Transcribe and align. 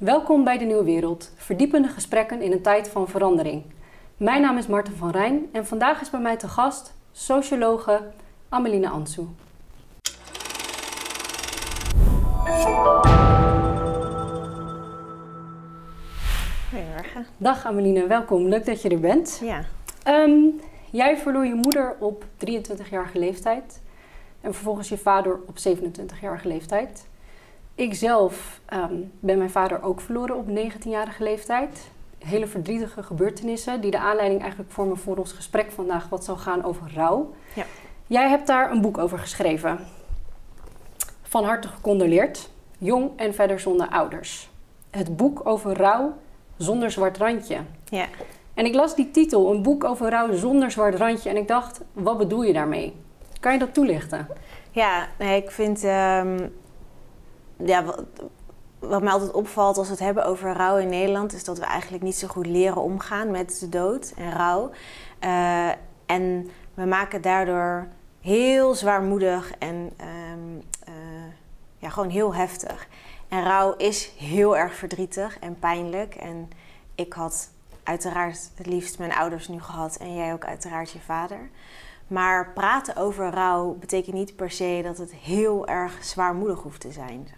Welkom 0.00 0.44
bij 0.44 0.58
de 0.58 0.64
Nieuwe 0.64 0.84
Wereld, 0.84 1.32
verdiepende 1.36 1.88
gesprekken 1.88 2.42
in 2.42 2.52
een 2.52 2.62
tijd 2.62 2.88
van 2.88 3.08
verandering. 3.08 3.62
Mijn 4.16 4.42
naam 4.42 4.58
is 4.58 4.66
Marten 4.66 4.96
van 4.96 5.10
Rijn 5.10 5.48
en 5.52 5.66
vandaag 5.66 6.00
is 6.00 6.10
bij 6.10 6.20
mij 6.20 6.36
te 6.36 6.48
gast 6.48 6.94
sociologe 7.12 8.00
Ameline 8.48 8.88
Ansu. 8.88 9.22
Goedemorgen. 16.70 17.26
Dag 17.36 17.64
Ameline, 17.64 18.06
welkom. 18.06 18.48
Leuk 18.48 18.66
dat 18.66 18.82
je 18.82 18.88
er 18.88 19.00
bent. 19.00 19.40
Ja. 19.42 19.64
Ehm, 20.02 20.40
jij 20.90 21.16
verloor 21.16 21.46
je 21.46 21.54
moeder 21.54 21.96
op 21.98 22.24
23-jarige 22.36 23.18
leeftijd 23.18 23.80
en 24.40 24.54
vervolgens 24.54 24.88
je 24.88 24.98
vader 24.98 25.40
op 25.46 25.58
27-jarige 25.58 26.48
leeftijd. 26.48 27.08
Ik 27.80 27.94
zelf 27.94 28.60
ehm, 28.66 28.94
ben 29.20 29.38
mijn 29.38 29.50
vader 29.50 29.82
ook 29.82 30.00
verloren 30.00 30.36
op 30.36 30.46
19-jarige 30.48 31.22
leeftijd. 31.22 31.90
Hele 32.18 32.46
verdrietige 32.46 33.02
gebeurtenissen 33.02 33.80
die 33.80 33.90
de 33.90 33.98
aanleiding 33.98 34.40
eigenlijk 34.40 34.70
vormen 34.70 34.98
voor 34.98 35.16
ons 35.16 35.32
gesprek 35.32 35.70
vandaag, 35.70 36.08
wat 36.08 36.24
zal 36.24 36.36
gaan 36.36 36.64
over 36.64 36.92
rouw. 36.94 37.34
Ja. 37.54 37.64
Jij 38.06 38.28
hebt 38.28 38.46
daar 38.46 38.70
een 38.70 38.80
boek 38.80 38.98
over 38.98 39.18
geschreven. 39.18 39.78
Van 41.22 41.44
harte 41.44 41.68
gecondoleerd. 41.68 42.50
Jong 42.78 43.10
en 43.16 43.34
verder 43.34 43.60
zonder 43.60 43.88
ouders. 43.88 44.50
Het 44.90 45.16
boek 45.16 45.46
over 45.46 45.76
rouw 45.76 46.16
zonder 46.56 46.90
zwart 46.90 47.16
randje. 47.16 47.58
Ja. 47.84 48.06
En 48.54 48.64
ik 48.64 48.74
las 48.74 48.94
die 48.94 49.10
titel, 49.10 49.50
een 49.50 49.62
boek 49.62 49.84
over 49.84 50.10
rouw 50.10 50.32
zonder 50.32 50.70
zwart 50.70 50.94
randje. 50.94 51.30
En 51.30 51.36
ik 51.36 51.48
dacht, 51.48 51.80
wat 51.92 52.18
bedoel 52.18 52.42
je 52.42 52.52
daarmee? 52.52 52.94
Kan 53.40 53.52
je 53.52 53.58
dat 53.58 53.74
toelichten? 53.74 54.26
Ja, 54.70 55.08
nee, 55.18 55.42
ik 55.42 55.50
vind... 55.50 55.84
ehm, 55.84 56.38
ja, 57.64 57.84
wat, 58.78 59.02
mij 59.02 59.12
altijd 59.12 59.32
opvalt 59.32 59.78
als 59.78 59.86
we 59.86 59.92
het 59.92 60.02
hebben 60.02 60.24
over 60.24 60.52
rouw 60.52 60.76
in 60.76 60.88
Nederland... 60.88 61.32
is 61.32 61.44
dat 61.44 61.58
we 61.58 61.64
eigenlijk 61.64 62.02
niet 62.02 62.16
zo 62.16 62.28
goed 62.28 62.46
leren 62.46 62.82
omgaan 62.82 63.30
met 63.30 63.58
de 63.60 63.68
dood 63.68 64.12
en 64.16 64.32
rouw. 64.32 64.70
Eh, 65.18 65.68
en 66.06 66.50
we 66.74 66.84
maken 66.84 67.22
daardoor 67.22 67.86
heel 68.20 68.74
zwaarmoedig 68.74 69.52
en 69.58 69.90
ehm, 69.96 70.58
eh, 70.84 70.94
ja, 71.78 71.88
gewoon 71.88 72.10
heel 72.10 72.34
heftig. 72.34 72.88
En 73.28 73.44
rouw 73.44 73.74
is 73.76 74.12
heel 74.18 74.56
erg 74.56 74.74
verdrietig 74.74 75.38
en 75.38 75.58
pijnlijk. 75.58 76.14
En 76.14 76.50
ik 76.94 77.12
had 77.12 77.50
uiteraard 77.82 78.50
het 78.54 78.66
liefst 78.66 78.98
mijn 78.98 79.14
ouders 79.14 79.48
nu 79.48 79.60
gehad 79.60 79.96
en 79.96 80.14
jij 80.14 80.32
ook 80.32 80.44
uiteraard 80.44 80.90
je 80.90 81.00
vader. 81.00 81.50
Maar 82.06 82.52
praten 82.52 82.96
over 82.96 83.30
rouw 83.30 83.74
betekent 83.74 84.14
niet 84.14 84.36
per 84.36 84.50
se 84.50 84.80
dat 84.82 84.98
het 84.98 85.14
heel 85.14 85.66
erg 85.66 86.04
zwaarmoedig 86.04 86.62
hoeft 86.62 86.80
te 86.80 86.92
zijn. 86.92 87.28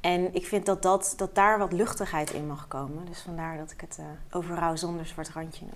En 0.00 0.34
ik 0.34 0.46
vind 0.46 0.66
dat, 0.66 0.82
dat, 0.82 1.14
dat 1.16 1.34
daar 1.34 1.58
wat 1.58 1.72
luchtigheid 1.72 2.30
in 2.30 2.46
mag 2.46 2.68
komen. 2.68 3.04
Dus 3.04 3.20
vandaar 3.20 3.58
dat 3.58 3.70
ik 3.70 3.80
het 3.80 3.96
eh, 3.98 4.36
over 4.36 4.56
rouw 4.56 4.76
zonder 4.76 5.06
zwart 5.06 5.28
randje 5.28 5.64
noem. 5.64 5.74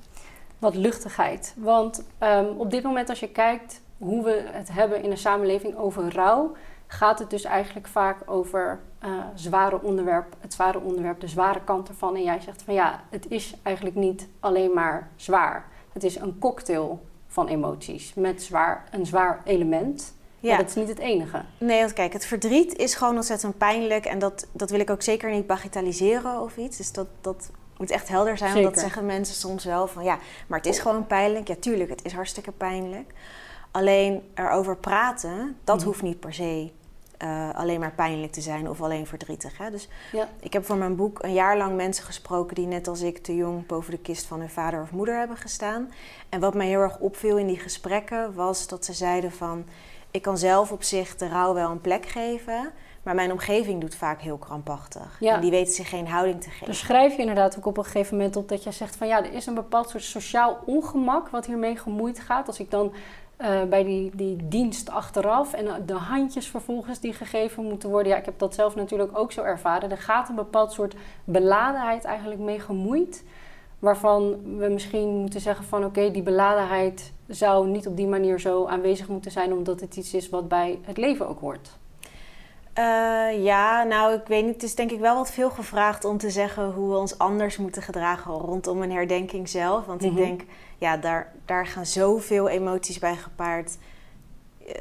Wat 0.58 0.74
luchtigheid. 0.74 1.54
Want 1.56 2.04
ehm, 2.18 2.46
op 2.56 2.70
dit 2.70 2.82
moment 2.82 3.08
als 3.08 3.20
je 3.20 3.28
kijkt 3.28 3.80
hoe 3.98 4.24
we 4.24 4.44
het 4.46 4.72
hebben 4.72 5.02
in 5.02 5.10
de 5.10 5.16
samenleving 5.16 5.76
over 5.76 6.14
rouw... 6.14 6.56
gaat 6.86 7.18
het 7.18 7.30
dus 7.30 7.44
eigenlijk 7.44 7.86
vaak 7.86 8.18
over 8.26 8.80
eh, 8.98 9.10
zware 9.34 9.82
onderwerp, 9.82 10.36
het 10.40 10.52
zware 10.52 10.80
onderwerp, 10.80 11.20
de 11.20 11.28
zware 11.28 11.60
kant 11.64 11.88
ervan. 11.88 12.16
En 12.16 12.22
jij 12.22 12.40
zegt 12.40 12.62
van 12.62 12.74
ja, 12.74 13.00
het 13.10 13.30
is 13.30 13.54
eigenlijk 13.62 13.96
niet 13.96 14.28
alleen 14.40 14.72
maar 14.72 15.10
zwaar. 15.16 15.64
Het 15.92 16.04
is 16.04 16.16
een 16.16 16.38
cocktail 16.38 17.06
van 17.26 17.48
emoties 17.48 18.14
met 18.14 18.42
zwaar, 18.42 18.84
een 18.90 19.06
zwaar 19.06 19.40
element. 19.44 20.14
Ja. 20.44 20.50
Maar 20.50 20.58
dat 20.58 20.68
is 20.68 20.74
niet 20.74 20.88
het 20.88 20.98
enige. 20.98 21.42
Nee, 21.58 21.80
want 21.80 21.92
kijk, 21.92 22.12
het 22.12 22.26
verdriet 22.26 22.76
is 22.76 22.94
gewoon 22.94 23.14
ontzettend 23.16 23.58
pijnlijk. 23.58 24.04
En 24.04 24.18
dat, 24.18 24.46
dat 24.52 24.70
wil 24.70 24.80
ik 24.80 24.90
ook 24.90 25.02
zeker 25.02 25.30
niet 25.30 25.46
bagatelliseren 25.46 26.40
of 26.40 26.56
iets. 26.56 26.76
Dus 26.76 26.92
dat, 26.92 27.06
dat 27.20 27.50
moet 27.76 27.90
echt 27.90 28.08
helder 28.08 28.36
zijn. 28.38 28.52
Want 28.52 28.64
dat 28.64 28.78
zeggen 28.78 29.06
mensen 29.06 29.34
soms 29.34 29.64
wel 29.64 29.86
van 29.86 30.04
ja, 30.04 30.18
maar 30.46 30.58
het 30.58 30.68
is 30.68 30.78
gewoon 30.78 31.06
pijnlijk. 31.06 31.48
Ja, 31.48 31.54
tuurlijk, 31.60 31.90
het 31.90 32.04
is 32.04 32.12
hartstikke 32.12 32.52
pijnlijk. 32.52 33.12
Alleen 33.70 34.22
erover 34.34 34.76
praten, 34.76 35.56
dat 35.64 35.76
Mhm. 35.76 35.86
hoeft 35.86 36.02
niet 36.02 36.20
per 36.20 36.34
se 36.34 36.70
eh, 37.18 37.50
alleen 37.54 37.80
maar 37.80 37.92
pijnlijk 37.92 38.32
te 38.32 38.40
zijn 38.40 38.68
of 38.70 38.80
alleen 38.82 39.06
verdrietig. 39.06 39.58
Hè? 39.58 39.70
Dus 39.70 39.88
Ja. 40.12 40.28
ik 40.40 40.52
heb 40.52 40.64
voor 40.66 40.76
mijn 40.76 40.96
boek 40.96 41.22
een 41.22 41.32
jaar 41.32 41.56
lang 41.56 41.76
mensen 41.76 42.04
gesproken 42.04 42.54
die 42.54 42.66
net 42.66 42.88
als 42.88 43.00
ik 43.00 43.18
te 43.18 43.36
jong 43.36 43.66
boven 43.66 43.90
de 43.90 43.98
kist 43.98 44.26
van 44.26 44.38
hun 44.40 44.50
vader 44.50 44.80
of 44.82 44.90
moeder 44.90 45.18
hebben 45.18 45.36
gestaan. 45.36 45.92
En 46.28 46.40
wat 46.40 46.54
mij 46.54 46.66
heel 46.66 46.80
erg 46.80 46.98
opviel 46.98 47.38
in 47.38 47.46
die 47.46 47.58
gesprekken 47.58 48.34
was 48.34 48.66
dat 48.68 48.84
ze 48.84 48.92
zeiden 48.92 49.32
van 49.32 49.64
ik 50.14 50.22
kan 50.22 50.38
zelf 50.38 50.72
op 50.72 50.82
zich 50.82 51.16
de 51.16 51.28
rouw 51.28 51.54
wel 51.54 51.70
een 51.70 51.80
plek 51.80 52.06
geven, 52.06 52.72
maar 53.02 53.14
mijn 53.14 53.32
omgeving 53.32 53.80
doet 53.80 53.94
vaak 53.94 54.20
heel 54.20 54.36
krampachtig. 54.36 55.16
Ja. 55.20 55.34
En 55.34 55.40
die 55.40 55.50
weten 55.50 55.74
zich 55.74 55.88
geen 55.88 56.08
houding 56.08 56.42
te 56.42 56.50
geven. 56.50 56.66
Dus 56.66 56.78
schrijf 56.78 57.12
je 57.14 57.20
inderdaad 57.20 57.58
ook 57.58 57.66
op 57.66 57.76
een 57.76 57.84
gegeven 57.84 58.16
moment 58.16 58.36
op 58.36 58.48
dat 58.48 58.62
je 58.62 58.72
zegt 58.72 58.96
van 58.96 59.06
ja, 59.06 59.24
er 59.24 59.32
is 59.32 59.46
een 59.46 59.54
bepaald 59.54 59.88
soort 59.88 60.02
sociaal 60.02 60.58
ongemak 60.64 61.28
wat 61.28 61.46
hiermee 61.46 61.76
gemoeid 61.76 62.20
gaat. 62.20 62.46
Als 62.46 62.60
ik 62.60 62.70
dan 62.70 62.92
eh, 63.36 63.62
bij 63.62 63.84
die, 63.84 64.10
die 64.14 64.48
dienst 64.48 64.90
achteraf 64.90 65.52
en 65.52 65.86
de 65.86 65.94
handjes 65.94 66.48
vervolgens 66.48 67.00
die 67.00 67.12
gegeven 67.12 67.64
moeten 67.64 67.88
worden. 67.88 68.12
Ja, 68.12 68.18
ik 68.18 68.24
heb 68.24 68.38
dat 68.38 68.54
zelf 68.54 68.74
natuurlijk 68.74 69.18
ook 69.18 69.32
zo 69.32 69.42
ervaren. 69.42 69.90
Er 69.90 69.98
gaat 69.98 70.28
een 70.28 70.34
bepaald 70.34 70.72
soort 70.72 70.94
beladenheid 71.24 72.04
eigenlijk 72.04 72.40
mee 72.40 72.60
gemoeid. 72.60 73.24
Waarvan 73.78 74.30
we 74.58 74.68
misschien 74.68 75.08
moeten 75.08 75.40
zeggen 75.40 75.64
van 75.64 75.84
oké, 75.84 76.10
die 76.10 76.22
beladenheid 76.22 77.12
zou 77.28 77.66
niet 77.68 77.86
op 77.86 77.96
die 77.96 78.06
manier 78.06 78.40
zo 78.40 78.66
aanwezig 78.66 79.08
moeten 79.08 79.30
zijn. 79.30 79.52
Omdat 79.52 79.80
het 79.80 79.96
iets 79.96 80.14
is 80.14 80.28
wat 80.28 80.48
bij 80.48 80.78
het 80.82 80.96
leven 80.96 81.28
ook 81.28 81.40
hoort. 81.40 81.70
Eh, 82.72 83.44
ja, 83.44 83.82
nou, 83.82 84.14
ik 84.14 84.26
weet 84.26 84.44
niet. 84.44 84.54
Het 84.54 84.62
is 84.62 84.74
denk 84.74 84.90
ik 84.90 85.00
wel 85.00 85.14
wat 85.16 85.30
veel 85.30 85.50
gevraagd 85.50 86.04
om 86.04 86.18
te 86.18 86.30
zeggen 86.30 86.72
hoe 86.72 86.90
we 86.90 86.96
ons 86.96 87.18
anders 87.18 87.56
moeten 87.56 87.82
gedragen 87.82 88.32
rondom 88.32 88.82
een 88.82 88.92
herdenking 88.92 89.48
zelf. 89.48 89.86
Want 89.86 90.00
Mhm. 90.00 90.10
ik 90.10 90.16
denk, 90.16 90.42
ja, 90.78 90.96
daar, 90.96 91.32
daar 91.44 91.66
gaan 91.66 91.86
zoveel 91.86 92.48
emoties 92.48 92.98
bij 92.98 93.16
gepaard. 93.16 93.76
Eh, 94.66 94.74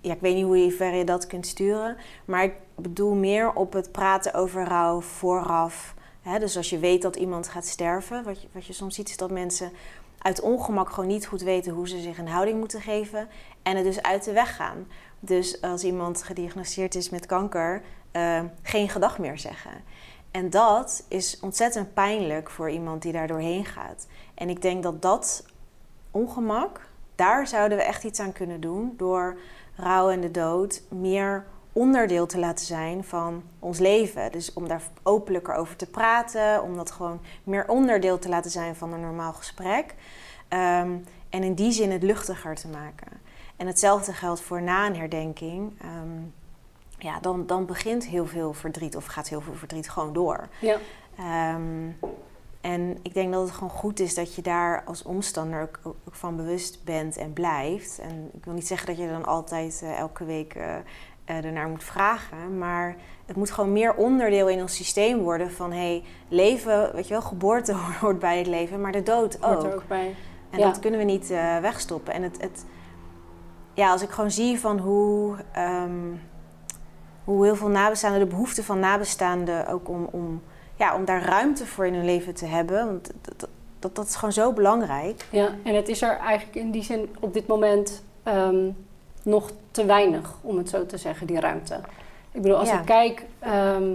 ja, 0.00 0.12
ik 0.12 0.20
weet 0.20 0.34
niet 0.34 0.44
hoe 0.44 0.64
je 0.64 0.70
ver 0.70 0.94
je 0.94 1.04
dat 1.04 1.26
kunt 1.26 1.46
sturen. 1.46 1.96
Maar 2.24 2.44
ik 2.44 2.54
bedoel 2.74 3.14
meer 3.14 3.52
op 3.52 3.72
het 3.72 3.92
praten 3.92 4.34
over 4.34 4.64
rouw 4.64 5.00
vooraf. 5.00 5.94
Hè, 6.22 6.38
dus 6.38 6.56
als 6.56 6.70
je 6.70 6.78
weet 6.78 7.02
dat 7.02 7.16
iemand 7.16 7.48
gaat 7.48 7.66
sterven, 7.66 8.24
wat 8.24 8.42
je, 8.42 8.48
wat 8.52 8.66
je 8.66 8.72
soms 8.72 8.94
ziet, 8.94 9.08
is 9.08 9.16
dat 9.16 9.30
mensen 9.30 9.72
uit 10.24 10.40
ongemak 10.40 10.90
gewoon 10.90 11.08
niet 11.08 11.26
goed 11.26 11.42
weten 11.42 11.72
hoe 11.72 11.88
ze 11.88 12.00
zich 12.00 12.18
een 12.18 12.28
houding 12.28 12.58
moeten 12.58 12.80
geven. 12.80 13.28
En 13.62 13.76
het 13.76 13.84
dus 13.84 14.02
uit 14.02 14.24
de 14.24 14.32
weg 14.32 14.56
gaan. 14.56 14.86
Dus 15.20 15.62
als 15.62 15.84
iemand 15.84 16.22
gediagnosticeerd 16.22 16.94
is 16.94 17.10
met 17.10 17.26
kanker, 17.26 17.82
eh, 18.10 18.40
geen 18.62 18.88
gedag 18.88 19.18
meer 19.18 19.38
zeggen. 19.38 19.70
En 20.30 20.50
dat 20.50 21.04
is 21.08 21.40
ontzettend 21.40 21.94
pijnlijk 21.94 22.50
voor 22.50 22.70
iemand 22.70 23.02
die 23.02 23.12
daar 23.12 23.26
doorheen 23.26 23.64
gaat. 23.64 24.06
En 24.34 24.48
ik 24.48 24.62
denk 24.62 24.82
dat 24.82 25.02
dat 25.02 25.44
ongemak, 26.10 26.80
daar 27.14 27.46
zouden 27.46 27.78
we 27.78 27.84
echt 27.84 28.04
iets 28.04 28.20
aan 28.20 28.32
kunnen 28.32 28.60
doen 28.60 28.94
door 28.96 29.38
rouw 29.76 30.10
en 30.10 30.20
de 30.20 30.30
dood 30.30 30.82
meer 30.88 31.44
onderdeel 31.74 32.26
te 32.26 32.38
laten 32.38 32.66
zijn 32.66 33.04
van 33.04 33.42
ons 33.58 33.78
leven. 33.78 34.32
Dus 34.32 34.52
om 34.52 34.68
daar 34.68 34.82
openlijker 35.02 35.54
over 35.54 35.76
te 35.76 35.86
praten, 35.86 36.62
om 36.62 36.76
dat 36.76 36.90
gewoon 36.90 37.20
meer 37.44 37.68
onderdeel 37.68 38.18
te 38.18 38.28
laten 38.28 38.50
zijn 38.50 38.76
van 38.76 38.92
een 38.92 39.00
normaal 39.00 39.32
gesprek. 39.32 39.94
Ehm, 40.48 40.90
en 41.28 41.42
in 41.42 41.54
die 41.54 41.72
zin 41.72 41.90
het 41.90 42.02
luchtiger 42.02 42.54
te 42.54 42.68
maken. 42.68 43.08
En 43.56 43.66
hetzelfde 43.66 44.12
geldt 44.12 44.40
voor 44.40 44.62
na 44.62 44.86
een 44.86 44.96
herdenking. 44.96 45.80
Ehm, 45.80 46.22
ja, 46.98 47.20
dan, 47.20 47.46
dan 47.46 47.66
begint 47.66 48.06
heel 48.06 48.26
veel 48.26 48.52
verdriet, 48.52 48.96
of 48.96 49.04
gaat 49.04 49.28
heel 49.28 49.40
veel 49.40 49.54
verdriet 49.54 49.90
gewoon 49.90 50.12
door. 50.12 50.48
Ja. 50.60 50.78
Ehm, 51.16 52.08
en 52.60 52.98
ik 53.02 53.14
denk 53.14 53.32
dat 53.32 53.42
het 53.42 53.54
gewoon 53.54 53.70
goed 53.70 54.00
is 54.00 54.14
dat 54.14 54.34
je 54.34 54.42
daar 54.42 54.84
als 54.84 55.02
omstander 55.02 55.60
ook, 55.84 55.94
van 56.10 56.36
bewust 56.36 56.84
bent 56.84 57.16
en 57.16 57.32
blijft. 57.32 57.98
En 57.98 58.30
ik 58.32 58.44
wil 58.44 58.54
niet 58.54 58.66
zeggen 58.66 58.86
dat 58.86 58.98
je 58.98 59.08
dan 59.08 59.24
altijd 59.24 59.80
eh, 59.82 59.98
elke 59.98 60.24
week 60.24 60.54
eh, 60.54 60.76
eh, 61.24 61.44
ernaar 61.44 61.68
moet 61.68 61.84
vragen. 61.84 62.58
Maar 62.58 62.96
het 63.26 63.36
moet 63.36 63.50
gewoon 63.50 63.72
meer 63.72 63.94
onderdeel 63.94 64.48
in 64.48 64.60
ons 64.60 64.74
systeem 64.76 65.18
worden 65.18 65.50
van 65.52 65.72
hey, 65.72 66.02
leven, 66.28 66.90
weet 66.94 67.06
je 67.08 67.12
wel, 67.12 67.22
geboorte 67.22 67.74
hoort 68.00 68.18
bij 68.18 68.38
het 68.38 68.46
leven, 68.46 68.80
maar 68.80 68.92
de 68.92 69.02
dood 69.02 69.36
Hoort 69.40 69.58
ook. 69.58 69.64
er 69.64 69.74
ook 69.74 69.88
bij. 69.88 70.14
En 70.50 70.58
Ja. 70.58 70.64
dat 70.64 70.78
kunnen 70.78 70.98
we 71.00 71.06
niet 71.06 71.30
eh, 71.30 71.58
wegstoppen. 71.58 72.14
En 72.14 72.22
het, 72.22 72.40
het, 72.40 72.64
ja, 73.74 73.90
als 73.90 74.02
ik 74.02 74.10
gewoon 74.10 74.30
zie 74.30 74.60
van 74.60 74.78
hoe, 74.78 75.36
ehm, 75.52 75.90
hoe 77.24 77.44
heel 77.44 77.56
veel 77.56 77.68
nabestaanden, 77.68 78.20
de 78.20 78.26
behoefte 78.26 78.62
van 78.64 78.78
nabestaanden 78.78 79.66
ook 79.66 79.88
om, 79.88 80.08
om, 80.10 80.42
ja, 80.76 80.94
om 80.94 81.04
daar 81.04 81.22
ruimte 81.24 81.66
voor 81.66 81.86
in 81.86 81.94
hun 81.94 82.04
leven 82.04 82.34
te 82.34 82.46
hebben. 82.46 82.86
Want 82.86 83.10
dat, 83.20 83.38
dat, 83.40 83.48
dat, 83.78 83.94
dat 83.94 84.06
is 84.06 84.14
gewoon 84.14 84.32
zo 84.32 84.52
belangrijk. 84.52 85.26
Ja, 85.30 85.48
en 85.64 85.74
het 85.74 85.88
is 85.88 86.02
er 86.02 86.16
eigenlijk 86.16 86.56
in 86.56 86.70
die 86.70 86.82
zin 86.82 87.08
op 87.20 87.32
dit 87.34 87.46
moment 87.46 88.04
ehm, 88.22 88.68
nog 89.24 89.50
te 89.70 89.84
weinig, 89.84 90.34
om 90.40 90.56
het 90.56 90.68
zo 90.68 90.86
te 90.86 90.96
zeggen, 90.96 91.26
die 91.26 91.40
ruimte. 91.40 91.74
Ik 92.32 92.42
bedoel, 92.42 92.58
als 92.58 92.68
Ja. 92.68 92.78
ik 92.78 92.84
kijk 92.84 93.26
ehm, 93.38 93.88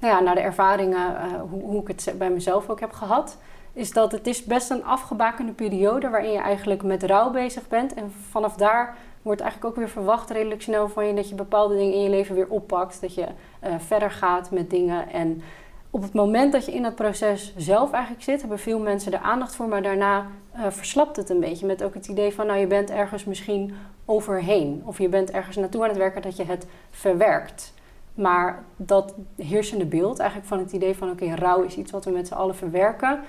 nou 0.00 0.14
ja, 0.14 0.20
naar 0.20 0.34
de 0.34 0.40
ervaringen, 0.40 1.16
eh, 1.16 1.40
hoe, 1.50 1.62
hoe 1.62 1.80
ik 1.80 1.88
het 1.88 2.14
bij 2.18 2.30
mezelf 2.30 2.68
ook 2.68 2.80
heb 2.80 2.92
gehad, 2.92 3.36
is 3.72 3.92
dat 3.92 4.12
het 4.12 4.26
is 4.26 4.44
best 4.44 4.70
een 4.70 4.84
afgebakende 4.84 5.52
periode 5.52 6.10
waarin 6.10 6.32
je 6.32 6.38
eigenlijk 6.38 6.82
met 6.82 7.02
rouw 7.02 7.30
bezig 7.30 7.68
bent. 7.68 7.94
En 7.94 8.12
vanaf 8.30 8.54
daar 8.54 8.96
wordt 9.22 9.40
eigenlijk 9.40 9.70
ook 9.70 9.78
weer 9.78 9.88
verwacht 9.88 10.30
redelijk 10.30 10.62
snel 10.62 10.88
van 10.88 11.06
je 11.06 11.14
dat 11.14 11.28
je 11.28 11.34
bepaalde 11.34 11.76
dingen 11.76 11.94
in 11.94 12.02
je 12.02 12.10
leven 12.10 12.34
weer 12.34 12.48
oppakt. 12.48 13.00
Dat 13.00 13.14
je 13.14 13.26
uh, 13.64 13.74
verder 13.78 14.10
gaat 14.10 14.50
met 14.50 14.70
dingen. 14.70 15.08
En 15.10 15.42
op 15.90 16.02
het 16.02 16.12
moment 16.12 16.52
dat 16.52 16.64
je 16.64 16.72
in 16.72 16.82
dat 16.82 16.94
proces 16.94 17.54
zelf 17.56 17.92
eigenlijk 17.92 18.24
zit, 18.24 18.40
hebben 18.40 18.58
veel 18.58 18.78
mensen 18.78 19.12
er 19.12 19.18
aandacht 19.18 19.54
voor, 19.54 19.68
maar 19.68 19.82
daarna 19.82 20.26
uh, 20.56 20.66
verslapt 20.68 21.16
het 21.16 21.30
een 21.30 21.40
beetje. 21.40 21.66
Met 21.66 21.82
ook 21.82 21.94
het 21.94 22.08
idee 22.08 22.34
van, 22.34 22.46
nou 22.46 22.58
je 22.58 22.66
bent 22.66 22.90
ergens 22.90 23.24
misschien 23.24 23.74
overheen. 24.04 24.82
Of 24.84 24.98
je 24.98 25.08
bent 25.08 25.30
ergens 25.30 25.56
naartoe 25.56 25.82
aan 25.82 25.88
het 25.88 25.98
werken 25.98 26.22
dat 26.22 26.36
je 26.36 26.44
het 26.44 26.66
verwerkt. 26.90 27.72
Maar 28.14 28.64
dat 28.76 29.14
heersende 29.36 29.86
beeld 29.86 30.18
eigenlijk 30.18 30.48
van 30.48 30.58
het 30.58 30.72
idee 30.72 30.96
van, 30.96 31.10
oké, 31.10 31.34
rouw 31.34 31.62
is 31.62 31.76
iets 31.76 31.90
wat 31.90 32.04
we 32.04 32.10
met 32.10 32.26
z'n 32.26 32.34
allen 32.34 32.56
verwerken. 32.56 33.20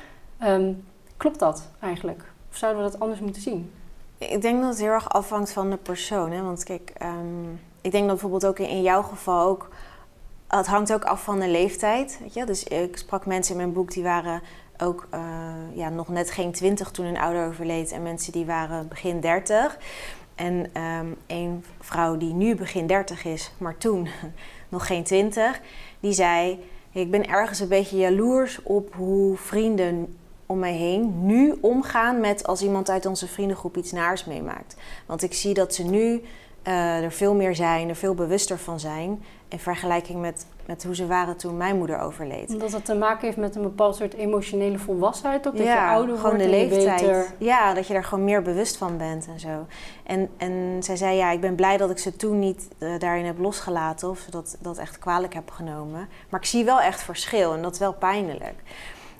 Um, 0.43 0.83
klopt 1.17 1.39
dat 1.39 1.69
eigenlijk? 1.79 2.23
Of 2.51 2.57
zouden 2.57 2.83
we 2.83 2.91
dat 2.91 2.99
anders 2.99 3.19
moeten 3.19 3.41
zien? 3.41 3.71
Ik 4.17 4.41
denk 4.41 4.61
dat 4.61 4.69
het 4.69 4.79
heel 4.79 4.91
erg 4.91 5.09
afhangt 5.09 5.51
van 5.51 5.69
de 5.69 5.77
persoon. 5.77 6.31
Hè? 6.31 6.41
Want 6.41 6.63
kijk, 6.63 6.93
um, 7.03 7.59
ik 7.81 7.91
denk 7.91 8.03
dat 8.03 8.19
bijvoorbeeld 8.19 8.45
ook 8.45 8.59
in 8.59 8.81
jouw 8.81 9.01
geval 9.01 9.47
ook 9.47 9.69
het 10.47 10.67
hangt 10.67 10.93
ook 10.93 11.03
af 11.03 11.23
van 11.23 11.39
de 11.39 11.47
leeftijd. 11.47 12.17
Weet 12.21 12.33
je? 12.33 12.45
Dus 12.45 12.63
ik 12.63 12.97
sprak 12.97 13.25
mensen 13.25 13.51
in 13.51 13.61
mijn 13.61 13.73
boek 13.73 13.91
die 13.91 14.03
waren 14.03 14.41
ook 14.77 15.07
uh, 15.13 15.19
ja, 15.73 15.89
nog 15.89 16.07
net 16.07 16.31
geen 16.31 16.51
twintig 16.51 16.91
toen 16.91 17.05
een 17.05 17.17
ouder 17.17 17.47
overleed. 17.47 17.91
En 17.91 18.03
mensen 18.03 18.31
die 18.31 18.45
waren 18.45 18.87
begin 18.87 19.19
dertig. 19.19 19.77
En 20.35 20.81
um, 20.81 21.15
een 21.27 21.63
vrouw 21.79 22.17
die 22.17 22.33
nu 22.33 22.55
begin 22.55 22.87
dertig 22.87 23.25
is, 23.25 23.51
maar 23.57 23.77
toen 23.77 24.07
nog 24.69 24.87
geen 24.87 25.03
twintig, 25.03 25.61
die 25.99 26.13
zei: 26.13 26.59
Ik 26.91 27.11
ben 27.11 27.27
ergens 27.27 27.59
een 27.59 27.67
beetje 27.67 27.97
jaloers 27.97 28.63
op 28.63 28.93
hoe 28.93 29.37
vrienden 29.37 30.17
om 30.45 30.59
mij 30.59 30.73
heen 30.73 31.25
nu 31.25 31.57
omgaan 31.61 32.19
met 32.19 32.47
als 32.47 32.61
iemand 32.61 32.89
uit 32.89 33.05
onze 33.05 33.27
vriendengroep 33.27 33.77
iets 33.77 33.91
naars 33.91 34.25
meemaakt. 34.25 34.75
Want 35.05 35.23
ik 35.23 35.33
zie 35.33 35.53
dat 35.53 35.73
ze 35.73 35.83
nu 35.83 36.21
uh, 36.67 37.03
er 37.03 37.11
veel 37.11 37.35
meer 37.35 37.55
zijn, 37.55 37.89
er 37.89 37.95
veel 37.95 38.13
bewuster 38.13 38.57
van 38.57 38.79
zijn. 38.79 39.23
In 39.47 39.59
vergelijking 39.59 40.21
met, 40.21 40.45
met 40.65 40.83
hoe 40.83 40.95
ze 40.95 41.07
waren 41.07 41.37
toen 41.37 41.57
mijn 41.57 41.77
moeder 41.77 41.99
overleed. 41.99 42.49
Omdat 42.49 42.71
het 42.71 42.85
te 42.85 42.95
maken 42.95 43.25
heeft 43.25 43.37
met 43.37 43.55
een 43.55 43.61
bepaald 43.61 43.95
soort 43.95 44.13
emotionele 44.13 44.79
volwassenheid. 44.79 45.47
Ook 45.47 45.57
dat 45.57 45.65
ja, 45.65 45.85
je 45.85 45.91
ouder 45.91 46.15
gewoon 46.15 46.31
wordt 46.31 46.43
de 46.43 46.49
leeftijd. 46.49 47.01
beter... 47.01 47.25
Ja, 47.37 47.73
dat 47.73 47.87
je 47.87 47.93
daar 47.93 48.03
gewoon 48.03 48.23
meer 48.23 48.41
bewust 48.41 48.77
van 48.77 48.97
bent 48.97 49.27
en 49.27 49.39
zo. 49.39 49.65
En, 50.03 50.29
en 50.37 50.77
zij 50.79 50.95
zei, 50.95 51.15
ja, 51.15 51.31
ik 51.31 51.41
ben 51.41 51.55
blij 51.55 51.77
dat 51.77 51.89
ik 51.89 51.97
ze 51.97 52.15
toen 52.15 52.39
niet 52.39 52.67
uh, 52.79 52.99
daarin 52.99 53.25
heb 53.25 53.39
losgelaten. 53.39 54.09
Of 54.09 54.25
dat, 54.29 54.57
dat 54.59 54.77
echt 54.77 54.99
kwalijk 54.99 55.33
heb 55.33 55.51
genomen. 55.51 56.07
Maar 56.29 56.39
ik 56.39 56.45
zie 56.45 56.65
wel 56.65 56.81
echt 56.81 57.03
verschil 57.03 57.53
en 57.53 57.61
dat 57.61 57.73
is 57.73 57.79
wel 57.79 57.93
pijnlijk. 57.93 58.55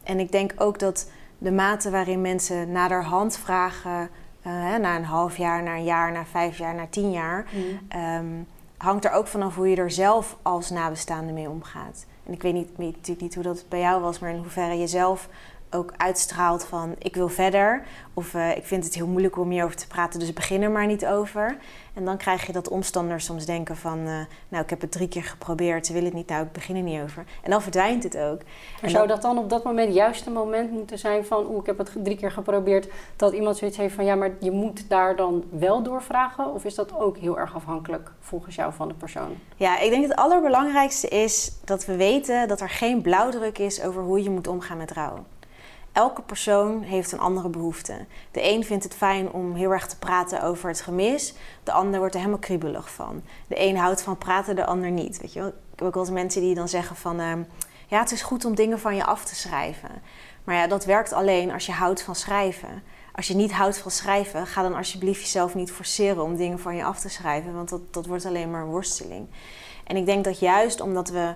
En 0.04 0.19
ik 0.19 0.31
denk 0.31 0.54
ook 0.57 0.80
dat 0.80 1.10
de 1.38 1.51
mate 1.51 1.89
waarin 1.89 2.22
mensen 2.22 2.72
naderhand 2.72 3.38
vragen 3.38 4.10
uh, 4.48 4.75
na 4.75 4.95
een 4.95 5.06
half 5.06 5.38
jaar, 5.38 5.63
na 5.63 5.75
een 5.75 5.84
jaar, 5.84 6.12
na 6.12 6.25
vijf 6.25 6.57
jaar, 6.57 6.75
na 6.75 6.88
tien 6.90 7.12
jaar, 7.12 7.45
mm. 7.51 8.00
um, 8.00 8.48
hangt 8.78 9.06
er 9.06 9.12
ook 9.12 9.28
vanaf 9.28 9.56
hoe 9.56 9.69
je 9.69 9.75
er 9.75 9.92
zelf 9.92 10.38
als 10.42 10.69
nabestaande 10.69 11.31
mee 11.31 11.50
omgaat. 11.50 12.06
En 12.25 12.34
ik 12.34 12.42
weet 12.42 12.54
niet, 12.54 12.69
weet 12.75 12.95
natuurlijk 12.95 13.22
niet 13.22 13.36
hoe 13.36 13.44
dat 13.44 13.66
bij 13.69 13.80
jou 13.80 14.01
was, 14.01 14.19
maar 14.19 14.30
in 14.30 14.38
hoeverre 14.38 14.78
je 14.78 14.88
zelf 14.88 15.30
ook 15.74 15.94
uitstraalt 15.98 16.66
van 16.66 16.96
ik 16.98 17.16
wil 17.16 17.30
verder. 17.30 17.84
Of 18.14 18.34
uh, 18.34 18.58
ik 18.58 18.66
vind 18.66 18.84
het 18.84 18.94
heel 18.94 19.08
moeilijk 19.08 19.38
om 19.38 19.50
hierover 19.50 19.75
te 19.75 19.88
praten, 19.88 20.20
dus 20.20 20.34
begin 20.34 20.62
er 20.62 20.72
maar 20.72 20.86
niet 20.86 21.06
over. 21.06 21.58
En 21.94 22.06
dan 22.06 22.18
krijg 22.18 22.46
je 22.46 22.52
dat 22.52 22.70
omstanders 22.70 23.25
soms 23.25 23.46
denken 23.46 23.78
van... 23.78 24.00
Uh, 24.00 24.20
nou, 24.48 24.64
ik 24.64 24.70
heb 24.70 24.81
het 24.81 24.92
drie 24.92 25.08
keer 25.08 25.24
geprobeerd, 25.24 25.86
ze 25.86 25.94
willen 25.94 26.08
het 26.08 26.18
niet, 26.18 26.28
nou, 26.28 26.46
ik 26.46 26.52
begin 26.52 26.75
er 26.75 26.81
niet 26.81 27.02
over. 27.02 27.25
En 27.42 27.52
dan 27.52 27.62
verdwijnt 27.62 28.04
het 28.04 28.18
ook. 28.18 28.42
Maar 28.81 28.90
zou 28.90 29.08
dat 29.08 29.22
dan 29.22 29.38
op 29.38 29.50
dat 29.50 29.64
moment 29.64 29.94
juist 29.94 30.25
een 30.25 30.34
moment 30.34 30.72
moeten 30.72 30.98
zijn 30.98 31.25
van... 31.25 31.46
oeh, 31.46 31.60
ik 31.60 31.66
heb 31.66 31.78
het 31.78 31.92
drie 32.04 32.18
keer 32.18 32.31
geprobeerd, 32.31 32.88
dat 33.16 33.34
iemand 33.34 33.58
zoiets 33.58 33.78
heeft 33.78 33.96
van... 33.96 34.06
ja, 34.06 34.16
maar 34.16 34.31
je 34.40 34.52
moet 34.52 34.90
daar 34.90 35.16
dan 35.16 35.44
wel 35.50 35.84
doorvragen? 35.84 36.54
Of 36.54 36.66
is 36.66 36.75
dat 36.75 36.96
ook 36.96 37.18
heel 37.18 37.40
erg 37.40 37.56
afhankelijk 37.56 38.12
volgens 38.20 38.56
jou 38.56 38.74
van 38.74 38.88
de 38.88 38.94
persoon? 38.94 39.38
Ja, 39.56 39.80
ik 39.80 39.90
denk 39.90 40.04
het 40.04 40.16
allerbelangrijkste 40.16 41.08
is 41.08 41.52
dat 41.64 41.86
we 41.86 41.96
weten... 41.96 42.48
dat 42.48 42.62
er 42.62 42.70
geen 42.70 43.02
blauwdruk 43.02 43.58
is 43.58 43.81
over 43.81 44.02
hoe 44.02 44.24
je 44.24 44.30
moet 44.30 44.48
omgaan 44.48 44.78
met 44.78 44.92
rouw. 44.92 45.25
Elke 45.94 46.22
persoon 46.22 46.81
heeft 46.81 47.12
een 47.12 47.19
andere 47.19 47.50
behoefte. 47.50 48.06
De 48.31 48.50
een 48.50 48.63
vindt 48.63 48.84
het 48.84 48.95
fijn 48.95 49.31
om 49.31 49.56
heel 49.56 49.72
erg 49.72 49.88
te 49.88 49.98
praten 49.98 50.44
over 50.44 50.69
het 50.69 50.81
gemis. 50.81 51.34
De 51.63 51.72
ander 51.72 52.00
wordt 52.00 52.13
er 52.13 52.19
helemaal 52.19 52.42
kriebelig 52.42 52.92
van. 52.92 53.24
De 53.48 53.60
een 53.60 53.78
houdt 53.78 54.01
van 54.01 54.18
praten, 54.18 54.56
de 54.56 54.66
ander 54.66 54.92
niet. 54.92 55.22
Weet 55.22 55.34
je 55.34 55.40
wel? 55.40 55.48
Ik 55.48 55.56
heb 55.75 55.88
ook 55.88 55.94
wel 55.94 56.04
eens 56.04 56.12
mensen 56.12 56.42
die 56.42 56.56
dan 56.56 56.69
zeggen 56.69 56.95
van... 56.95 57.19
Uh, 57.19 57.34
ja, 57.88 58.00
het 58.00 58.12
is 58.12 58.22
goed 58.22 58.45
om 58.45 58.56
dingen 58.56 58.80
van 58.80 58.95
je 58.95 59.04
af 59.04 59.25
te 59.25 59.36
schrijven. 59.36 59.90
Maar 60.44 60.56
ja, 60.56 60.68
dat 60.68 60.86
werkt 60.86 61.13
alleen 61.13 61.51
als 61.51 61.66
je 61.66 61.72
houdt 61.72 62.01
van 62.01 62.16
schrijven. 62.16 62.84
Als 63.16 63.28
je 63.28 63.36
niet 63.36 63.51
houdt 63.51 63.78
van 63.78 63.92
schrijven, 63.92 64.48
ga 64.48 64.62
dan 64.62 64.75
alsjeblieft 64.75 65.22
jezelf 65.22 65.56
niet 65.56 65.72
forceren 65.72 66.24
om 66.24 66.36
dingen 66.36 66.60
van 66.60 66.75
je 66.75 66.84
af 66.84 67.00
te 67.00 67.10
schrijven. 67.10 67.54
Want 67.54 67.69
dat, 67.69 67.94
dat 67.94 68.06
wordt 68.06 68.25
alleen 68.25 68.51
maar 68.51 68.62
een 68.62 68.68
worsteling. 68.68 69.28
En 69.84 69.96
ik 69.96 70.06
denk 70.06 70.24
dat 70.24 70.39
juist 70.39 70.81
omdat 70.81 71.10
we 71.10 71.34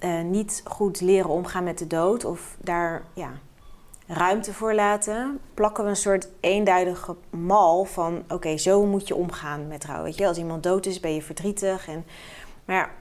uh, 0.00 0.20
niet 0.20 0.62
goed 0.64 1.00
leren 1.00 1.30
omgaan 1.30 1.64
met 1.64 1.78
de 1.78 1.86
dood... 1.86 2.24
of 2.24 2.56
daar... 2.60 3.02
Ja, 3.12 3.32
ruimte 4.12 4.52
voor 4.52 4.74
laten, 4.74 5.40
plakken 5.54 5.84
we 5.84 5.90
een 5.90 5.96
soort 5.96 6.28
eenduidige 6.40 7.16
mal 7.30 7.84
van: 7.84 8.22
oké, 8.28 8.56
zo 8.56 8.86
moet 8.86 9.08
je 9.08 9.14
omgaan 9.14 9.68
met 9.68 9.84
rouw. 9.84 10.02
Weet 10.02 10.16
je, 10.16 10.26
als 10.26 10.38
iemand 10.38 10.62
dood 10.62 10.86
is, 10.86 11.00
ben 11.00 11.14
je 11.14 11.22
verdrietig. 11.22 11.88
En, 11.88 12.04
maar 12.64 12.94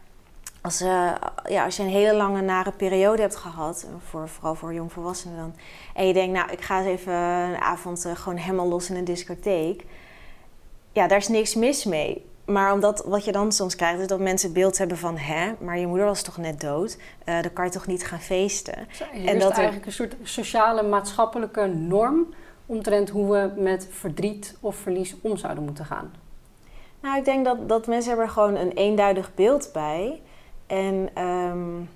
als, 0.61 0.81
uh, 0.81 1.11
ja, 1.49 1.65
als 1.65 1.77
je 1.77 1.83
een 1.83 1.89
hele 1.89 2.15
lange 2.15 2.41
nare 2.41 2.71
periode 2.71 3.21
hebt 3.21 3.35
gehad, 3.35 3.87
voor, 4.09 4.29
vooral 4.29 4.55
voor 4.55 4.73
jongvolwassenen 4.73 5.37
dan, 5.37 5.55
en 5.93 6.07
je 6.07 6.13
denkt, 6.13 6.33
nou, 6.37 6.51
ik 6.51 6.61
ga 6.61 6.77
eens 6.77 6.87
even 6.87 7.13
een 7.13 7.61
avond 7.61 8.05
uh, 8.05 8.15
gewoon 8.15 8.37
helemaal 8.37 8.67
los 8.67 8.89
in 8.89 8.95
een 8.95 9.03
discotheek. 9.03 9.85
Ja, 10.91 11.07
daar 11.07 11.17
is 11.17 11.27
niks 11.27 11.55
mis 11.55 11.85
mee. 11.85 12.25
Maar 12.45 12.73
omdat 12.73 13.03
wat 13.05 13.25
je 13.25 13.31
dan 13.31 13.51
soms 13.51 13.75
krijgt, 13.75 13.99
is 13.99 14.07
dat 14.07 14.19
mensen 14.19 14.49
het 14.49 14.57
beeld 14.57 14.77
hebben 14.77 14.97
van... 14.97 15.17
hè, 15.17 15.51
maar 15.59 15.77
je 15.77 15.87
moeder 15.87 16.05
was 16.05 16.21
toch 16.21 16.37
net 16.37 16.61
dood? 16.61 16.97
Uh, 17.25 17.41
dan 17.41 17.53
kan 17.53 17.65
je 17.65 17.71
toch 17.71 17.87
niet 17.87 18.05
gaan 18.05 18.19
feesten? 18.19 18.87
Zo, 18.91 19.03
en 19.25 19.39
dat 19.39 19.51
er 19.51 19.57
eigenlijk 19.57 19.85
een 19.85 19.91
soort 19.91 20.15
sociale, 20.23 20.83
maatschappelijke 20.83 21.67
norm... 21.67 22.33
omtrent 22.65 23.09
hoe 23.09 23.31
we 23.31 23.61
met 23.61 23.87
verdriet 23.91 24.57
of 24.59 24.75
verlies 24.75 25.15
om 25.21 25.37
zouden 25.37 25.63
moeten 25.63 25.85
gaan. 25.85 26.13
Nou, 27.01 27.17
ik 27.17 27.25
denk 27.25 27.45
dat, 27.45 27.69
dat 27.69 27.87
mensen 27.87 28.07
hebben 28.07 28.25
er 28.25 28.31
gewoon 28.31 28.55
een 28.55 28.71
eenduidig 28.71 29.33
beeld 29.35 29.69
bij. 29.73 30.21
En... 30.67 31.09
Um, 31.23 31.89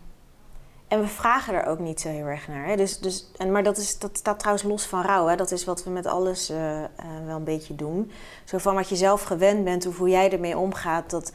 en 0.95 1.01
we 1.01 1.07
vragen 1.07 1.53
er 1.53 1.65
ook 1.65 1.79
niet 1.79 2.01
zo 2.01 2.09
heel 2.09 2.25
erg 2.25 2.47
naar. 2.47 2.65
Hè? 2.65 2.75
Dus, 2.75 2.99
dus, 2.99 3.27
en, 3.37 3.51
maar 3.51 3.63
dat, 3.63 3.77
is, 3.77 3.99
dat 3.99 4.17
staat 4.17 4.39
trouwens 4.39 4.67
los 4.67 4.85
van 4.85 5.01
rouw. 5.01 5.27
Hè? 5.27 5.35
Dat 5.35 5.51
is 5.51 5.65
wat 5.65 5.83
we 5.83 5.89
met 5.89 6.05
alles 6.05 6.51
uh, 6.51 6.57
uh, 6.57 6.85
wel 7.25 7.35
een 7.35 7.43
beetje 7.43 7.75
doen. 7.75 8.11
Zo 8.43 8.57
van 8.57 8.75
wat 8.75 8.89
je 8.89 8.95
zelf 8.95 9.23
gewend 9.23 9.63
bent, 9.63 9.85
of 9.85 9.97
hoe 9.97 10.09
jij 10.09 10.31
ermee 10.31 10.57
omgaat, 10.57 11.09
dat 11.09 11.31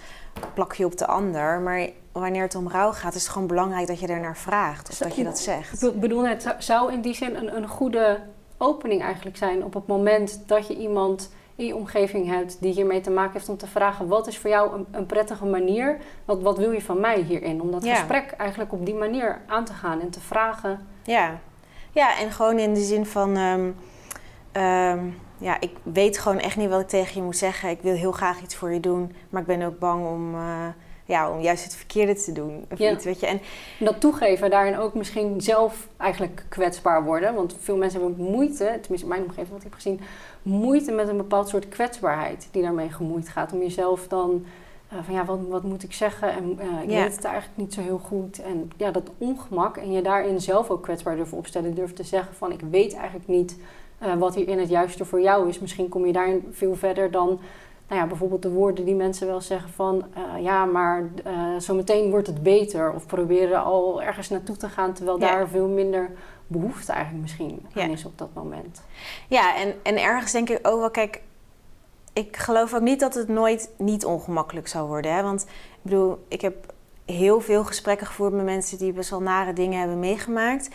plak 0.54 0.74
je 0.74 0.84
op 0.84 0.96
de 0.96 1.06
ander. 1.06 1.60
Maar 1.60 1.88
wanneer 2.12 2.42
het 2.42 2.54
om 2.54 2.68
rouw 2.68 2.92
gaat, 2.92 3.14
is 3.14 3.22
het 3.22 3.32
gewoon 3.32 3.48
belangrijk 3.48 3.86
dat 3.86 4.00
je 4.00 4.06
er 4.06 4.20
naar 4.20 4.36
vraagt. 4.36 4.90
Of 4.90 4.98
dat 4.98 5.16
je 5.16 5.24
dat 5.24 5.38
zegt. 5.38 5.82
Ik 5.82 6.00
bedoel, 6.00 6.26
het 6.26 6.54
zou 6.58 6.92
in 6.92 7.00
die 7.00 7.14
zin 7.14 7.36
een, 7.36 7.56
een 7.56 7.68
goede 7.68 8.20
opening 8.58 9.02
eigenlijk 9.02 9.36
zijn 9.36 9.64
op 9.64 9.74
het 9.74 9.86
moment 9.86 10.42
dat 10.46 10.66
je 10.66 10.76
iemand 10.76 11.30
in 11.60 11.66
je 11.66 11.76
omgeving 11.76 12.28
hebt 12.28 12.56
die 12.60 12.72
hiermee 12.72 13.00
te 13.00 13.10
maken 13.10 13.32
heeft 13.32 13.48
om 13.48 13.56
te 13.56 13.66
vragen: 13.66 14.08
wat 14.08 14.26
is 14.26 14.38
voor 14.38 14.50
jou 14.50 14.74
een, 14.74 14.86
een 14.90 15.06
prettige 15.06 15.44
manier? 15.44 15.98
Wat, 16.24 16.42
wat 16.42 16.58
wil 16.58 16.70
je 16.70 16.82
van 16.82 17.00
mij 17.00 17.20
hierin? 17.20 17.62
Om 17.62 17.70
dat 17.70 17.84
ja. 17.84 17.94
gesprek 17.94 18.30
eigenlijk 18.30 18.72
op 18.72 18.86
die 18.86 18.94
manier 18.94 19.40
aan 19.46 19.64
te 19.64 19.72
gaan 19.72 20.00
en 20.00 20.10
te 20.10 20.20
vragen. 20.20 20.86
Ja, 21.02 21.38
ja 21.92 22.18
en 22.18 22.30
gewoon 22.30 22.58
in 22.58 22.74
de 22.74 22.82
zin 22.82 23.06
van. 23.06 23.36
Um, 23.36 23.76
um, 24.62 25.18
ja, 25.38 25.60
ik 25.60 25.70
weet 25.82 26.18
gewoon 26.18 26.38
echt 26.38 26.56
niet 26.56 26.68
wat 26.68 26.80
ik 26.80 26.88
tegen 26.88 27.14
je 27.14 27.22
moet 27.22 27.36
zeggen. 27.36 27.70
Ik 27.70 27.80
wil 27.82 27.94
heel 27.94 28.12
graag 28.12 28.42
iets 28.42 28.54
voor 28.54 28.72
je 28.72 28.80
doen, 28.80 29.14
maar 29.30 29.40
ik 29.40 29.46
ben 29.46 29.62
ook 29.62 29.78
bang 29.78 30.06
om. 30.06 30.34
Uh, 30.34 30.66
ja, 31.10 31.30
om 31.30 31.40
juist 31.40 31.64
het 31.64 31.74
verkeerde 31.74 32.14
te 32.14 32.32
doen. 32.32 32.64
Of 32.70 32.78
ja. 32.78 32.92
iets, 32.92 33.04
weet 33.04 33.20
je. 33.20 33.26
En, 33.26 33.40
en 33.78 33.84
dat 33.84 34.00
toegeven, 34.00 34.50
daarin 34.50 34.78
ook 34.78 34.94
misschien 34.94 35.40
zelf 35.40 35.88
eigenlijk 35.96 36.44
kwetsbaar 36.48 37.04
worden. 37.04 37.34
Want 37.34 37.56
veel 37.60 37.76
mensen 37.76 38.00
hebben 38.00 38.24
moeite, 38.24 38.78
tenminste 38.80 39.06
in 39.06 39.08
mijn 39.08 39.22
omgeving 39.22 39.48
wat 39.48 39.58
ik 39.58 39.64
heb 39.64 39.74
gezien, 39.74 40.00
moeite 40.42 40.92
met 40.92 41.08
een 41.08 41.16
bepaald 41.16 41.48
soort 41.48 41.68
kwetsbaarheid 41.68 42.48
die 42.50 42.62
daarmee 42.62 42.88
gemoeid 42.88 43.28
gaat. 43.28 43.52
Om 43.52 43.60
jezelf 43.60 44.08
dan 44.08 44.44
uh, 44.92 44.98
van 45.02 45.14
ja, 45.14 45.24
wat, 45.24 45.38
wat, 45.48 45.62
moet 45.62 45.82
ik 45.82 45.92
zeggen? 45.92 46.32
En 46.32 46.58
uh, 46.60 46.82
ik 46.82 46.90
ja. 46.90 47.02
weet 47.02 47.16
het 47.16 47.24
eigenlijk 47.24 47.56
niet 47.56 47.74
zo 47.74 47.80
heel 47.80 48.00
goed. 48.04 48.42
En 48.42 48.70
ja, 48.76 48.90
dat 48.90 49.10
ongemak 49.18 49.76
en 49.76 49.92
je 49.92 50.02
daarin 50.02 50.40
zelf 50.40 50.70
ook 50.70 50.82
kwetsbaar 50.82 51.16
durven 51.16 51.38
opstellen. 51.38 51.74
Durven 51.74 51.96
te 51.96 52.02
zeggen 52.02 52.34
van 52.34 52.52
ik 52.52 52.60
weet 52.70 52.94
eigenlijk 52.94 53.28
niet 53.28 53.56
uh, 54.02 54.14
wat 54.14 54.34
hierin 54.34 54.58
het 54.58 54.68
juiste 54.68 55.04
voor 55.04 55.20
jou 55.20 55.48
is. 55.48 55.58
Misschien 55.58 55.88
kom 55.88 56.06
je 56.06 56.12
daarin 56.12 56.48
veel 56.50 56.74
verder 56.74 57.10
dan 57.10 57.40
nou 57.90 58.02
ja, 58.02 58.08
bijvoorbeeld 58.08 58.42
de 58.42 58.50
woorden 58.50 58.84
die 58.84 58.94
mensen 58.94 59.26
wel 59.26 59.40
zeggen 59.40 59.70
van 59.70 60.04
uh, 60.16 60.42
ja, 60.42 60.64
maar 60.64 61.10
uh, 61.26 61.58
zometeen 61.58 62.10
wordt 62.10 62.26
het 62.26 62.42
beter. 62.42 62.92
Of 62.92 63.06
proberen 63.06 63.64
al 63.64 64.02
ergens 64.02 64.28
naartoe 64.28 64.56
te 64.56 64.68
gaan, 64.68 64.92
terwijl 64.92 65.20
ja. 65.20 65.26
daar 65.26 65.48
veel 65.48 65.68
minder 65.68 66.10
behoefte 66.46 66.92
eigenlijk 66.92 67.22
misschien 67.22 67.66
ja. 67.74 67.82
aan 67.82 67.90
is 67.90 68.04
op 68.04 68.18
dat 68.18 68.28
moment. 68.34 68.82
Ja, 69.28 69.56
en, 69.56 69.74
en 69.82 70.02
ergens 70.02 70.32
denk 70.32 70.48
ik 70.48 70.58
ook 70.62 70.78
wel, 70.80 70.90
kijk, 70.90 71.22
ik 72.12 72.36
geloof 72.36 72.74
ook 72.74 72.80
niet 72.80 73.00
dat 73.00 73.14
het 73.14 73.28
nooit 73.28 73.70
niet 73.76 74.04
ongemakkelijk 74.04 74.68
zou 74.68 74.88
worden. 74.88 75.14
Hè? 75.14 75.22
Want 75.22 75.42
ik 75.42 75.82
bedoel, 75.82 76.24
ik 76.28 76.40
heb 76.40 76.72
heel 77.04 77.40
veel 77.40 77.64
gesprekken 77.64 78.06
gevoerd 78.06 78.32
met 78.32 78.44
mensen 78.44 78.78
die 78.78 78.92
best 78.92 79.10
wel 79.10 79.22
nare 79.22 79.52
dingen 79.52 79.78
hebben 79.78 79.98
meegemaakt. 79.98 80.68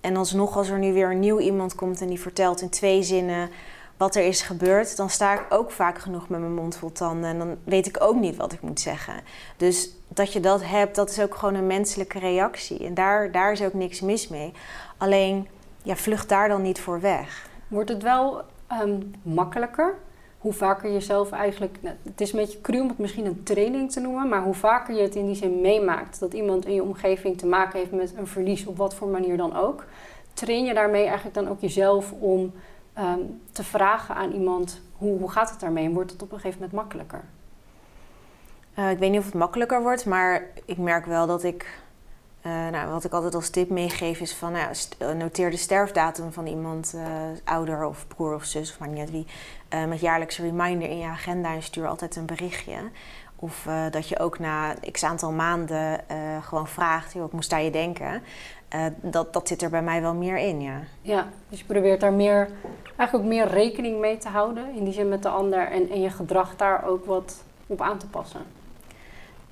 En 0.00 0.16
alsnog, 0.16 0.56
als 0.56 0.68
er 0.68 0.78
nu 0.78 0.92
weer 0.92 1.10
een 1.10 1.20
nieuw 1.20 1.38
iemand 1.38 1.74
komt 1.74 2.00
en 2.00 2.08
die 2.08 2.20
vertelt 2.20 2.60
in 2.60 2.68
twee 2.68 3.02
zinnen 3.02 3.50
wat 3.96 4.14
er 4.14 4.24
is 4.24 4.42
gebeurd, 4.42 4.96
dan 4.96 5.10
sta 5.10 5.34
ik 5.34 5.46
ook 5.48 5.70
vaak 5.70 5.98
genoeg 5.98 6.28
met 6.28 6.40
mijn 6.40 6.54
mond 6.54 6.76
vol 6.76 6.92
tanden. 6.92 7.30
En 7.30 7.38
dan 7.38 7.56
weet 7.64 7.86
ik 7.86 8.02
ook 8.02 8.16
niet 8.16 8.36
wat 8.36 8.52
ik 8.52 8.60
moet 8.60 8.80
zeggen. 8.80 9.14
Dus 9.56 9.90
dat 10.08 10.32
je 10.32 10.40
dat 10.40 10.64
hebt, 10.64 10.96
dat 10.96 11.10
is 11.10 11.20
ook 11.20 11.34
gewoon 11.34 11.54
een 11.54 11.66
menselijke 11.66 12.18
reactie. 12.18 12.86
En 12.86 12.94
daar, 12.94 13.30
daar 13.30 13.52
is 13.52 13.62
ook 13.62 13.74
niks 13.74 14.00
mis 14.00 14.28
mee. 14.28 14.52
Alleen, 14.96 15.48
ja, 15.82 15.96
vlucht 15.96 16.28
daar 16.28 16.48
dan 16.48 16.62
niet 16.62 16.80
voor 16.80 17.00
weg. 17.00 17.48
Wordt 17.68 17.88
het 17.88 18.02
wel 18.02 18.42
ehm, 18.66 19.00
makkelijker? 19.22 19.94
Hoe 20.38 20.52
vaker 20.52 20.90
je 20.90 21.00
zelf 21.00 21.30
eigenlijk... 21.30 21.78
Nou, 21.80 21.96
het 22.02 22.20
is 22.20 22.32
een 22.32 22.38
beetje 22.38 22.60
cru 22.60 22.80
om 22.80 22.88
het 22.88 22.98
misschien 22.98 23.26
een 23.26 23.42
training 23.42 23.92
te 23.92 24.00
noemen... 24.00 24.28
maar 24.28 24.42
hoe 24.42 24.54
vaker 24.54 24.94
je 24.94 25.02
het 25.02 25.14
in 25.14 25.26
die 25.26 25.34
zin 25.34 25.60
meemaakt... 25.60 26.20
dat 26.20 26.32
iemand 26.32 26.66
in 26.66 26.74
je 26.74 26.82
omgeving 26.82 27.38
te 27.38 27.46
maken 27.46 27.78
heeft 27.78 27.92
met 27.92 28.14
een 28.16 28.26
verlies... 28.26 28.66
op 28.66 28.76
wat 28.76 28.94
voor 28.94 29.08
manier 29.08 29.36
dan 29.36 29.56
ook... 29.56 29.84
train 30.32 30.64
je 30.64 30.74
daarmee 30.74 31.04
eigenlijk 31.04 31.34
dan 31.34 31.48
ook 31.48 31.60
jezelf 31.60 32.12
om 32.12 32.52
Ehm, 32.94 33.20
te 33.52 33.64
vragen 33.64 34.14
aan 34.14 34.32
iemand 34.32 34.80
hoe, 34.96 35.18
hoe 35.18 35.30
gaat 35.30 35.50
het 35.50 35.60
daarmee 35.60 35.84
en 35.84 35.92
wordt 35.92 36.10
het 36.10 36.22
op 36.22 36.32
een 36.32 36.38
gegeven 36.38 36.60
moment 36.60 36.78
makkelijker? 36.78 37.24
Uh, 38.78 38.90
ik 38.90 38.98
weet 38.98 39.10
niet 39.10 39.18
of 39.18 39.24
het 39.24 39.34
makkelijker 39.34 39.82
wordt, 39.82 40.06
maar 40.06 40.42
ik 40.64 40.78
merk 40.78 41.06
wel 41.06 41.26
dat 41.26 41.44
ik. 41.44 41.82
Uh, 42.46 42.68
nou, 42.68 42.90
wat 42.90 43.04
ik 43.04 43.12
altijd 43.12 43.34
als 43.34 43.50
tip 43.50 43.70
meegeef 43.70 44.20
is 44.20 44.34
van 44.34 44.52
nou, 44.52 44.74
eh, 44.98 45.10
noteer 45.10 45.50
de 45.50 45.56
sterfdatum 45.56 46.32
van 46.32 46.46
iemand, 46.46 46.96
ouder 47.44 47.84
of 47.84 48.06
broer 48.08 48.34
of 48.34 48.44
zus 48.44 48.70
of 48.70 48.78
maar 48.78 48.88
niet 48.88 49.10
wie, 49.10 49.26
met 49.88 50.00
jaarlijkse 50.00 50.42
reminder 50.42 50.88
in 50.88 50.98
je 50.98 51.06
agenda 51.06 51.54
en 51.54 51.62
stuur 51.62 51.86
altijd 51.86 52.16
een 52.16 52.26
berichtje. 52.26 52.76
Of 53.36 53.68
dat 53.90 54.08
je 54.08 54.18
ook 54.18 54.38
na 54.38 54.74
x 54.92 55.04
aantal 55.04 55.32
maanden 55.32 56.00
gewoon 56.42 56.68
vraagt, 56.68 57.14
wat 57.14 57.32
moest 57.32 57.50
daar 57.50 57.62
je 57.62 57.70
denken? 57.70 58.22
Dat, 59.00 59.32
dat 59.32 59.48
zit 59.48 59.62
er 59.62 59.70
bij 59.70 59.82
mij 59.82 60.00
wel 60.00 60.14
meer 60.14 60.38
in, 60.38 60.60
ja. 60.60 60.80
Ja, 61.00 61.28
dus 61.48 61.58
je 61.58 61.64
probeert 61.64 62.00
daar 62.00 62.12
meer 62.12 62.48
eigenlijk 62.96 63.14
ook 63.14 63.24
meer 63.24 63.48
rekening 63.48 64.00
mee 64.00 64.18
te 64.18 64.28
houden, 64.28 64.74
in 64.74 64.84
die 64.84 64.92
zin 64.92 65.08
met 65.08 65.22
de 65.22 65.28
ander, 65.28 65.70
en, 65.70 65.90
en 65.90 66.00
je 66.00 66.10
gedrag 66.10 66.56
daar 66.56 66.84
ook 66.86 67.04
wat 67.04 67.44
op 67.66 67.80
aan 67.80 67.98
te 67.98 68.06
passen? 68.06 68.40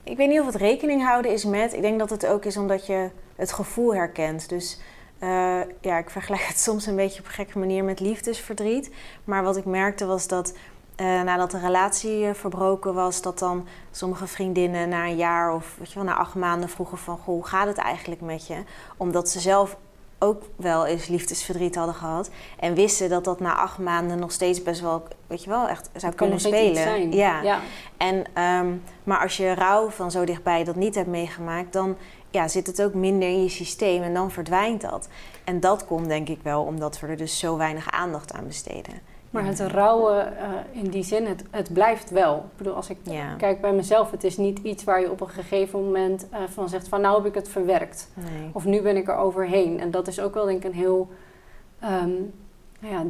Ik 0.05 0.17
weet 0.17 0.29
niet 0.29 0.41
of 0.41 0.47
het 0.47 0.55
rekening 0.55 1.05
houden 1.05 1.33
is 1.33 1.45
met. 1.45 1.73
Ik 1.73 1.83
denk 1.83 1.99
dat 1.99 2.11
het 2.11 2.27
ook 2.27 2.45
is 2.45 2.57
omdat 2.57 2.87
je 2.87 3.11
het 3.37 3.53
gevoel 3.53 3.95
herkent. 3.95 4.49
Dus 4.49 4.81
uh, 5.21 5.61
ja, 5.81 5.99
ik 5.99 6.11
vergelijk 6.11 6.43
het 6.43 6.59
soms 6.69 6.87
een 6.87 6.97
beetje 6.97 7.21
op 7.21 7.27
een 7.27 7.33
gekke 7.33 7.59
manier 7.59 7.85
met 7.85 8.01
liefdesverdriet. 8.01 8.91
Maar 9.25 9.43
wat 9.43 9.57
ik 9.57 9.65
merkte 9.65 10.07
was 10.07 10.29
dat 10.29 10.55
uh, 11.03 11.23
nadat 11.23 11.51
de 11.51 11.59
relatie 11.59 12.21
uh, 12.21 12.35
verbroken 12.35 12.95
was, 12.95 13.23
dat 13.23 13.39
dan 13.39 13.67
sommige 13.91 14.27
vriendinnen 14.27 14.89
na 14.89 15.07
een 15.07 15.17
jaar 15.17 15.55
of 15.55 15.75
weet 15.79 15.89
je 15.89 15.95
wel, 15.95 16.05
na 16.05 16.17
acht 16.17 16.35
maanden 16.35 16.69
vroegen 16.69 16.99
van 16.99 17.17
goh, 17.17 17.35
hoe 17.35 17.47
gaat 17.47 17.67
het 17.67 17.79
eigenlijk 17.79 18.21
met 18.21 18.47
je? 18.47 18.63
Omdat 18.97 19.29
ze 19.29 19.41
zelf 19.41 19.77
ook 20.19 20.43
wel 20.57 20.87
eens 20.87 21.07
liefdesverdriet 21.07 21.75
hadden 21.75 21.95
gehad. 21.95 22.31
En 22.59 22.75
wisten 22.75 23.09
dat 23.09 23.25
dat 23.25 23.41
na 23.41 23.57
acht 23.57 23.79
maanden 23.79 24.19
nog 24.19 24.33
steeds 24.33 24.63
best 24.63 24.81
wel, 24.81 25.03
weet 25.27 25.45
je 25.45 25.51
wel, 25.51 25.69
echt 25.69 25.91
zou 25.97 26.15
kunnen 26.15 26.41
spelen. 26.41 27.13
Ja. 27.13 27.43
ja. 27.43 27.61
En, 27.97 28.43
um, 28.43 28.83
maar 29.05 29.21
als 29.21 29.37
je 29.37 29.55
rouw 29.55 29.89
van 29.89 30.11
zo 30.11 30.25
dichtbij 30.25 30.65
dat 30.65 30.77
niet 30.77 30.95
hebt 30.95 31.09
meegemaakt, 31.09 31.73
dan 31.73 31.97
ja, 32.31 32.49
zit 32.49 32.67
het 32.67 32.83
ook 32.83 32.95
minder 32.95 33.29
in 33.29 33.43
je 33.43 33.49
systeem 33.49 34.03
en 34.03 34.15
dan 34.15 34.31
verdwijnt 34.31 34.81
dat. 34.81 35.09
En 35.45 35.61
dat 35.61 35.87
komt 35.87 36.09
denk 36.09 36.29
ik 36.29 36.41
wel 36.43 36.63
omdat 36.63 37.01
we 37.01 37.07
er 37.07 37.17
dus 37.17 37.39
zo 37.39 37.57
weinig 37.57 37.91
aandacht 37.91 38.33
aan 38.33 38.47
besteden. 38.47 39.12
Maar 39.33 39.45
het 39.45 39.61
rouwen 39.61 40.33
uh, 40.33 40.83
in 40.83 40.91
die 40.91 41.03
zin, 41.03 41.27
het, 41.27 41.45
het 41.51 41.73
blijft 41.73 42.11
wel. 42.11 42.37
Ik 42.37 42.57
bedoel, 42.57 42.75
als 42.75 42.91
ik 42.91 42.99
kijk 43.37 43.61
bij 43.61 43.73
mezelf, 43.73 44.11
het 44.11 44.25
is 44.25 44.37
niet 44.37 44.59
iets 44.59 44.85
waar 44.85 45.01
je 45.01 45.11
op 45.11 45.21
een 45.21 45.29
gegeven 45.29 45.85
moment 45.85 46.27
uh, 46.33 46.39
van 46.49 46.69
zegt 46.69 46.89
van 46.89 47.01
nou 47.01 47.17
heb 47.17 47.27
ik 47.27 47.35
het 47.35 47.49
verwerkt. 47.49 48.11
Nee. 48.15 48.51
Of 48.53 48.65
nu 48.65 48.83
ben 48.83 48.97
ik 48.97 49.09
er 49.09 49.17
overheen. 49.17 49.81
En 49.81 49.91
dat 49.91 50.07
is 50.07 50.21
ook 50.21 50.35
wel 50.35 50.45
denk 50.45 50.65
ik 50.65 50.65
een 50.65 50.79
heel 50.79 51.09
um, 51.85 52.33
nou 52.81 52.95
ja, 52.95 53.05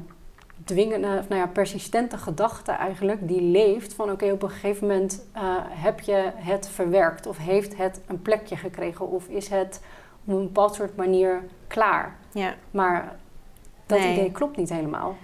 dwingende, 0.64 1.24
nou 1.28 1.40
ja, 1.40 1.46
persistente 1.46 2.18
gedachte 2.18 2.72
eigenlijk, 2.72 3.28
die 3.28 3.42
leeft 3.42 3.94
van 3.94 4.10
oké, 4.10 4.32
op 4.32 4.42
een 4.42 4.50
gegeven 4.50 4.86
moment 4.86 5.26
uh, 5.36 5.42
heb 5.68 6.00
je 6.00 6.30
het 6.34 6.68
verwerkt 6.68 7.26
of 7.26 7.36
heeft 7.36 7.76
het 7.76 8.00
een 8.06 8.22
plekje 8.22 8.56
gekregen 8.56 9.08
of 9.08 9.28
is 9.28 9.48
het 9.48 9.80
op 10.24 10.34
een 10.34 10.42
bepaald 10.42 10.74
soort 10.74 10.96
manier 10.96 11.42
klaar. 11.66 12.16
Ja. 12.32 12.54
Maar 12.70 13.16
dat 13.86 13.98
nee. 13.98 14.12
idee 14.12 14.32
klopt 14.32 14.56
niet 14.56 14.70
helemaal. 14.70 15.16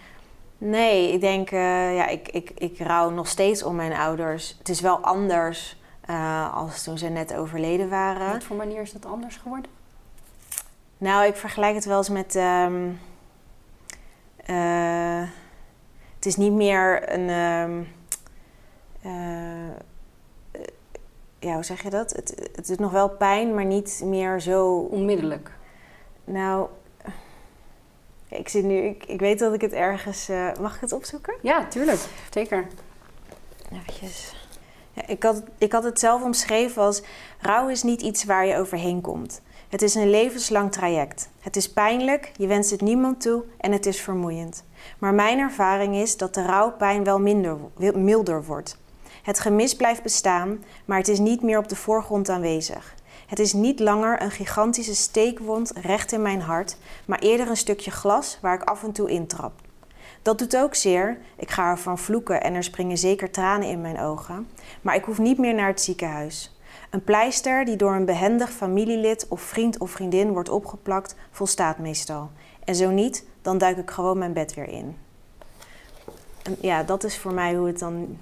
Nee, 0.58 1.12
ik 1.12 1.20
denk, 1.20 1.50
uh, 1.50 1.96
ja, 1.96 2.06
ik, 2.06 2.28
ik, 2.28 2.50
ik 2.50 2.78
rouw 2.78 3.10
nog 3.10 3.28
steeds 3.28 3.62
om 3.62 3.74
mijn 3.74 3.92
ouders. 3.92 4.56
Het 4.58 4.68
is 4.68 4.80
wel 4.80 4.98
anders 4.98 5.76
uh, 6.10 6.56
als 6.56 6.82
toen 6.82 6.98
ze 6.98 7.08
net 7.08 7.34
overleden 7.34 7.88
waren. 7.88 8.32
Wat 8.32 8.44
voor 8.44 8.56
manier 8.56 8.80
is 8.80 8.92
dat 8.92 9.06
anders 9.06 9.36
geworden? 9.36 9.70
Nou, 10.98 11.26
ik 11.26 11.36
vergelijk 11.36 11.74
het 11.74 11.84
wel 11.84 11.96
eens 11.96 12.08
met. 12.08 12.34
Um, 12.34 13.00
uh, 14.46 15.22
het 16.14 16.26
is 16.26 16.36
niet 16.36 16.52
meer 16.52 17.12
een. 17.12 17.28
Um, 17.28 17.88
ja, 21.38 21.54
hoe 21.54 21.64
zeg 21.64 21.82
je 21.82 21.90
dat? 21.90 22.10
Het, 22.10 22.50
het 22.54 22.68
is 22.68 22.76
nog 22.76 22.90
wel 22.90 23.08
pijn, 23.08 23.54
maar 23.54 23.64
niet 23.64 24.02
meer 24.04 24.40
zo. 24.40 24.78
Onmiddellijk. 24.78 25.50
Nou, 26.24 26.68
ik, 28.28 28.48
zit 28.48 28.64
nu, 28.64 28.76
ik, 28.76 29.04
ik 29.04 29.20
weet 29.20 29.38
dat 29.38 29.54
ik 29.54 29.60
het 29.60 29.72
ergens. 29.72 30.30
Uh, 30.30 30.50
mag 30.60 30.74
ik 30.74 30.80
het 30.80 30.92
opzoeken? 30.92 31.34
Ja, 31.42 31.66
tuurlijk. 31.66 32.00
Zeker. 32.30 32.66
Even. 33.72 34.36
Ja, 34.92 35.06
ik, 35.06 35.22
had, 35.22 35.42
ik 35.58 35.72
had 35.72 35.84
het 35.84 35.98
zelf 35.98 36.22
omschreven 36.22 36.82
als: 36.82 37.02
rouw 37.40 37.68
is 37.68 37.82
niet 37.82 38.02
iets 38.02 38.24
waar 38.24 38.46
je 38.46 38.56
overheen 38.56 39.00
komt. 39.00 39.40
Het 39.68 39.82
is 39.82 39.94
een 39.94 40.10
levenslang 40.10 40.72
traject. 40.72 41.28
Het 41.40 41.56
is 41.56 41.72
pijnlijk, 41.72 42.32
je 42.36 42.46
wenst 42.46 42.70
het 42.70 42.80
niemand 42.80 43.20
toe 43.20 43.44
en 43.58 43.72
het 43.72 43.86
is 43.86 44.00
vermoeiend. 44.00 44.64
Maar 44.98 45.14
mijn 45.14 45.38
ervaring 45.38 45.94
is 45.96 46.16
dat 46.16 46.34
de 46.34 46.42
rouwpijn 46.42 47.04
wel 47.04 47.20
minder, 47.20 47.56
milder 47.94 48.44
wordt. 48.44 48.78
Het 49.22 49.40
gemis 49.40 49.76
blijft 49.76 50.02
bestaan, 50.02 50.64
maar 50.84 50.98
het 50.98 51.08
is 51.08 51.18
niet 51.18 51.42
meer 51.42 51.58
op 51.58 51.68
de 51.68 51.76
voorgrond 51.76 52.28
aanwezig. 52.28 52.94
Het 53.28 53.38
is 53.38 53.52
niet 53.52 53.80
langer 53.80 54.22
een 54.22 54.30
gigantische 54.30 54.94
steekwond 54.94 55.72
recht 55.74 56.12
in 56.12 56.22
mijn 56.22 56.40
hart, 56.40 56.76
maar 57.06 57.18
eerder 57.18 57.48
een 57.48 57.56
stukje 57.56 57.90
glas 57.90 58.38
waar 58.42 58.54
ik 58.54 58.62
af 58.62 58.82
en 58.82 58.92
toe 58.92 59.10
intrap. 59.10 59.52
Dat 60.22 60.38
doet 60.38 60.56
ook 60.56 60.74
zeer. 60.74 61.18
Ik 61.36 61.50
ga 61.50 61.70
ervan 61.70 61.98
vloeken 61.98 62.42
en 62.42 62.54
er 62.54 62.64
springen 62.64 62.98
zeker 62.98 63.30
tranen 63.30 63.68
in 63.68 63.80
mijn 63.80 64.00
ogen. 64.00 64.48
Maar 64.82 64.94
ik 64.94 65.04
hoef 65.04 65.18
niet 65.18 65.38
meer 65.38 65.54
naar 65.54 65.66
het 65.66 65.80
ziekenhuis. 65.80 66.56
Een 66.90 67.04
pleister 67.04 67.64
die 67.64 67.76
door 67.76 67.94
een 67.94 68.04
behendig 68.04 68.50
familielid 68.50 69.26
of 69.28 69.40
vriend 69.40 69.78
of 69.78 69.90
vriendin 69.90 70.32
wordt 70.32 70.48
opgeplakt, 70.48 71.14
volstaat 71.30 71.78
meestal. 71.78 72.30
En 72.64 72.74
zo 72.74 72.90
niet, 72.90 73.24
dan 73.42 73.58
duik 73.58 73.76
ik 73.76 73.90
gewoon 73.90 74.18
mijn 74.18 74.32
bed 74.32 74.54
weer 74.54 74.68
in. 74.68 74.96
En 76.42 76.56
ja, 76.60 76.82
dat 76.82 77.04
is 77.04 77.18
voor 77.18 77.32
mij 77.32 77.54
hoe, 77.54 77.66
het 77.66 77.78
dan, 77.78 78.18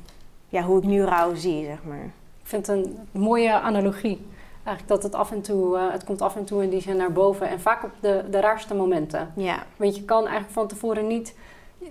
ja, 0.49 0.63
hoe 0.63 0.79
ik 0.79 0.85
nu 0.85 1.03
rouw 1.03 1.35
zie, 1.35 1.65
zeg 1.65 1.85
maar. 1.85 2.05
Ik 2.43 2.53
vind 2.53 2.67
het 2.67 2.77
een 2.77 2.99
mooie 3.11 3.53
analogie. 3.53 4.27
Eigenlijk 4.67 4.89
dat 4.89 5.03
het 5.03 5.15
af 5.15 5.31
en 5.33 5.41
toe, 5.41 5.77
uh, 5.77 5.93
het 5.93 6.05
komt 6.05 6.23
af 6.23 6.37
en 6.37 6.45
toe 6.45 6.63
in 6.63 6.71
die 6.71 6.81
zin 6.81 6.97
naar 6.97 7.13
boven. 7.13 7.49
En 7.49 7.61
vaak 7.61 7.85
op 7.85 7.91
de, 8.01 8.25
de 8.31 8.41
raarste 8.41 8.75
momenten. 8.75 9.33
Ja. 9.37 9.63
Want 9.77 9.97
je 9.97 10.05
kan 10.05 10.23
eigenlijk 10.23 10.53
van 10.53 10.67
tevoren 10.67 11.07
niet... 11.07 11.35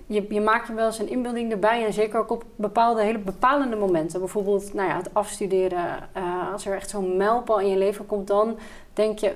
Je, 0.06 0.26
je 0.28 0.40
maakt 0.40 0.66
je 0.66 0.74
wel 0.74 0.86
eens 0.86 0.98
een 0.98 1.08
inbeelding 1.08 1.52
erbij. 1.52 1.86
En 1.86 1.92
zeker 1.92 2.18
ook 2.18 2.30
op 2.30 2.44
bepaalde, 2.56 3.02
hele 3.02 3.18
bepalende 3.18 3.76
momenten. 3.76 4.20
Bijvoorbeeld 4.20 4.74
nou 4.74 4.88
ja, 4.88 4.96
het 4.96 5.14
afstuderen. 5.14 5.84
Uh, 6.16 6.52
als 6.52 6.66
er 6.66 6.74
echt 6.74 6.90
zo'n 6.90 7.16
mijlpaal 7.16 7.60
in 7.60 7.68
je 7.68 7.76
leven 7.76 8.06
komt, 8.06 8.26
dan 8.26 8.58
denk 8.92 9.18
je... 9.18 9.34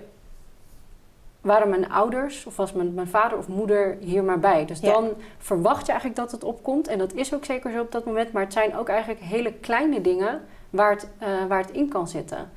Waren 1.41 1.69
mijn 1.69 1.91
ouders 1.91 2.47
of 2.47 2.57
was 2.57 2.73
mijn, 2.73 2.95
mijn 2.95 3.09
vader 3.09 3.39
of 3.39 3.49
moeder 3.49 3.97
hier 4.01 4.25
maar 4.25 4.39
bij? 4.39 4.65
Dus 4.65 4.81
Ja. 4.81 4.93
dan 4.93 5.09
verwacht 5.39 5.87
je 5.87 5.93
eigenlijk 5.93 6.21
dat 6.21 6.31
het 6.33 6.45
opkomt. 6.45 6.89
En 6.89 6.99
dat 6.99 7.13
is 7.13 7.35
ook 7.35 7.45
zeker 7.45 7.73
zo 7.73 7.81
op 7.81 7.93
dat 7.93 8.05
moment. 8.05 8.33
Maar 8.33 8.43
het 8.43 8.53
zijn 8.53 8.77
ook 8.77 8.89
eigenlijk 8.89 9.21
hele 9.21 9.53
kleine 9.53 10.01
dingen 10.01 10.41
waar 10.71 10.91
het, 10.91 11.09
uh, 11.23 11.29
waar 11.49 11.61
het 11.61 11.71
in 11.71 11.89
kan 11.89 12.09
zitten. 12.09 12.51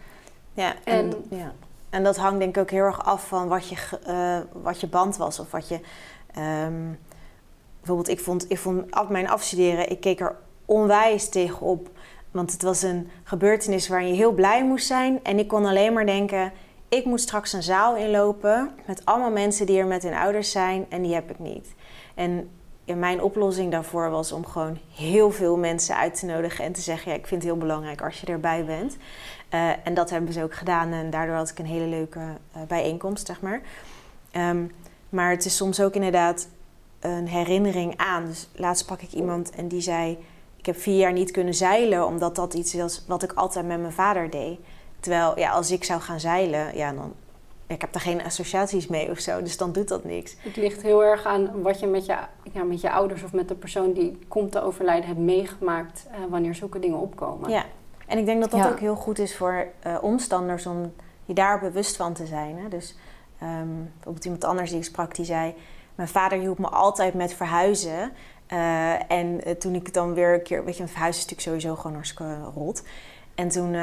Ja, 0.53 0.75
en, 0.83 1.13
ja. 1.29 1.51
en 1.89 2.03
dat 2.03 2.17
hangt 2.17 2.39
denk 2.39 2.55
ik 2.55 2.62
ook 2.62 2.72
heel 2.72 2.83
erg 2.83 3.05
af 3.05 3.27
van 3.27 3.48
wat 3.48 3.69
je, 3.69 3.75
uh, 4.07 4.62
wat 4.63 4.79
je 4.79 4.88
band 4.88 5.17
was. 5.17 5.39
Of 5.39 5.51
wat 5.51 5.67
je... 5.67 5.79
Um, 6.65 7.00
bijvoorbeeld, 7.79 8.10
ik 8.10 8.19
vond, 8.19 8.51
ik 8.51 8.57
vond 8.57 8.91
af 8.91 9.10
mijn 9.10 9.29
afstuderen... 9.29 9.89
Ik 9.89 10.00
keek 10.00 10.19
er 10.19 10.36
onwijs 10.65 11.29
tegenop. 11.29 11.89
Want 12.31 12.51
het 12.51 12.62
was 12.62 12.81
een 12.81 13.10
gebeurtenis 13.24 13.88
waar 13.88 14.03
je 14.03 14.13
heel 14.13 14.31
blij 14.31 14.65
moest 14.65 14.88
zijn. 14.88 15.24
En 15.24 15.39
ik 15.39 15.48
kon 15.48 15.65
alleen 15.65 15.93
maar 15.93 16.05
denken... 16.05 16.51
Ik 16.89 17.05
moet 17.05 17.22
straks 17.22 17.53
een 17.53 17.63
zaal 17.63 17.95
inlopen 17.95 18.72
met 18.86 19.05
allemaal 19.05 19.31
mensen 19.31 19.65
die 19.65 19.79
er 19.79 19.86
met 19.86 20.03
hun 20.03 20.13
ouders 20.13 20.51
zijn. 20.51 20.86
En 20.89 21.01
die 21.01 21.13
heb 21.13 21.29
ik 21.29 21.39
niet. 21.39 21.74
En 22.15 22.50
ja, 22.83 22.95
mijn 22.95 23.21
oplossing 23.21 23.71
daarvoor 23.71 24.09
was 24.09 24.31
om 24.31 24.45
gewoon 24.45 24.77
heel 24.95 25.31
veel 25.31 25.57
mensen 25.57 25.95
uit 25.95 26.19
te 26.19 26.25
nodigen. 26.25 26.65
En 26.65 26.71
te 26.71 26.81
zeggen, 26.81 27.11
ja, 27.11 27.17
ik 27.17 27.27
vind 27.27 27.41
het 27.41 27.51
heel 27.51 27.59
belangrijk 27.59 28.01
als 28.01 28.21
je 28.21 28.27
erbij 28.27 28.65
bent. 28.65 28.97
Uh, 29.53 29.69
en 29.83 29.93
dat 29.93 30.09
hebben 30.09 30.33
ze 30.33 30.43
ook 30.43 30.53
gedaan 30.53 30.91
en 30.91 31.09
daardoor 31.09 31.35
had 31.35 31.49
ik 31.49 31.59
een 31.59 31.65
hele 31.65 31.85
leuke 31.85 32.19
uh, 32.19 32.61
bijeenkomst, 32.67 33.27
zeg 33.27 33.41
maar. 33.41 33.61
Um, 34.31 34.71
maar 35.09 35.31
het 35.31 35.45
is 35.45 35.55
soms 35.55 35.81
ook 35.81 35.93
inderdaad 35.93 36.47
een 36.99 37.27
herinnering 37.27 37.97
aan. 37.97 38.25
Dus 38.25 38.49
laatst 38.55 38.83
sprak 38.83 39.01
ik 39.01 39.11
iemand 39.11 39.49
en 39.49 39.67
die 39.67 39.81
zei... 39.81 40.17
ik 40.55 40.65
heb 40.65 40.77
vier 40.77 40.97
jaar 40.97 41.13
niet 41.13 41.31
kunnen 41.31 41.53
zeilen... 41.53 42.05
omdat 42.05 42.35
dat 42.35 42.53
iets 42.53 42.73
was 42.73 43.03
wat 43.07 43.23
ik 43.23 43.33
altijd 43.33 43.65
met 43.65 43.79
mijn 43.79 43.93
vader 43.93 44.29
deed. 44.29 44.59
Terwijl, 44.99 45.39
ja, 45.39 45.51
als 45.51 45.71
ik 45.71 45.83
zou 45.83 46.01
gaan 46.01 46.19
zeilen, 46.19 46.77
ja, 46.77 46.93
dan 46.93 47.13
ik 47.67 47.82
heb 47.82 47.93
daar 47.93 48.01
geen 48.01 48.24
associaties 48.24 48.88
mee 48.88 49.10
of 49.10 49.20
zo, 49.20 49.41
dus 49.41 49.58
dan 49.58 49.72
doet 49.72 49.88
dat 49.88 50.03
niks. 50.03 50.36
Het 50.39 50.55
ligt 50.55 50.82
heel 50.82 51.03
erg 51.03 51.25
aan 51.25 51.62
wat 51.62 51.79
je 51.79 51.88
met 51.88 52.05
je, 52.05 52.17
ja, 52.51 52.63
met 52.63 52.82
je 52.82 52.91
ouders 52.91 53.24
of 53.24 53.34
met 53.34 53.48
de 53.48 53.55
persoon 53.55 53.93
die 53.93 54.20
komt 54.27 54.51
te 54.51 54.62
overlijden 54.62 55.08
hebt 55.08 55.20
meegemaakt 55.20 56.08
uh, 56.08 56.15
wanneer 56.29 56.55
zulke 56.55 56.79
dingen 56.79 57.00
opkomen. 57.00 57.50
Ja, 57.50 57.65
en 58.08 58.17
ik 58.17 58.25
denk 58.25 58.41
dat 58.41 58.51
dat 58.51 58.72
ook 58.72 58.79
heel 58.79 58.96
goed 58.96 59.20
is 59.20 59.36
voor 59.36 59.67
uh, 59.88 59.98
omstanders 60.01 60.65
om 60.65 60.93
je 61.25 61.34
daar 61.34 61.60
bewust 61.60 61.96
van 61.96 62.13
te 62.13 62.25
zijn. 62.25 62.58
Hè? 62.58 62.70
Dus 62.70 62.96
um, 63.43 63.91
bijvoorbeeld 63.93 64.25
iemand 64.25 64.43
anders 64.43 64.70
die 64.70 64.79
ik 64.79 64.86
sprak, 64.86 65.15
die 65.15 65.25
zei... 65.25 65.55
Mijn 65.96 66.10
vader 66.10 66.39
hielp 66.39 66.60
me 66.60 66.67
altijd 66.67 67.13
met 67.13 67.34
verhuizen. 67.34 68.12
Uh, 68.53 69.12
en 69.12 69.58
toen 69.60 69.75
ik 69.75 69.93
dan 69.93 70.13
weer 70.13 70.34
een 70.34 70.43
keer... 70.43 70.65
Weet 70.65 70.77
je, 70.77 70.84
een 70.84 70.89
verhuizen 70.89 71.24
is 71.24 71.29
natuurlijk 71.29 71.62
sowieso 71.62 71.82
gewoon 71.82 71.96
hartstikke 71.96 72.38
rot. 72.55 72.84
En 73.36 73.48
toen 73.48 73.75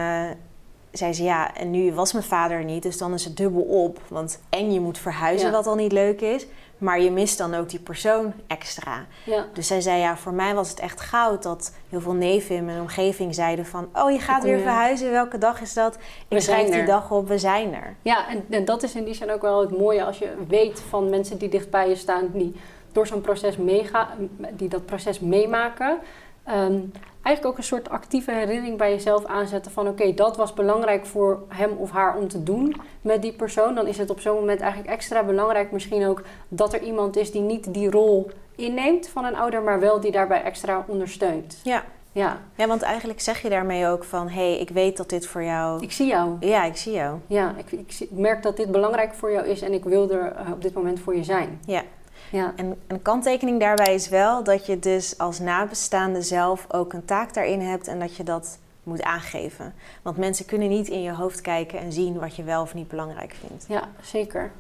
zei 0.93 1.13
ze 1.13 1.23
ja, 1.23 1.55
en 1.55 1.71
nu 1.71 1.93
was 1.93 2.13
mijn 2.13 2.25
vader 2.25 2.65
niet, 2.65 2.83
dus 2.83 2.99
dan 2.99 3.15
is 3.15 3.25
het 3.25 3.37
dubbel 3.37 3.63
op. 3.63 4.01
Want 4.09 4.41
en 4.49 4.73
je 4.73 4.81
moet 4.81 4.99
verhuizen, 4.99 5.53
wat 5.53 5.67
al 5.67 5.75
niet 5.75 5.93
leuk 5.93 6.21
is, 6.21 6.47
maar 6.79 7.01
je 7.01 7.11
mist 7.11 7.39
dan 7.39 7.55
ook 7.55 7.69
die 7.69 7.81
persoon 7.81 8.33
extra. 8.47 9.07
Ja. 9.25 9.47
Dus 9.53 9.67
zij 9.67 9.81
zei 9.81 9.99
ja, 9.99 10.17
voor 10.17 10.33
mij 10.33 10.55
was 10.55 10.71
het 10.71 10.81
echt 10.81 11.01
goud 11.01 11.43
dat 11.43 11.75
heel 11.89 12.01
veel 12.01 12.13
neven 12.13 12.55
in 12.55 12.65
mijn 12.65 12.81
omgeving 12.81 13.35
zeiden 13.35 13.67
van, 13.67 13.89
oh 13.93 14.11
je 14.11 14.19
gaat 14.19 14.43
weer 14.43 14.59
verhuizen, 14.59 15.11
welke 15.11 15.39
dag 15.39 15.61
is 15.61 15.75
dat? 15.75 15.99
Ik 16.29 16.41
schrijf 16.41 16.71
die 16.71 16.85
dag 16.85 17.11
op, 17.11 17.29
we 17.29 17.39
zijn 17.39 17.75
er. 17.75 17.97
Ja, 18.03 18.29
en, 18.29 18.45
en 18.51 18.65
dat 18.65 18.83
is 18.83 18.95
in 18.95 19.05
die 19.05 19.15
zin 19.15 19.31
ook 19.31 19.43
wel 19.43 19.61
het 19.61 19.79
mooie 19.79 20.05
als 20.05 20.19
je 20.19 20.33
weet 20.49 20.83
van 20.89 21.11
mensen 21.11 21.39
die 21.39 21.49
dicht 21.49 21.71
bij 21.71 21.89
je 21.89 21.97
staan, 21.97 22.31
die 22.33 22.55
door 22.93 23.07
zo'n 23.07 23.21
proces 23.21 23.57
meegaan, 23.57 24.09
die 24.53 24.69
dat 24.69 24.87
proces 24.87 25.21
meemaken. 25.21 25.99
Ehm, 26.45 26.79
eigenlijk 27.23 27.47
ook 27.47 27.57
een 27.57 27.65
soort 27.65 27.91
actieve 27.91 28.33
herinnering 28.33 28.79
bij 28.79 28.91
jezelf 28.91 29.25
aanzetten 29.25 29.73
van 29.73 29.89
oké, 29.89 30.15
dat 30.15 30.37
was 30.37 30.55
belangrijk 30.55 31.07
voor 31.07 31.43
hem 31.49 31.71
of 31.77 31.91
haar 31.91 32.17
om 32.17 32.29
te 32.29 32.43
doen 32.43 32.77
met 33.01 33.23
die 33.23 33.33
persoon. 33.33 33.75
Dan 33.75 33.87
is 33.87 33.99
het 33.99 34.11
op 34.11 34.21
zo'n 34.21 34.35
moment 34.35 34.61
eigenlijk 34.61 34.93
extra 34.93 35.23
belangrijk 35.23 35.73
misschien 35.73 36.07
ook 36.07 36.23
dat 36.49 36.73
er 36.73 36.83
iemand 36.83 37.17
is 37.17 37.31
die 37.31 37.43
niet 37.43 37.75
die 37.75 37.91
rol 37.91 38.31
inneemt 38.57 39.09
van 39.09 39.25
een 39.25 39.37
ouder, 39.37 39.63
maar 39.63 39.81
wel 39.81 40.01
die 40.01 40.13
daarbij 40.13 40.43
extra 40.43 40.85
ondersteunt. 40.89 41.61
Ja. 41.63 41.85
Ja. 42.13 42.41
ja, 42.55 42.67
want 42.67 42.83
eigenlijk 42.83 43.21
zeg 43.21 43.43
je 43.43 43.49
daarmee 43.49 43.87
ook 43.87 44.05
van... 44.05 44.29
hé, 44.29 44.51
hey, 44.51 44.59
ik 44.59 44.71
weet 44.71 44.97
dat 44.97 45.09
dit 45.09 45.27
voor 45.27 45.43
jou... 45.43 45.83
Ik 45.83 45.93
zie 45.93 46.07
jou. 46.07 46.37
Ja, 46.41 46.65
ik 46.65 46.77
zie 46.77 46.93
jou. 46.93 47.19
Ja, 47.27 47.55
ik, 47.57 47.73
ik, 47.73 48.09
merk 48.11 48.43
dat 48.43 48.57
dit 48.57 48.71
belangrijk 48.71 49.15
voor 49.15 49.33
jou 49.33 49.47
is... 49.47 49.63
en 49.63 49.73
ik 49.73 49.85
wil 49.85 50.11
er 50.11 50.33
eh, 50.33 50.53
op 50.53 50.63
dit 50.63 50.75
moment 50.75 51.01
voor 51.01 51.17
je 51.17 51.25
zijn. 51.25 51.61
Ja. 51.67 51.83
Ja. 52.31 52.53
En 52.57 52.81
een 52.87 53.03
kanttekening 53.03 53.61
daarbij 53.61 53.95
is 53.95 54.09
wel 54.09 54.45
dat 54.45 54.67
je 54.67 54.79
dus 54.79 55.19
als 55.19 55.39
nabestaande 55.39 56.23
zelf 56.23 56.67
ook 56.69 56.93
een 56.93 57.05
taak 57.05 57.35
daarin 57.35 57.61
hebt 57.61 57.89
en 57.89 57.99
dat 57.99 58.17
je 58.17 58.23
dat 58.23 58.59
moet 58.83 59.03
aangeven. 59.03 59.75
Want 60.03 60.17
mensen 60.17 60.47
kunnen 60.47 60.69
niet 60.69 60.89
in 60.89 61.03
je 61.03 61.13
hoofd 61.13 61.41
kijken 61.41 61.79
en 61.79 61.93
zien 61.93 62.19
wat 62.19 62.37
je 62.37 62.43
wel 62.43 62.63
of 62.63 62.75
niet 62.75 62.89
belangrijk 62.89 63.37
vindt. 63.47 63.65
Ja, 63.69 63.89
zeker. 64.03 64.51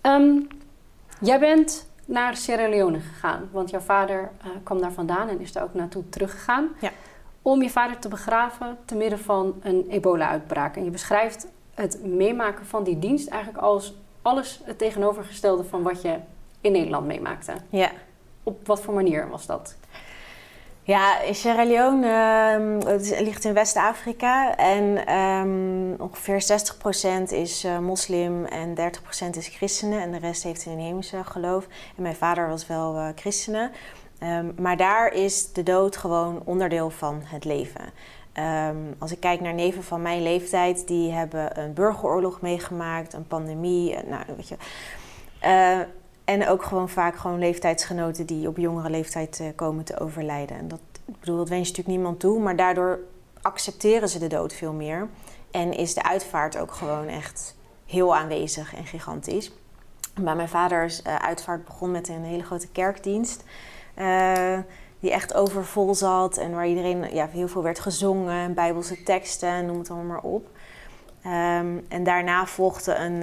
Ehm, 0.00 0.40
jij 1.20 1.38
bent 1.38 1.86
naar 2.04 2.36
Sierra 2.36 2.68
Leone 2.68 3.00
gegaan, 3.00 3.48
want 3.52 3.70
jouw 3.70 3.80
vader 3.80 4.30
uh, 4.44 4.50
kwam 4.62 4.80
daar 4.80 4.92
vandaan 4.92 5.28
en 5.28 5.40
is 5.40 5.52
daar 5.52 5.62
ook 5.62 5.74
naartoe 5.74 6.08
teruggegaan. 6.08 6.68
Ja. 6.80 6.90
Om 7.42 7.62
je 7.62 7.70
vader 7.70 7.98
te 7.98 8.08
begraven 8.08 8.78
te 8.84 8.94
midden 8.94 9.18
van 9.18 9.54
een 9.62 9.86
ebola-uitbraak. 9.88 10.76
En 10.76 10.84
je 10.84 10.90
beschrijft 10.90 11.46
het 11.74 12.04
meemaken 12.04 12.66
van 12.66 12.84
die 12.84 12.98
dienst 12.98 13.28
eigenlijk 13.28 13.62
als 13.62 13.94
alles 14.22 14.60
het 14.64 14.78
tegenovergestelde 14.78 15.64
van 15.64 15.82
wat 15.82 16.02
je 16.02 16.18
in 16.64 16.72
Nederland 16.72 17.06
meemaakte. 17.06 17.52
Ja. 17.68 17.90
Op 18.42 18.66
wat 18.66 18.80
voor 18.80 18.94
manier 18.94 19.28
was 19.28 19.46
dat? 19.46 19.76
Ja, 20.82 21.16
Sierra 21.30 21.64
Leone 21.64 22.06
uh, 22.06 22.88
het 22.88 23.20
ligt 23.20 23.44
in 23.44 23.54
West-Afrika 23.54 24.56
en 24.56 25.14
um, 25.16 25.94
ongeveer 25.98 26.42
60% 27.28 27.32
is 27.32 27.64
uh, 27.64 27.78
moslim 27.78 28.44
en 28.44 28.74
30% 28.76 29.30
is 29.30 29.48
christenen 29.48 30.00
en 30.00 30.12
de 30.12 30.18
rest 30.18 30.42
heeft 30.42 30.66
een 30.66 30.72
inheemse 30.72 31.24
geloof. 31.24 31.66
En 31.96 32.02
mijn 32.02 32.14
vader 32.14 32.48
was 32.48 32.66
wel 32.66 32.94
uh, 32.94 33.08
christenen. 33.14 33.70
Um, 34.22 34.54
maar 34.58 34.76
daar 34.76 35.12
is 35.12 35.52
de 35.52 35.62
dood 35.62 35.96
gewoon 35.96 36.42
onderdeel 36.44 36.90
van 36.90 37.20
het 37.24 37.44
leven. 37.44 37.84
Um, 38.68 38.94
als 38.98 39.12
ik 39.12 39.20
kijk 39.20 39.40
naar 39.40 39.54
neven 39.54 39.82
van 39.82 40.02
mijn 40.02 40.22
leeftijd, 40.22 40.86
die 40.86 41.12
hebben 41.12 41.60
een 41.60 41.72
burgeroorlog 41.72 42.40
meegemaakt, 42.40 43.12
een 43.12 43.26
pandemie, 43.26 43.96
nou, 44.06 44.22
weet 44.36 44.48
je. 44.48 44.56
En 46.24 46.48
ook 46.48 46.62
gewoon 46.62 46.88
vaak 46.88 47.16
gewoon 47.16 47.38
leeftijdsgenoten 47.38 48.26
die 48.26 48.48
op 48.48 48.56
jongere 48.56 48.90
leeftijd 48.90 49.38
uh, 49.40 49.48
komen 49.54 49.84
te 49.84 50.00
overlijden. 50.00 50.56
En 50.56 50.68
dat, 50.68 50.80
ik 51.04 51.20
bedoel, 51.20 51.36
dat 51.36 51.48
wens 51.48 51.68
je 51.68 51.70
natuurlijk 51.70 51.96
niemand 51.96 52.20
toe, 52.20 52.40
maar 52.40 52.56
daardoor 52.56 52.98
accepteren 53.42 54.08
ze 54.08 54.18
de 54.18 54.26
dood 54.26 54.52
veel 54.52 54.72
meer. 54.72 55.08
En 55.50 55.72
is 55.72 55.94
de 55.94 56.02
uitvaart 56.02 56.58
ook 56.58 56.72
gewoon 56.72 57.06
echt 57.06 57.56
heel 57.86 58.16
aanwezig 58.16 58.74
en 58.74 58.86
gigantisch. 58.86 59.52
Bij 60.20 60.34
mijn 60.34 60.48
vaders 60.48 61.02
uh, 61.02 61.14
uitvaart 61.14 61.64
begon 61.64 61.90
met 61.90 62.08
een 62.08 62.24
hele 62.24 62.42
grote 62.42 62.68
kerkdienst. 62.68 63.44
Uh, 63.98 64.58
die 65.00 65.12
echt 65.12 65.34
overvol 65.34 65.94
zat 65.94 66.36
en 66.36 66.54
waar 66.54 66.66
iedereen 66.66 67.14
ja, 67.14 67.26
heel 67.26 67.48
veel 67.48 67.62
werd 67.62 67.80
gezongen, 67.80 68.54
bijbelse 68.54 69.02
teksten, 69.02 69.66
noem 69.66 69.78
het 69.78 69.90
allemaal 69.90 70.06
maar 70.06 70.32
op. 70.32 70.46
Um, 71.26 71.84
en 71.88 72.04
daarna 72.04 72.46
volgde 72.46 72.94
een, 72.94 73.22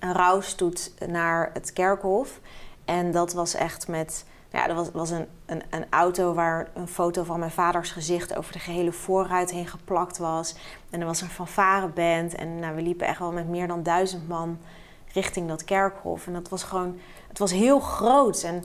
een 0.00 0.12
rouwstoet 0.12 0.92
naar 1.06 1.50
het 1.52 1.72
kerkhof. 1.72 2.40
En 2.84 3.10
dat 3.10 3.32
was 3.32 3.54
echt 3.54 3.88
met. 3.88 4.24
Ja, 4.52 4.68
er 4.68 4.74
was, 4.74 4.90
was 4.90 5.10
een, 5.10 5.26
een, 5.46 5.62
een, 5.70 5.84
auto 5.90 6.34
waar 6.34 6.68
een 6.74 6.88
foto 6.88 7.24
van 7.24 7.38
mijn 7.38 7.50
vaders 7.50 7.90
gezicht 7.90 8.36
over 8.36 8.52
de 8.52 8.58
gehele 8.58 8.92
voorruit 8.92 9.50
heen 9.50 9.66
geplakt 9.66 10.18
was. 10.18 10.54
En 10.90 11.00
er 11.00 11.06
was 11.06 11.20
een 11.20 11.28
fanfareband. 11.28 12.34
En 12.34 12.58
nou, 12.58 12.74
we 12.74 12.82
liepen 12.82 13.06
echt 13.06 13.18
wel 13.18 13.32
met 13.32 13.48
meer 13.48 13.66
dan 13.66 13.82
duizend 13.82 14.28
man 14.28 14.58
richting 15.12 15.48
dat 15.48 15.64
kerkhof. 15.64 16.26
En 16.26 16.32
dat 16.32 16.48
was 16.48 16.62
gewoon. 16.62 16.98
Het 17.28 17.38
was 17.38 17.50
heel 17.50 17.80
groot. 17.80 18.42
En 18.42 18.64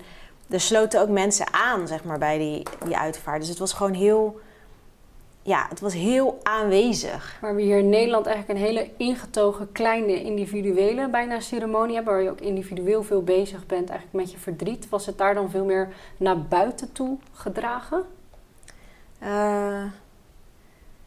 er 0.50 0.62
sloten 0.62 1.02
ook 1.02 1.10
mensen 1.10 1.54
aan, 1.54 1.88
zeg 1.88 2.04
maar, 2.04 2.18
bij 2.18 2.38
die, 2.38 2.68
die 2.86 2.98
uitvaart. 2.98 3.40
Dus 3.40 3.50
het 3.50 3.60
was 3.60 3.74
gewoon 3.74 3.94
heel 3.94 4.40
ja, 5.46 5.66
het 5.70 5.80
was 5.80 5.94
heel 5.94 6.40
aanwezig. 6.44 7.38
Waar 7.42 7.56
we 7.56 7.62
hier 7.62 7.78
in 7.78 7.90
Nederland 7.90 8.26
eigenlijk 8.26 8.60
een 8.60 8.66
hele 8.66 8.90
ingetogen, 8.98 9.72
kleine, 9.72 10.24
individuele 10.24 11.10
bijna 11.10 11.40
ceremonie 11.40 11.96
hebben, 11.96 12.14
waar 12.14 12.24
je 12.24 12.30
ook 12.30 12.42
individueel 12.42 13.04
veel 13.04 13.24
bezig 13.24 13.66
bent 13.66 13.90
eigenlijk 13.90 14.24
met 14.24 14.32
je 14.32 14.38
verdriet. 14.38 14.90
Was 14.90 15.06
het 15.06 15.18
daar 15.18 15.34
dan 15.34 15.50
veel 15.50 15.66
meer 15.66 15.94
naar 16.18 16.42
buiten 16.42 16.92
toe 16.92 17.18
gedragen? 17.34 18.04
Uh, 19.24 19.84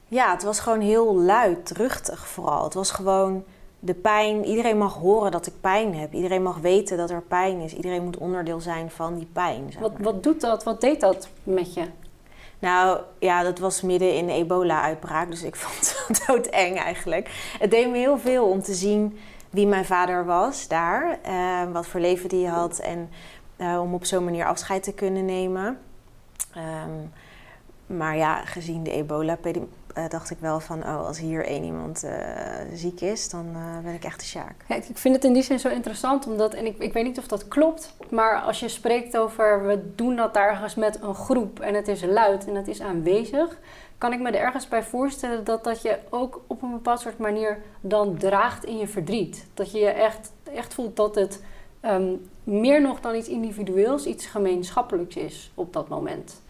ja, 0.09 0.33
het 0.33 0.43
was 0.43 0.61
gewoon 0.61 0.81
heel 0.81 1.17
luidruchtig 1.17 2.27
vooral. 2.27 2.65
Het 2.65 2.75
was 2.75 2.91
gewoon 2.91 3.45
de 3.79 3.95
pijn. 3.95 4.45
Iedereen 4.45 4.79
mag 4.79 4.95
horen 4.95 5.31
dat 5.31 5.47
ik 5.47 5.61
pijn 5.61 5.95
heb. 5.95 6.13
Iedereen 6.13 6.43
mag 6.43 6.59
weten 6.59 6.97
dat 6.97 7.11
er 7.11 7.23
pijn 7.23 7.61
is. 7.61 7.75
Iedereen 7.75 8.05
moet 8.05 8.17
onderdeel 8.17 8.61
zijn 8.61 8.91
van 8.91 9.15
die 9.15 9.29
pijn. 9.33 9.73
Zeg 9.73 9.81
maar. 9.81 9.91
wat, 9.91 10.01
wat 10.01 10.23
doet 10.23 10.41
dat? 10.41 10.65
Wat 10.65 10.81
deed 10.81 11.01
dat 11.01 11.29
met 11.43 11.75
je? 11.75 11.85
Nou 12.59 13.01
ja, 13.19 13.43
dat 13.43 13.59
was 13.59 13.83
midden 13.83 14.15
in 14.15 14.27
de 14.27 14.33
ebola-uitbraak, 14.33 15.31
dus 15.31 15.43
ik 15.43 15.57
vond 15.65 16.05
het 16.07 16.25
doodeng 16.27 16.79
eigenlijk. 16.79 17.55
Het 17.59 17.71
deed 17.71 17.91
me 17.91 17.97
heel 17.97 18.19
veel 18.19 18.45
om 18.45 18.63
te 18.63 18.75
zien 18.75 19.19
wie 19.51 19.67
mijn 19.67 19.85
vader 19.85 20.25
was 20.25 20.69
daar, 20.69 21.19
uh, 21.29 21.73
wat 21.73 21.87
voor 21.87 22.01
leven 22.01 22.29
die 22.29 22.49
had 22.49 22.79
en 22.79 23.11
uh, 23.57 23.81
om 23.81 23.95
op 23.95 24.05
zo'n 24.05 24.25
manier 24.25 24.47
afscheid 24.47 24.83
te 24.83 24.93
kunnen 24.93 25.25
nemen. 25.25 25.79
Um, 26.57 27.13
maar 27.97 28.17
ja, 28.17 28.45
gezien 28.45 28.83
de 28.83 29.05
ebola-uh, 29.99 30.11
dacht 30.11 30.31
ik 30.31 30.39
wel 30.41 30.61
van, 30.61 30.83
oh, 30.83 31.07
als 31.07 31.19
hier 31.19 31.45
één 31.45 31.65
iemand 31.65 32.05
uh, 32.05 32.11
ziek 32.75 33.01
is, 33.01 33.29
dan 33.29 33.47
uh, 33.47 33.79
ben 33.83 33.95
ik 33.95 34.05
echt 34.05 34.21
de 34.21 34.27
sjaak. 34.27 34.55
Ja, 34.69 34.75
ik 34.75 34.99
vind 34.99 35.15
het 35.15 35.25
in 35.25 35.33
die 35.33 35.43
zin 35.43 35.59
zo 35.59 35.69
interessant, 35.69 36.27
omdat, 36.27 36.55
en 36.55 36.67
ik, 36.67 36.79
ik 36.79 36.93
weet 36.93 37.05
niet 37.05 37.19
of 37.19 37.27
dat 37.27 37.49
klopt, 37.49 37.95
maar 38.11 38.41
als 38.41 38.61
je 38.61 38.69
spreekt 38.69 39.17
over, 39.17 39.67
we 39.67 39.95
doen 39.95 40.17
dat 40.17 40.37
ergens 40.37 40.75
met 40.75 41.03
een 41.03 41.15
groep 41.15 41.61
en 41.61 41.75
het 41.75 41.89
is 41.89 42.05
luid 42.05 42.47
en 42.47 42.55
het 42.55 42.69
is 42.69 42.81
aanwezig, 42.81 43.59
kan 43.99 44.13
ik 44.13 44.21
me 44.21 44.31
er 44.31 44.45
ergens 44.45 44.69
bij 44.69 44.83
voorstellen 44.83 45.45
dat 45.45 45.65
dat 45.65 45.83
je 45.83 45.99
ook 46.11 46.41
op 46.47 46.63
een 46.63 46.73
bepaald 46.73 47.01
soort 47.01 47.19
manier 47.19 47.59
dan 47.81 48.17
draagt 48.17 48.65
in 48.65 48.79
je 48.79 48.89
verdriet. 48.89 49.47
Dat 49.55 49.73
je 49.73 49.79
je 49.79 49.91
echt, 49.91 50.33
echt 50.55 50.75
voelt 50.75 50.97
dat 50.97 51.15
het 51.15 51.43
um, 51.83 52.29
meer 52.45 52.83
nog 52.83 53.01
dan 53.01 53.15
iets 53.15 53.29
individueels, 53.29 54.07
iets 54.07 54.27
gemeenschappelijks 54.27 55.17
is 55.17 55.51
op 55.55 55.73
dat 55.73 55.89
moment. 55.89 56.41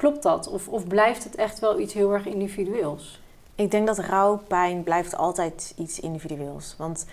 Klopt 0.00 0.22
dat? 0.22 0.48
Of, 0.48 0.68
of 0.68 0.86
blijft 0.86 1.24
het 1.24 1.34
echt 1.34 1.58
wel 1.58 1.78
iets 1.78 1.94
heel 1.94 2.12
erg 2.12 2.26
individueels? 2.26 3.20
Ik 3.54 3.70
denk 3.70 3.86
dat 3.86 3.98
rouwpijn 3.98 4.82
blijft 4.82 5.16
altijd 5.16 5.74
iets 5.76 6.00
individueels. 6.00 6.74
Want 6.78 7.06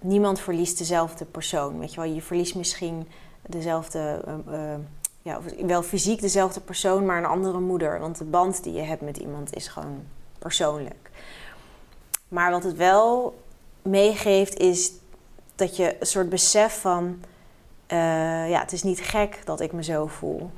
niemand 0.00 0.40
verliest 0.40 0.78
dezelfde 0.78 1.24
persoon. 1.24 1.78
Weet 1.78 1.94
je 1.94 2.00
wel, 2.00 2.10
je 2.10 2.22
verliest 2.22 2.54
misschien 2.54 3.08
dezelfde, 3.46 4.24
uh, 4.48 4.74
ja, 5.22 5.40
wel 5.66 5.82
fysiek 5.82 6.20
dezelfde 6.20 6.60
persoon, 6.60 7.06
maar 7.06 7.18
een 7.18 7.24
andere 7.24 7.60
moeder. 7.60 8.00
Want 8.00 8.18
de 8.18 8.24
band 8.24 8.62
die 8.62 8.72
je 8.72 8.82
hebt 8.82 9.02
met 9.02 9.16
iemand 9.16 9.54
is 9.54 9.68
gewoon 9.68 10.02
persoonlijk. 10.38 11.10
Maar 12.28 12.50
wat 12.50 12.62
het 12.62 12.76
wel 12.76 13.34
meegeeft 13.82 14.58
is 14.58 14.92
dat 15.54 15.76
je 15.76 15.96
een 16.00 16.06
soort 16.06 16.28
besef 16.28 16.80
van, 16.80 17.04
uh, 17.88 18.50
ja, 18.50 18.60
het 18.60 18.72
is 18.72 18.82
niet 18.82 19.00
gek 19.00 19.40
dat 19.44 19.60
ik 19.60 19.72
me 19.72 19.82
zo 19.82 20.06
voel. 20.06 20.50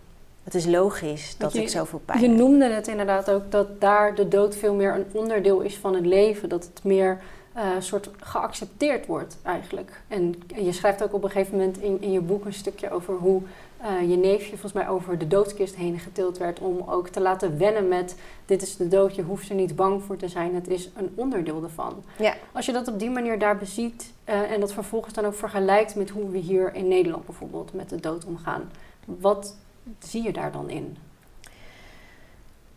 Het 0.44 0.54
is 0.54 0.66
logisch 0.66 1.34
dat 1.38 1.54
ik 1.54 1.68
zoveel 1.68 2.00
pijn 2.04 2.20
Je 2.20 2.28
noemde 2.28 2.64
het 2.64 2.88
inderdaad 2.88 3.30
ook 3.30 3.50
dat 3.50 3.80
daar 3.80 4.14
de 4.14 4.28
dood 4.28 4.56
veel 4.56 4.74
meer 4.74 4.94
een 4.94 5.06
onderdeel 5.12 5.60
is 5.60 5.76
van 5.76 5.94
het 5.94 6.06
leven. 6.06 6.48
Dat 6.48 6.64
het 6.64 6.84
meer 6.84 7.18
uh, 7.56 7.62
soort 7.78 8.08
geaccepteerd 8.20 9.06
wordt 9.06 9.36
eigenlijk. 9.42 10.02
En, 10.08 10.34
je 10.54 10.72
schrijft 10.72 11.02
ook 11.02 11.12
op 11.12 11.24
een 11.24 11.30
gegeven 11.30 11.56
moment 11.58 11.78
in, 11.78 12.02
in 12.02 12.12
je 12.12 12.20
boek 12.20 12.44
een 12.44 12.52
stukje 12.52 12.90
over 12.90 13.14
hoe 13.14 13.42
uh, 13.82 14.10
je 14.10 14.16
neefje 14.16 14.50
volgens 14.50 14.72
mij 14.72 14.88
over 14.88 15.18
de 15.18 15.28
doodskist 15.28 15.74
heen 15.74 15.98
getild 15.98 16.38
werd 16.38 16.60
om 16.60 16.82
ook 16.86 17.08
te 17.08 17.20
laten 17.20 17.58
wennen 17.58 17.88
met 17.88 18.16
dit 18.44 18.62
is 18.62 18.76
de 18.76 18.88
dood, 18.88 19.14
je 19.14 19.22
hoeft 19.22 19.48
er 19.48 19.54
niet 19.54 19.76
bang 19.76 20.02
voor 20.02 20.16
te 20.16 20.28
zijn, 20.28 20.54
het 20.54 20.68
is 20.68 20.90
een 20.96 21.12
onderdeel 21.14 21.62
ervan. 21.62 22.04
Ja. 22.18 22.34
Als 22.52 22.66
je 22.66 22.72
dat 22.72 22.88
op 22.88 22.98
die 22.98 23.10
manier 23.10 23.38
daar 23.38 23.58
beziet 23.58 24.12
uh, 24.28 24.50
en 24.50 24.60
dat 24.60 24.72
vervolgens 24.72 25.14
dan 25.14 25.24
ook 25.24 25.34
vergelijkt 25.34 25.94
met 25.94 26.10
hoe 26.10 26.30
we 26.30 26.38
hier 26.38 26.74
in 26.74 26.88
Nederland 26.88 27.26
bijvoorbeeld 27.26 27.72
met 27.72 27.88
de 27.88 28.00
dood 28.00 28.24
omgaan, 28.24 28.70
wat 29.04 29.56
zie 29.98 30.22
je 30.22 30.32
daar 30.32 30.52
dan 30.52 30.70
in? 30.70 30.96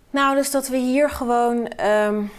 Nou, 0.10 0.36
dus 0.36 0.52
dat 0.52 0.68
we 0.68 0.78
hier 0.78 1.10
gewoon 1.10 1.80
um, 1.86 2.32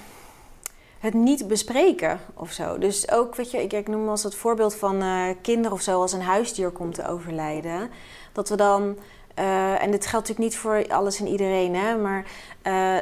het 0.99 1.15
niet 1.15 1.49
bespreken 1.49 2.21
of 2.35 2.53
zo. 2.53 2.79
Dus 2.79 3.11
ook, 3.11 3.35
weet 3.35 3.51
je, 3.51 3.63
ik, 3.63 3.73
ik 3.73 3.89
noem 3.89 4.09
als 4.09 4.23
het 4.23 4.35
voorbeeld 4.35 4.75
van 4.75 5.03
uh, 5.03 5.29
kinderen 5.43 5.73
of 5.73 5.83
zo, 5.83 6.01
als 6.01 6.13
een 6.13 6.23
huisdier 6.23 6.71
komt 6.71 6.95
te 6.95 7.09
overlijden 7.09 7.91
dat 8.33 8.49
we 8.49 8.57
dan. 8.57 8.99
Uh, 9.39 9.83
en 9.83 9.91
dit 9.91 10.07
geldt 10.07 10.29
natuurlijk 10.29 10.39
niet 10.39 10.57
voor 10.57 10.85
alles 10.89 11.21
en 11.21 11.27
iedereen, 11.27 11.75
hè, 11.75 11.97
maar 11.97 12.25
uh, 12.67 12.97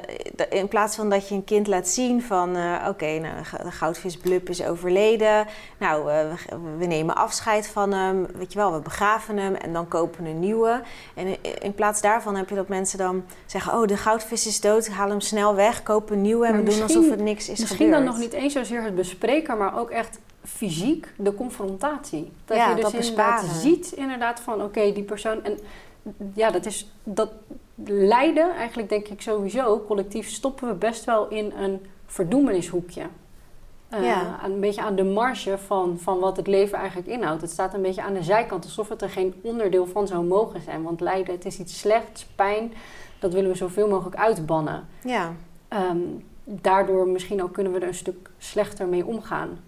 in 0.50 0.68
plaats 0.68 0.96
van 0.96 1.10
dat 1.10 1.28
je 1.28 1.34
een 1.34 1.44
kind 1.44 1.66
laat 1.66 1.88
zien 1.88 2.22
van 2.22 2.56
uh, 2.56 2.74
oké, 2.80 2.88
okay, 2.88 3.18
nou, 3.18 3.34
de 3.62 3.70
goudvis 3.70 4.16
Blub 4.16 4.48
is 4.48 4.64
overleden, 4.64 5.46
nou 5.78 6.04
we, 6.04 6.32
we, 6.78 6.86
nemen 6.86 7.16
afscheid 7.16 7.66
van 7.66 7.92
hem, 7.92 8.26
weet 8.34 8.52
je 8.52 8.58
wel, 8.58 8.72
we 8.72 8.80
begraven 8.80 9.36
hem 9.36 9.54
en 9.54 9.72
dan 9.72 9.88
kopen 9.88 10.24
we 10.24 10.30
een 10.30 10.40
nieuwe. 10.40 10.82
En 11.14 11.26
in, 11.26 11.38
in, 11.62 11.74
plaats 11.74 12.00
daarvan 12.00 12.36
heb 12.36 12.48
je 12.48 12.54
dat 12.54 12.68
mensen 12.68 12.98
dan 12.98 13.24
zeggen, 13.46 13.72
oh 13.72 13.86
de 13.86 13.96
goudvis 13.96 14.46
is 14.46 14.60
dood, 14.60 14.88
haal 14.88 15.08
hem 15.08 15.20
snel 15.20 15.54
weg, 15.54 15.82
koop 15.82 16.10
een 16.10 16.22
nieuwe 16.22 16.46
en 16.46 16.64
we 16.64 16.70
doen 16.70 16.82
alsof 16.82 17.10
er 17.10 17.22
niks 17.22 17.48
is 17.48 17.48
misschien 17.48 17.68
gebeurd. 17.68 17.68
Misschien 17.68 17.90
dan 17.90 18.04
nog 18.04 18.18
niet 18.18 18.32
eens 18.32 18.52
zozeer 18.52 18.82
het 18.82 18.94
bespreken, 18.94 19.58
maar 19.58 19.78
ook 19.78 19.90
echt 19.90 20.18
fysiek 20.44 21.08
de 21.16 21.34
confrontatie. 21.34 22.32
Dat 22.44 22.56
je 22.56 22.74
dus 22.74 22.82
dat 22.82 22.92
inderdaad 22.92 23.44
ziet 23.44 23.92
inderdaad 23.92 24.40
van 24.40 24.62
oké, 24.62 24.92
die 24.92 25.02
persoon. 25.02 25.44
En 25.44 25.58
ja, 26.34 26.50
dat 26.50 26.66
is 26.66 26.90
dat 27.02 27.30
lijden, 27.84 28.54
eigenlijk 28.54 28.88
denk 28.88 29.08
ik 29.08 29.20
sowieso, 29.20 29.84
collectief 29.86 30.28
stoppen 30.28 30.68
we 30.68 30.74
best 30.74 31.04
wel 31.04 31.28
in 31.28 31.52
een 31.56 31.86
verdoemenishoekje. 32.06 33.02
Uh, 33.94 34.04
ja. 34.04 34.44
Een 34.44 34.60
beetje 34.60 34.82
aan 34.82 34.96
de 34.96 35.04
marge 35.04 35.58
van, 35.58 35.98
van 35.98 36.18
wat 36.18 36.36
het 36.36 36.46
leven 36.46 36.78
eigenlijk 36.78 37.08
inhoudt. 37.08 37.40
Het 37.40 37.50
staat 37.50 37.74
een 37.74 37.82
beetje 37.82 38.02
aan 38.02 38.14
de 38.14 38.22
zijkant, 38.22 38.64
alsof 38.64 38.88
het 38.88 39.02
er 39.02 39.10
geen 39.10 39.34
onderdeel 39.42 39.86
van 39.86 40.06
zou 40.06 40.24
mogen 40.24 40.62
zijn. 40.62 40.82
Want 40.82 41.00
lijden, 41.00 41.34
het 41.34 41.44
is 41.44 41.58
iets 41.58 41.78
slechts, 41.78 42.24
pijn, 42.24 42.72
dat 43.18 43.32
willen 43.32 43.50
we 43.50 43.56
zoveel 43.56 43.88
mogelijk 43.88 44.16
uitbannen. 44.16 44.86
Ja. 45.04 45.34
Ehm, 45.68 45.98
daardoor 46.44 47.08
misschien 47.08 47.42
ook 47.42 47.52
kunnen 47.52 47.72
we 47.72 47.78
er 47.78 47.88
een 47.88 47.94
stuk 47.94 48.30
slechter 48.38 48.86
mee 48.86 49.06
omgaan. 49.06 49.58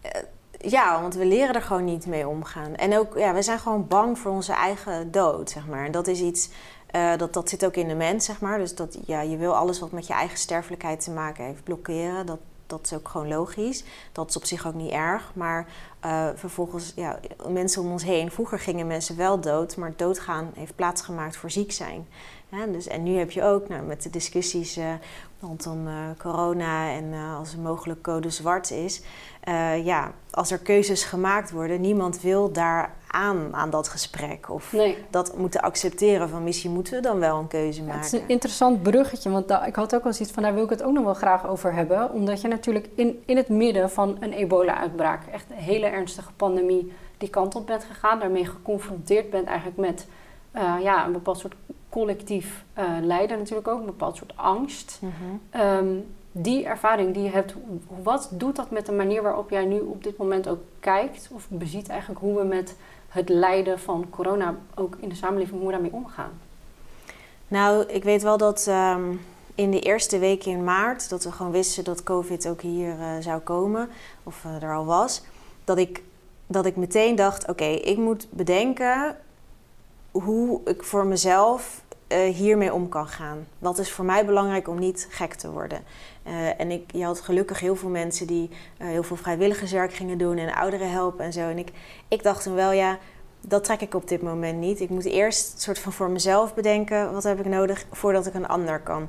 Eh, 0.00 0.22
ja, 0.60 1.00
want 1.00 1.14
we 1.14 1.24
leren 1.24 1.54
er 1.54 1.62
gewoon 1.62 1.84
niet 1.84 2.06
mee 2.06 2.28
omgaan. 2.28 2.74
En 2.74 2.98
ook, 2.98 3.18
ja, 3.18 3.34
we 3.34 3.42
zijn 3.42 3.58
gewoon 3.58 3.86
bang 3.86 4.18
voor 4.18 4.30
onze 4.30 4.52
eigen 4.52 5.10
dood, 5.10 5.50
zeg 5.50 5.66
maar. 5.66 5.84
En 5.84 5.92
dat 5.92 6.06
is 6.06 6.20
iets, 6.20 6.48
uh, 6.96 7.16
dat, 7.16 7.32
dat 7.32 7.48
zit 7.48 7.64
ook 7.64 7.76
in 7.76 7.88
de 7.88 7.94
mens, 7.94 8.24
zeg 8.24 8.40
maar. 8.40 8.58
Dus 8.58 8.74
dat, 8.74 8.98
ja, 9.06 9.20
je 9.20 9.36
wil 9.36 9.56
alles 9.56 9.80
wat 9.80 9.92
met 9.92 10.06
je 10.06 10.12
eigen 10.12 10.38
sterfelijkheid 10.38 11.04
te 11.04 11.10
maken 11.10 11.44
heeft 11.44 11.64
blokkeren. 11.64 12.26
Dat, 12.26 12.38
dat 12.66 12.80
is 12.84 12.92
ook 12.92 13.08
gewoon 13.08 13.28
logisch. 13.28 13.84
Dat 14.12 14.28
is 14.28 14.36
op 14.36 14.44
zich 14.44 14.66
ook 14.66 14.74
niet 14.74 14.92
erg. 14.92 15.32
Maar 15.34 15.66
uh, 16.04 16.28
vervolgens, 16.34 16.92
ja, 16.96 17.18
mensen 17.48 17.82
om 17.82 17.90
ons 17.90 18.04
heen. 18.04 18.30
Vroeger 18.30 18.58
gingen 18.58 18.86
mensen 18.86 19.16
wel 19.16 19.40
dood, 19.40 19.76
maar 19.76 19.92
doodgaan 19.96 20.50
heeft 20.54 20.76
plaatsgemaakt 20.76 21.36
voor 21.36 21.50
ziek 21.50 21.72
zijn. 21.72 22.06
Dus, 22.50 22.86
en 22.86 23.02
nu 23.02 23.16
heb 23.16 23.30
je 23.30 23.42
ook 23.42 23.68
nou, 23.68 23.82
met 23.82 24.02
de 24.02 24.10
discussies 24.10 24.78
uh, 24.78 24.84
rondom 25.40 25.86
uh, 25.86 25.94
corona 26.18 26.92
en 26.92 27.12
als 27.38 27.52
er 27.52 27.58
mogelijk 27.58 28.02
code 28.02 28.30
zwart 28.30 28.70
is. 28.70 29.02
ja, 29.84 30.12
als 30.30 30.50
er 30.50 30.58
keuzes 30.58 31.04
gemaakt 31.04 31.50
worden, 31.50 31.80
niemand 31.80 32.20
wil 32.20 32.52
daar 32.52 32.94
aan, 33.06 33.48
aan 33.54 33.70
dat 33.70 33.88
gesprek. 33.88 34.50
Of 34.50 34.74
dat 35.10 35.36
moeten 35.36 35.60
accepteren 35.60 36.28
van 36.28 36.44
misschien 36.44 36.72
moeten 36.72 36.94
we 36.94 37.00
dan 37.00 37.18
wel 37.18 37.38
een 37.38 37.48
keuze 37.48 37.82
maken. 37.82 38.00
het 38.00 38.12
is 38.12 38.20
een 38.20 38.28
interessant 38.28 38.82
bruggetje, 38.82 39.30
want 39.30 39.50
ik 39.66 39.74
had 39.74 39.94
ook 39.94 40.04
al 40.04 40.12
zoiets 40.12 40.34
van 40.34 40.42
daar 40.42 40.54
wil 40.54 40.64
ik 40.64 40.70
het 40.70 40.82
ook 40.82 40.92
nog 40.92 41.04
wel 41.04 41.14
graag 41.14 41.46
over 41.48 41.74
hebben. 41.74 42.12
Omdat 42.12 42.40
je 42.40 42.48
natuurlijk 42.48 42.88
in, 42.94 43.22
in 43.26 43.36
het 43.36 43.48
midden 43.48 43.90
van 43.90 44.16
een 44.20 44.32
ebola-uitbraak, 44.32 45.26
echt 45.26 45.50
een 45.50 45.56
hele 45.56 45.86
ernstige 45.86 46.32
pandemie, 46.32 46.92
die 47.18 47.30
kant 47.30 47.54
op 47.54 47.66
bent 47.66 47.84
gegaan. 47.84 48.18
Daarmee 48.18 48.46
geconfronteerd 48.46 49.30
bent 49.30 49.46
eigenlijk 49.46 49.78
met 49.78 50.06
ja, 50.82 51.06
een 51.06 51.12
bepaald 51.12 51.38
soort 51.38 51.54
collectief 51.90 52.64
uh, 52.78 52.84
lijden 53.02 53.38
natuurlijk 53.38 53.68
ook, 53.68 53.80
een 53.80 53.86
bepaald 53.86 54.16
soort 54.16 54.32
angst. 54.36 54.98
Mhm. 55.00 55.12
Ehm, 55.50 55.96
die 56.32 56.64
ervaring 56.64 57.14
die 57.14 57.22
je 57.22 57.30
hebt, 57.30 57.54
wat 58.02 58.30
doet 58.32 58.56
dat 58.56 58.70
met 58.70 58.86
de 58.86 58.92
manier 58.92 59.22
waarop 59.22 59.50
jij 59.50 59.64
nu 59.64 59.80
op 59.80 60.04
dit 60.04 60.16
moment 60.16 60.48
ook 60.48 60.60
kijkt? 60.80 61.28
Of 61.32 61.46
beziet 61.48 61.88
eigenlijk 61.88 62.20
hoe 62.20 62.38
we 62.38 62.44
met 62.44 62.76
het 63.08 63.28
lijden 63.28 63.78
van 63.78 64.06
corona 64.10 64.54
ook 64.74 64.96
in 65.00 65.08
de 65.08 65.14
samenleving, 65.14 65.56
hoe 65.58 65.66
we 65.66 65.72
daarmee 65.72 65.92
omgaan? 65.92 66.30
Nou, 67.48 67.84
ik 67.86 68.04
weet 68.04 68.22
wel 68.22 68.36
dat 68.36 68.66
ehm, 68.66 69.12
in 69.54 69.70
de 69.70 69.80
eerste 69.80 70.18
weken 70.18 70.50
in 70.50 70.64
maart, 70.64 71.08
dat 71.08 71.24
we 71.24 71.32
gewoon 71.32 71.52
wisten 71.52 71.84
dat 71.84 72.02
COVID 72.02 72.48
ook 72.48 72.60
hier 72.60 72.98
uh, 72.98 73.06
zou 73.20 73.40
komen, 73.40 73.88
of 74.22 74.44
uh, 74.46 74.62
er 74.62 74.74
al 74.74 74.84
was, 74.84 75.22
dat 75.64 75.78
ik, 75.78 76.02
dat 76.46 76.66
ik 76.66 76.76
meteen 76.76 77.14
dacht: 77.14 77.48
oké, 77.48 77.64
ik 77.64 77.96
moet 77.96 78.26
bedenken 78.30 79.16
hoe 80.10 80.60
ik 80.64 80.82
voor 80.82 81.06
mezelf 81.06 81.82
uh, 82.08 82.34
hiermee 82.34 82.72
om 82.72 82.88
kan 82.88 83.08
gaan. 83.08 83.46
Wat 83.58 83.78
is 83.78 83.92
voor 83.92 84.04
mij 84.04 84.26
belangrijk 84.26 84.68
om 84.68 84.78
niet 84.78 85.06
gek 85.10 85.34
te 85.34 85.50
worden? 85.50 85.82
Uh, 86.26 86.60
en 86.60 86.70
ik, 86.70 86.92
je 86.92 87.04
had 87.04 87.20
gelukkig 87.20 87.60
heel 87.60 87.76
veel 87.76 87.88
mensen 87.88 88.26
die 88.26 88.50
uh, 88.78 88.88
heel 88.88 89.02
veel 89.02 89.16
vrijwilligerswerk 89.16 89.92
gingen 89.92 90.18
doen 90.18 90.36
en 90.36 90.54
ouderen 90.54 90.90
helpen 90.90 91.24
en 91.24 91.32
zo. 91.32 91.40
En 91.40 91.58
ik, 91.58 91.72
ik 92.08 92.22
dacht 92.22 92.42
toen 92.42 92.54
wel, 92.54 92.72
ja, 92.72 92.98
dat 93.40 93.64
trek 93.64 93.80
ik 93.80 93.94
op 93.94 94.08
dit 94.08 94.22
moment 94.22 94.58
niet. 94.58 94.80
Ik 94.80 94.90
moet 94.90 95.04
eerst 95.04 95.60
soort 95.60 95.78
van 95.78 95.92
voor 95.92 96.10
mezelf 96.10 96.54
bedenken, 96.54 97.12
wat 97.12 97.22
heb 97.22 97.38
ik 97.38 97.46
nodig 97.46 97.86
voordat 97.90 98.26
ik 98.26 98.34
een 98.34 98.48
ander 98.48 98.80
kan 98.80 99.08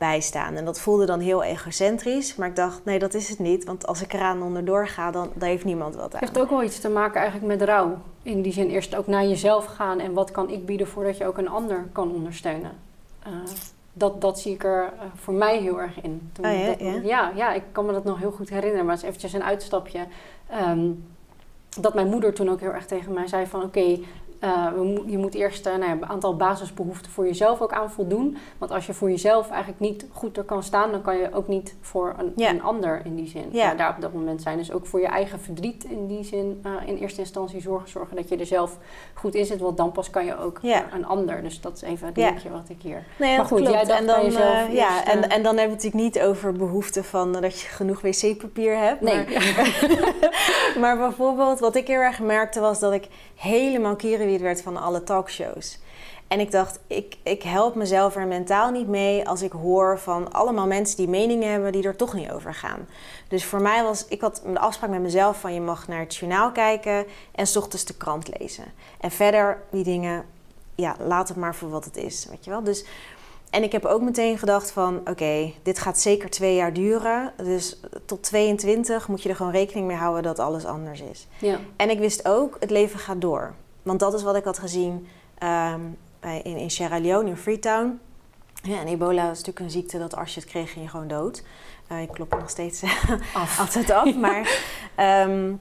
bijstaan. 0.00 0.54
En 0.54 0.64
dat 0.64 0.80
voelde 0.80 1.06
dan 1.06 1.20
heel 1.20 1.42
egocentrisch, 1.42 2.36
maar 2.36 2.48
ik 2.48 2.56
dacht, 2.56 2.84
nee, 2.84 2.98
dat 2.98 3.14
is 3.14 3.28
het 3.28 3.38
niet. 3.38 3.64
Want 3.64 3.86
als 3.86 4.02
ik 4.02 4.12
eraan 4.12 4.42
onderdoor 4.42 4.88
ga, 4.88 5.10
dan, 5.10 5.30
dan 5.34 5.48
heeft 5.48 5.64
niemand 5.64 5.94
wat 5.94 6.04
aan. 6.04 6.10
Het 6.10 6.20
heeft 6.20 6.38
ook 6.38 6.50
wel 6.50 6.62
iets 6.62 6.80
te 6.80 6.88
maken 6.88 7.20
eigenlijk 7.20 7.58
met 7.58 7.68
rouw. 7.68 7.98
In 8.22 8.42
die 8.42 8.52
zin 8.52 8.68
eerst 8.68 8.94
ook 8.94 9.06
naar 9.06 9.26
jezelf 9.26 9.64
gaan 9.64 9.98
en 9.98 10.12
wat 10.12 10.30
kan 10.30 10.50
ik 10.50 10.66
bieden 10.66 10.86
voordat 10.86 11.16
je 11.16 11.26
ook 11.26 11.38
een 11.38 11.48
ander 11.48 11.88
kan 11.92 12.12
ondersteunen. 12.12 12.70
Uh, 13.26 13.32
dat, 13.92 14.20
dat 14.20 14.40
zie 14.40 14.54
ik 14.54 14.64
er 14.64 14.92
uh, 14.94 15.02
voor 15.14 15.34
mij 15.34 15.58
heel 15.58 15.80
erg 15.80 16.00
in. 16.00 16.30
Toen 16.32 16.44
oh 16.44 16.58
ja, 16.58 16.66
dat, 16.66 16.80
ja? 16.80 17.00
ja? 17.02 17.32
Ja, 17.34 17.52
ik 17.52 17.62
kan 17.72 17.86
me 17.86 17.92
dat 17.92 18.04
nog 18.04 18.18
heel 18.18 18.32
goed 18.32 18.48
herinneren, 18.48 18.84
maar 18.84 18.94
het 18.94 19.02
is 19.02 19.08
eventjes 19.08 19.32
een 19.32 19.44
uitstapje. 19.44 20.06
Um, 20.68 21.04
dat 21.80 21.94
mijn 21.94 22.08
moeder 22.08 22.34
toen 22.34 22.50
ook 22.50 22.60
heel 22.60 22.72
erg 22.72 22.86
tegen 22.86 23.12
mij 23.12 23.26
zei 23.26 23.46
van... 23.46 23.62
oké, 23.62 23.98
uh, 24.44 24.66
je 25.06 25.18
moet 25.18 25.34
eerst 25.34 25.66
uh, 25.66 25.72
nou 25.72 25.84
ja, 25.84 25.92
een 25.92 26.06
aantal 26.06 26.36
basisbehoeften 26.36 27.12
voor 27.12 27.26
jezelf 27.26 27.60
ook 27.60 27.72
aan 27.72 27.90
voldoen. 27.90 28.36
Want 28.58 28.70
als 28.70 28.86
je 28.86 28.94
voor 28.94 29.10
jezelf 29.10 29.50
eigenlijk 29.50 29.80
niet 29.80 30.06
goed 30.12 30.36
er 30.36 30.44
kan 30.44 30.62
staan, 30.62 30.90
dan 30.90 31.02
kan 31.02 31.16
je 31.16 31.32
ook 31.32 31.48
niet 31.48 31.76
voor 31.80 32.14
een, 32.18 32.32
een 32.36 32.62
ander 32.62 33.00
in 33.04 33.14
die 33.14 33.28
zin 33.28 33.48
ja. 33.52 33.74
daar 33.74 33.94
op 33.94 34.00
dat 34.00 34.12
moment 34.12 34.42
zijn. 34.42 34.56
Dus 34.56 34.72
ook 34.72 34.86
voor 34.86 35.00
je 35.00 35.06
eigen 35.06 35.40
verdriet 35.40 35.84
in 35.84 36.06
die 36.06 36.24
zin 36.24 36.64
in 36.86 36.96
eerste 36.96 37.20
instantie 37.20 37.60
zorgen, 37.60 37.88
zorgen 37.88 38.16
dat 38.16 38.28
je 38.28 38.36
er 38.36 38.46
zelf 38.46 38.78
goed 39.14 39.34
in 39.34 39.44
zit. 39.44 39.60
Want 39.60 39.76
dan 39.76 39.92
pas 39.92 40.10
kan 40.10 40.24
je 40.24 40.38
ook 40.38 40.60
een 40.92 41.06
ander. 41.06 41.42
Dus 41.42 41.60
dat 41.60 41.74
is 41.74 41.82
even 41.82 42.06
het 42.06 42.14
dingetje 42.14 42.50
wat 42.50 42.68
ik 42.68 42.82
hier. 42.82 43.04
Nee, 43.18 43.36
maar 43.36 43.46
goed, 43.46 43.62
jij 43.62 43.84
dacht 43.84 44.00
en 44.00 44.06
dan, 44.06 44.24
jezelf 44.24 44.72
ja, 44.72 45.04
en, 45.04 45.30
en 45.30 45.42
dan 45.42 45.56
hebben 45.56 45.76
we 45.76 45.84
het 45.84 45.84
natuurlijk 45.84 46.14
niet 46.14 46.20
over 46.20 46.52
behoeften 46.52 47.04
van 47.04 47.32
dat 47.32 47.60
je 47.60 47.68
genoeg 47.68 48.00
wc-papier 48.00 48.78
hebt. 48.78 49.00
Nee. 49.00 49.24
Maar, 49.24 49.76
maar 50.80 50.98
bijvoorbeeld, 50.98 51.60
wat 51.60 51.74
ik 51.74 51.86
heel 51.86 52.00
erg 52.00 52.20
merkte 52.20 52.60
was 52.60 52.78
dat 52.80 52.92
ik 52.92 53.08
helemaal 53.34 53.96
kieren 53.96 54.26
werd 54.38 54.62
van 54.62 54.76
alle 54.76 55.04
talkshows. 55.04 55.78
En 56.30 56.40
ik 56.40 56.50
dacht, 56.50 56.78
ik, 56.86 57.16
ik 57.22 57.42
help 57.42 57.74
mezelf 57.74 58.16
er 58.16 58.26
mentaal 58.26 58.70
niet 58.70 58.88
mee 58.88 59.28
als 59.28 59.42
ik 59.42 59.52
hoor 59.52 59.98
van 59.98 60.32
allemaal 60.32 60.66
mensen 60.66 60.96
die 60.96 61.08
meningen 61.08 61.50
hebben 61.50 61.72
die 61.72 61.82
er 61.82 61.96
toch 61.96 62.14
niet 62.14 62.30
over 62.30 62.54
gaan. 62.54 62.88
Dus 63.28 63.44
voor 63.44 63.60
mij 63.60 63.82
was, 63.82 64.06
ik 64.08 64.20
had 64.20 64.42
de 64.46 64.58
afspraak 64.58 64.90
met 64.90 65.00
mezelf 65.00 65.40
van 65.40 65.54
je 65.54 65.60
mag 65.60 65.88
naar 65.88 66.00
het 66.00 66.16
journaal 66.16 66.52
kijken 66.52 67.06
en 67.32 67.46
s 67.46 67.56
ochtends 67.56 67.84
de 67.84 67.94
krant 67.94 68.38
lezen. 68.38 68.64
En 69.00 69.10
verder 69.10 69.62
die 69.70 69.84
dingen, 69.84 70.24
ja, 70.74 70.96
laat 71.06 71.28
het 71.28 71.36
maar 71.36 71.54
voor 71.54 71.70
wat 71.70 71.84
het 71.84 71.96
is, 71.96 72.26
weet 72.30 72.44
je 72.44 72.50
wel. 72.50 72.62
Dus, 72.62 72.84
en 73.50 73.62
ik 73.62 73.72
heb 73.72 73.84
ook 73.84 74.02
meteen 74.02 74.38
gedacht 74.38 74.70
van, 74.70 74.98
oké, 74.98 75.52
dit 75.62 75.78
gaat 75.78 75.98
zeker 75.98 76.30
twee 76.30 76.54
jaar 76.54 76.72
duren. 76.72 77.32
Dus 77.36 77.80
tot 78.06 78.22
22 78.22 79.08
moet 79.08 79.22
je 79.22 79.28
er 79.28 79.36
gewoon 79.36 79.52
rekening 79.52 79.86
mee 79.86 79.96
houden 79.96 80.22
dat 80.22 80.38
alles 80.38 80.64
anders 80.64 81.00
is. 81.00 81.26
Ja. 81.38 81.58
En 81.76 81.90
ik 81.90 81.98
wist 81.98 82.28
ook, 82.28 82.56
het 82.60 82.70
leven 82.70 82.98
gaat 82.98 83.20
door. 83.20 83.54
Want 83.82 84.00
dat 84.00 84.14
is 84.14 84.22
wat 84.22 84.36
ik 84.36 84.44
had 84.44 84.58
gezien 84.58 85.08
ehm, 85.38 85.80
bij, 86.20 86.40
in, 86.42 86.56
in 86.56 86.70
Sierra 86.70 87.00
Leone, 87.00 87.28
in 87.28 87.36
Freetown. 87.36 88.00
Ja, 88.62 88.80
en 88.80 88.86
ebola 88.86 89.22
is 89.22 89.28
natuurlijk 89.28 89.58
een 89.58 89.70
ziekte 89.70 89.98
dat 89.98 90.16
als 90.16 90.34
je 90.34 90.40
het 90.40 90.48
kreeg, 90.48 90.72
ging 90.72 90.84
je 90.84 90.90
gewoon 90.90 91.08
dood. 91.08 91.42
Uh, 91.92 92.02
ik 92.02 92.08
klop 92.08 92.30
nog 92.30 92.50
steeds 92.50 92.82
af. 93.34 93.60
altijd 93.60 93.90
af. 93.90 94.14
Maar, 94.14 94.38
um, 95.26 95.60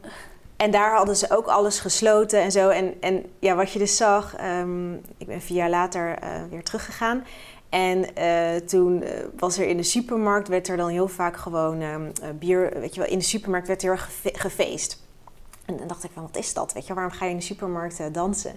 en 0.58 0.71
daar 0.71 0.95
hadden 0.95 1.15
ze 1.15 1.36
ook 1.38 1.47
alles 1.47 1.79
gesloten 1.79 2.41
en 2.41 2.51
zo. 2.51 2.69
En, 2.69 3.01
en 3.01 3.25
ja, 3.39 3.55
wat 3.55 3.71
je 3.71 3.79
dus 3.79 3.97
zag, 3.97 4.36
um, 4.41 5.01
ik 5.17 5.27
ben 5.27 5.41
vier 5.41 5.58
jaar 5.58 5.69
later 5.69 6.23
uh, 6.23 6.29
weer 6.49 6.63
teruggegaan. 6.63 7.23
En 7.69 8.15
eh, 8.15 8.55
toen 8.55 9.03
eh, 9.03 9.23
was 9.38 9.58
er 9.58 9.67
in 9.67 9.77
de 9.77 9.84
supermarkt, 9.84 10.47
werd 10.47 10.67
er 10.67 10.77
dan 10.77 10.89
heel 10.89 11.08
vaak 11.08 11.38
gewoon 11.38 11.82
ehm, 11.82 12.10
eh, 12.21 12.29
bier, 12.39 12.71
weet 12.79 12.93
je 12.95 13.01
wel, 13.01 13.10
in 13.10 13.17
de 13.17 13.23
supermarkt 13.23 13.67
werd 13.67 13.84
er 13.84 13.89
heel 13.89 13.97
erg 13.97 14.39
gefeest. 14.41 15.08
En 15.69 15.77
dan 15.77 15.88
dacht 15.88 16.03
ik 16.03 16.12
van, 16.13 16.23
wat 16.23 16.38
is 16.38 16.53
dat? 16.53 16.73
Weet 16.73 16.88
je, 16.88 16.93
waarom 16.93 17.12
ga 17.13 17.25
je 17.25 17.32
in 17.32 17.38
de 17.38 17.43
supermarkt 17.43 17.99
eh, 17.99 18.05
dansen? 18.12 18.55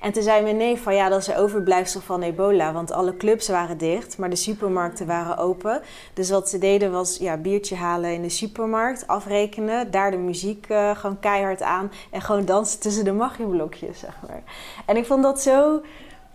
En 0.00 0.12
toen 0.12 0.22
zei 0.22 0.42
mijn 0.42 0.56
neef 0.56 0.82
van, 0.82 0.94
ja, 0.94 1.08
dat 1.08 1.20
is 1.20 1.26
een 1.26 1.36
overblijfsel 1.36 2.00
van 2.00 2.22
ebola. 2.22 2.72
Want 2.72 2.92
alle 2.92 3.16
clubs 3.16 3.48
waren 3.48 3.78
dicht, 3.78 4.18
maar 4.18 4.30
de 4.30 4.36
supermarkten 4.36 5.06
waren 5.06 5.36
open. 5.36 5.82
Dus 6.14 6.30
wat 6.30 6.48
ze 6.48 6.58
deden 6.58 6.92
was, 6.92 7.16
ja, 7.16 7.36
biertje 7.36 7.76
halen 7.76 8.14
in 8.14 8.22
de 8.22 8.28
supermarkt, 8.28 9.06
afrekenen. 9.06 9.90
Daar 9.90 10.10
de 10.10 10.16
muziek 10.16 10.66
eh, 10.68 10.96
gewoon 10.96 11.18
keihard 11.20 11.62
aan. 11.62 11.90
En 12.10 12.20
gewoon 12.20 12.44
dansen 12.44 12.80
tussen 12.80 13.04
de 13.04 13.12
magieblokjes, 13.12 13.98
zeg 13.98 14.18
maar. 14.28 14.42
En 14.86 14.96
ik 14.96 15.06
vond 15.06 15.22
dat 15.22 15.40
zo 15.40 15.80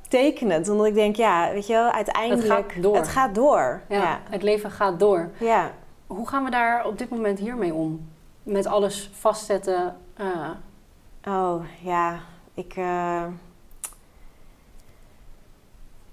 tekenend. 0.09 0.69
Omdat 0.69 0.85
ik 0.85 0.93
denk, 0.93 1.15
ja, 1.15 1.51
weet 1.53 1.67
je 1.67 1.73
wel, 1.73 1.91
uiteindelijk... 1.91 2.47
gaat 2.47 2.83
door. 2.83 2.95
Het 2.95 3.07
gaat 3.07 3.35
door. 3.35 3.81
Ja, 3.89 3.95
Ja. 4.01 4.19
het 4.29 4.43
leven 4.43 4.71
gaat 4.71 4.99
door. 4.99 5.29
ja. 5.39 5.71
Hoe 6.07 6.27
gaan 6.27 6.43
we 6.43 6.49
daar 6.49 6.85
op 6.85 6.97
dit 6.97 7.09
moment 7.09 7.39
hiermee 7.39 7.73
om? 7.73 8.09
Met 8.43 8.65
alles 8.65 9.09
vastzetten. 9.13 9.95
Eh, 10.17 10.49
Oh, 11.27 11.63
ja. 11.81 12.19
Ik, 12.53 12.73
eh, 12.75 13.23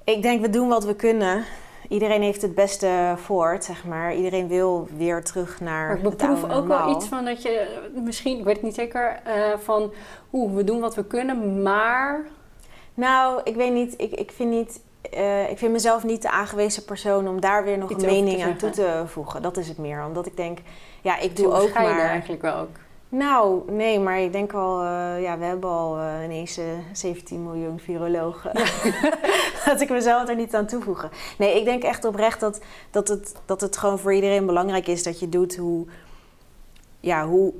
ik 0.04 0.22
denk, 0.22 0.40
we 0.40 0.50
doen 0.50 0.68
wat 0.68 0.84
we 0.84 0.94
kunnen. 0.94 1.44
Iedereen 1.88 2.22
heeft 2.22 2.42
het 2.42 2.54
beste 2.54 3.14
voor, 3.16 3.56
zeg 3.60 3.84
maar. 3.84 4.14
Iedereen 4.14 4.48
wil 4.48 4.88
weer 4.96 5.24
terug 5.24 5.60
naar 5.60 5.86
maar 5.86 5.96
ik 5.96 6.02
beproef 6.02 6.50
ook 6.50 6.66
wel 6.66 6.96
iets 6.96 7.06
van 7.06 7.24
dat 7.24 7.42
je, 7.42 7.80
misschien, 7.94 8.38
ik 8.38 8.44
weet 8.44 8.54
het 8.54 8.64
niet 8.64 8.74
zeker, 8.74 9.20
eh, 9.24 9.58
van 9.58 9.92
oeh, 10.32 10.54
we 10.54 10.64
doen 10.64 10.80
wat 10.80 10.94
we 10.94 11.04
kunnen, 11.04 11.62
maar 11.62 12.26
Nou, 12.94 13.40
ik 13.44 13.54
weet 13.54 13.72
niet. 13.72 13.94
Ik, 13.96 14.12
ik, 14.12 14.30
vind 14.30 14.50
niet 14.50 14.80
eh, 15.10 15.50
ik 15.50 15.58
vind 15.58 15.72
mezelf 15.72 16.04
niet 16.04 16.22
de 16.22 16.30
aangewezen 16.30 16.84
persoon 16.84 17.28
om 17.28 17.40
daar 17.40 17.64
weer 17.64 17.78
nog 17.78 17.90
Iets 17.90 18.02
een 18.02 18.10
mening 18.10 18.42
aan 18.44 18.56
toe 18.56 18.70
te 18.70 19.02
voegen. 19.06 19.42
Dat 19.42 19.56
is 19.56 19.68
het 19.68 19.78
meer. 19.78 20.04
Omdat 20.04 20.26
ik 20.26 20.36
denk, 20.36 20.58
ja, 21.02 21.18
ik 21.18 21.36
doe 21.36 21.52
ook 21.52 21.74
maar... 21.74 21.98
eigenlijk 21.98 22.42
wel 22.42 22.56
ook. 22.56 22.76
Nou, 23.14 23.72
nee, 23.72 24.00
maar 24.00 24.20
ik 24.20 24.32
denk 24.32 24.52
al, 24.52 24.82
eh, 24.82 25.22
ja, 25.22 25.38
we 25.38 25.44
hebben 25.44 25.70
al 25.70 25.98
eh, 25.98 26.24
ineens 26.24 26.56
eh, 26.56 26.64
17 26.92 27.42
miljoen 27.42 27.78
virologen. 27.80 28.52
dat 29.66 29.80
ik 29.80 29.90
mezelf 29.90 30.28
er 30.28 30.36
niet 30.36 30.54
aan 30.54 30.66
toevoegen. 30.66 31.10
Nee, 31.38 31.58
ik 31.58 31.64
denk 31.64 31.82
echt 31.82 32.04
oprecht 32.04 32.40
dat, 32.40 32.60
dat, 32.90 33.08
het, 33.08 33.34
dat 33.44 33.60
het 33.60 33.76
gewoon 33.76 33.98
voor 33.98 34.14
iedereen 34.14 34.46
belangrijk 34.46 34.86
is 34.86 35.02
dat 35.02 35.20
je 35.20 35.28
doet 35.28 35.56
hoe, 35.56 35.86
ja, 37.00 37.26
hoe, 37.26 37.52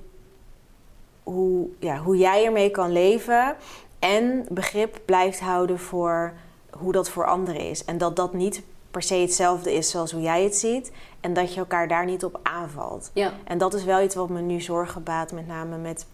hoe, 1.23 1.69
ja, 1.79 1.99
hoe 1.99 2.17
jij 2.17 2.45
ermee 2.45 2.71
kan 2.71 2.93
leven. 2.93 3.57
En 3.99 4.47
begrip 4.49 5.01
blijft 5.05 5.41
houden 5.41 5.79
voor 5.79 6.33
hoe 6.71 6.93
dat 6.93 7.11
voor 7.11 7.27
anderen 7.27 7.61
is. 7.61 7.85
En 7.85 7.99
dat 7.99 8.17
dat 8.17 8.33
niet 8.33 8.63
per 8.93 9.03
se 9.03 9.15
hetzelfde 9.15 9.73
is 9.75 9.91
zoals 9.91 10.13
hoe 10.13 10.23
jij 10.23 10.43
het 10.43 10.57
ziet. 10.57 10.93
En 11.21 11.33
dat 11.33 11.55
je 11.55 11.61
elkaar 11.61 11.89
daar 11.89 12.05
niet 12.05 12.25
op 12.25 12.41
aanvalt. 12.43 13.11
Ja, 13.15 13.33
En 13.45 13.59
dat 13.59 13.75
is 13.75 13.85
wel 13.85 14.03
iets 14.03 14.15
wat 14.15 14.29
me 14.29 14.41
nu 14.41 14.61
zorgen 14.61 15.03
baat, 15.03 15.33
met 15.33 15.47
name 15.47 15.77
met 15.77 16.07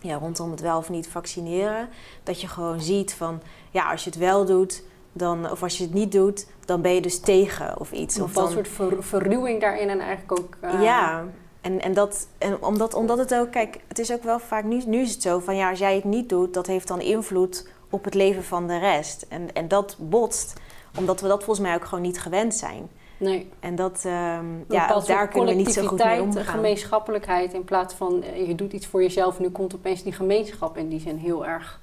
ja, 0.00 0.16
rondom 0.16 0.50
het 0.50 0.60
wel 0.60 0.76
of 0.78 0.90
niet 0.90 1.08
vaccineren. 1.08 1.88
Dat 2.22 2.40
je 2.40 2.46
gewoon 2.46 2.80
ziet 2.80 3.14
van, 3.14 3.40
ja, 3.70 3.90
als 3.90 4.04
je 4.04 4.10
het 4.10 4.18
wel 4.18 4.44
doet, 4.44 4.82
dan, 5.12 5.50
of 5.50 5.62
als 5.62 5.78
je 5.78 5.84
het 5.84 5.92
niet 5.94 6.12
doet, 6.12 6.46
dan 6.64 6.82
ben 6.82 6.94
je 6.94 7.00
dus 7.00 7.20
tegen 7.20 7.80
of 7.80 7.92
iets. 7.92 8.20
of 8.20 8.32
dan, 8.32 8.44
een 8.46 8.52
soort 8.52 8.68
ver- 8.68 9.02
verruwing 9.02 9.60
daarin 9.60 9.88
en 9.88 10.00
eigenlijk 10.00 10.40
ook... 10.40 10.56
eh, 10.60 10.82
ja, 10.82 11.24
en, 11.60 11.80
en, 11.80 11.94
dat, 11.94 12.26
en 12.38 12.62
omdat, 12.62 12.94
omdat 12.94 13.18
het 13.18 13.34
ook, 13.34 13.50
kijk, 13.50 13.78
het 13.88 13.98
is 13.98 14.12
ook 14.12 14.22
wel 14.22 14.38
vaak, 14.38 14.64
nu, 14.64 14.82
nu 14.86 15.00
is 15.00 15.12
het 15.12 15.22
zo 15.22 15.38
van, 15.38 15.56
ja, 15.56 15.70
als 15.70 15.78
jij 15.78 15.94
het 15.94 16.04
niet 16.04 16.28
doet, 16.28 16.54
dat 16.54 16.66
heeft 16.66 16.88
dan 16.88 17.00
invloed 17.00 17.68
op 17.90 18.04
het 18.04 18.14
leven 18.14 18.44
van 18.44 18.66
de 18.66 18.78
rest. 18.78 19.26
En, 19.28 19.52
en 19.52 19.68
dat 19.68 19.96
botst, 19.98 20.60
omdat 20.96 21.20
we 21.20 21.28
dat 21.28 21.44
volgens 21.44 21.66
mij 21.66 21.74
ook 21.74 21.84
gewoon 21.84 22.04
niet 22.04 22.20
gewend 22.20 22.54
zijn. 22.54 22.88
Nee, 23.20 23.48
En 23.60 23.74
dat, 23.74 24.02
ehm, 24.04 24.44
ja, 24.68 25.00
daar 25.06 25.28
kunnen 25.28 25.48
we 25.48 25.62
niet 25.62 25.72
zo 25.72 25.86
goed 25.86 26.04
mee 26.04 26.22
omgaan. 26.22 26.44
gemeenschappelijkheid 26.44 27.52
in 27.52 27.64
plaats 27.64 27.94
van 27.94 28.22
eh, 28.22 28.46
je 28.48 28.54
doet 28.54 28.72
iets 28.72 28.86
voor 28.86 29.02
jezelf. 29.02 29.38
Nu 29.38 29.50
komt 29.50 29.74
opeens 29.74 30.02
die 30.02 30.12
gemeenschap 30.12 30.76
in 30.76 30.88
die 30.88 31.00
zin 31.00 31.16
heel 31.16 31.46
erg 31.46 31.80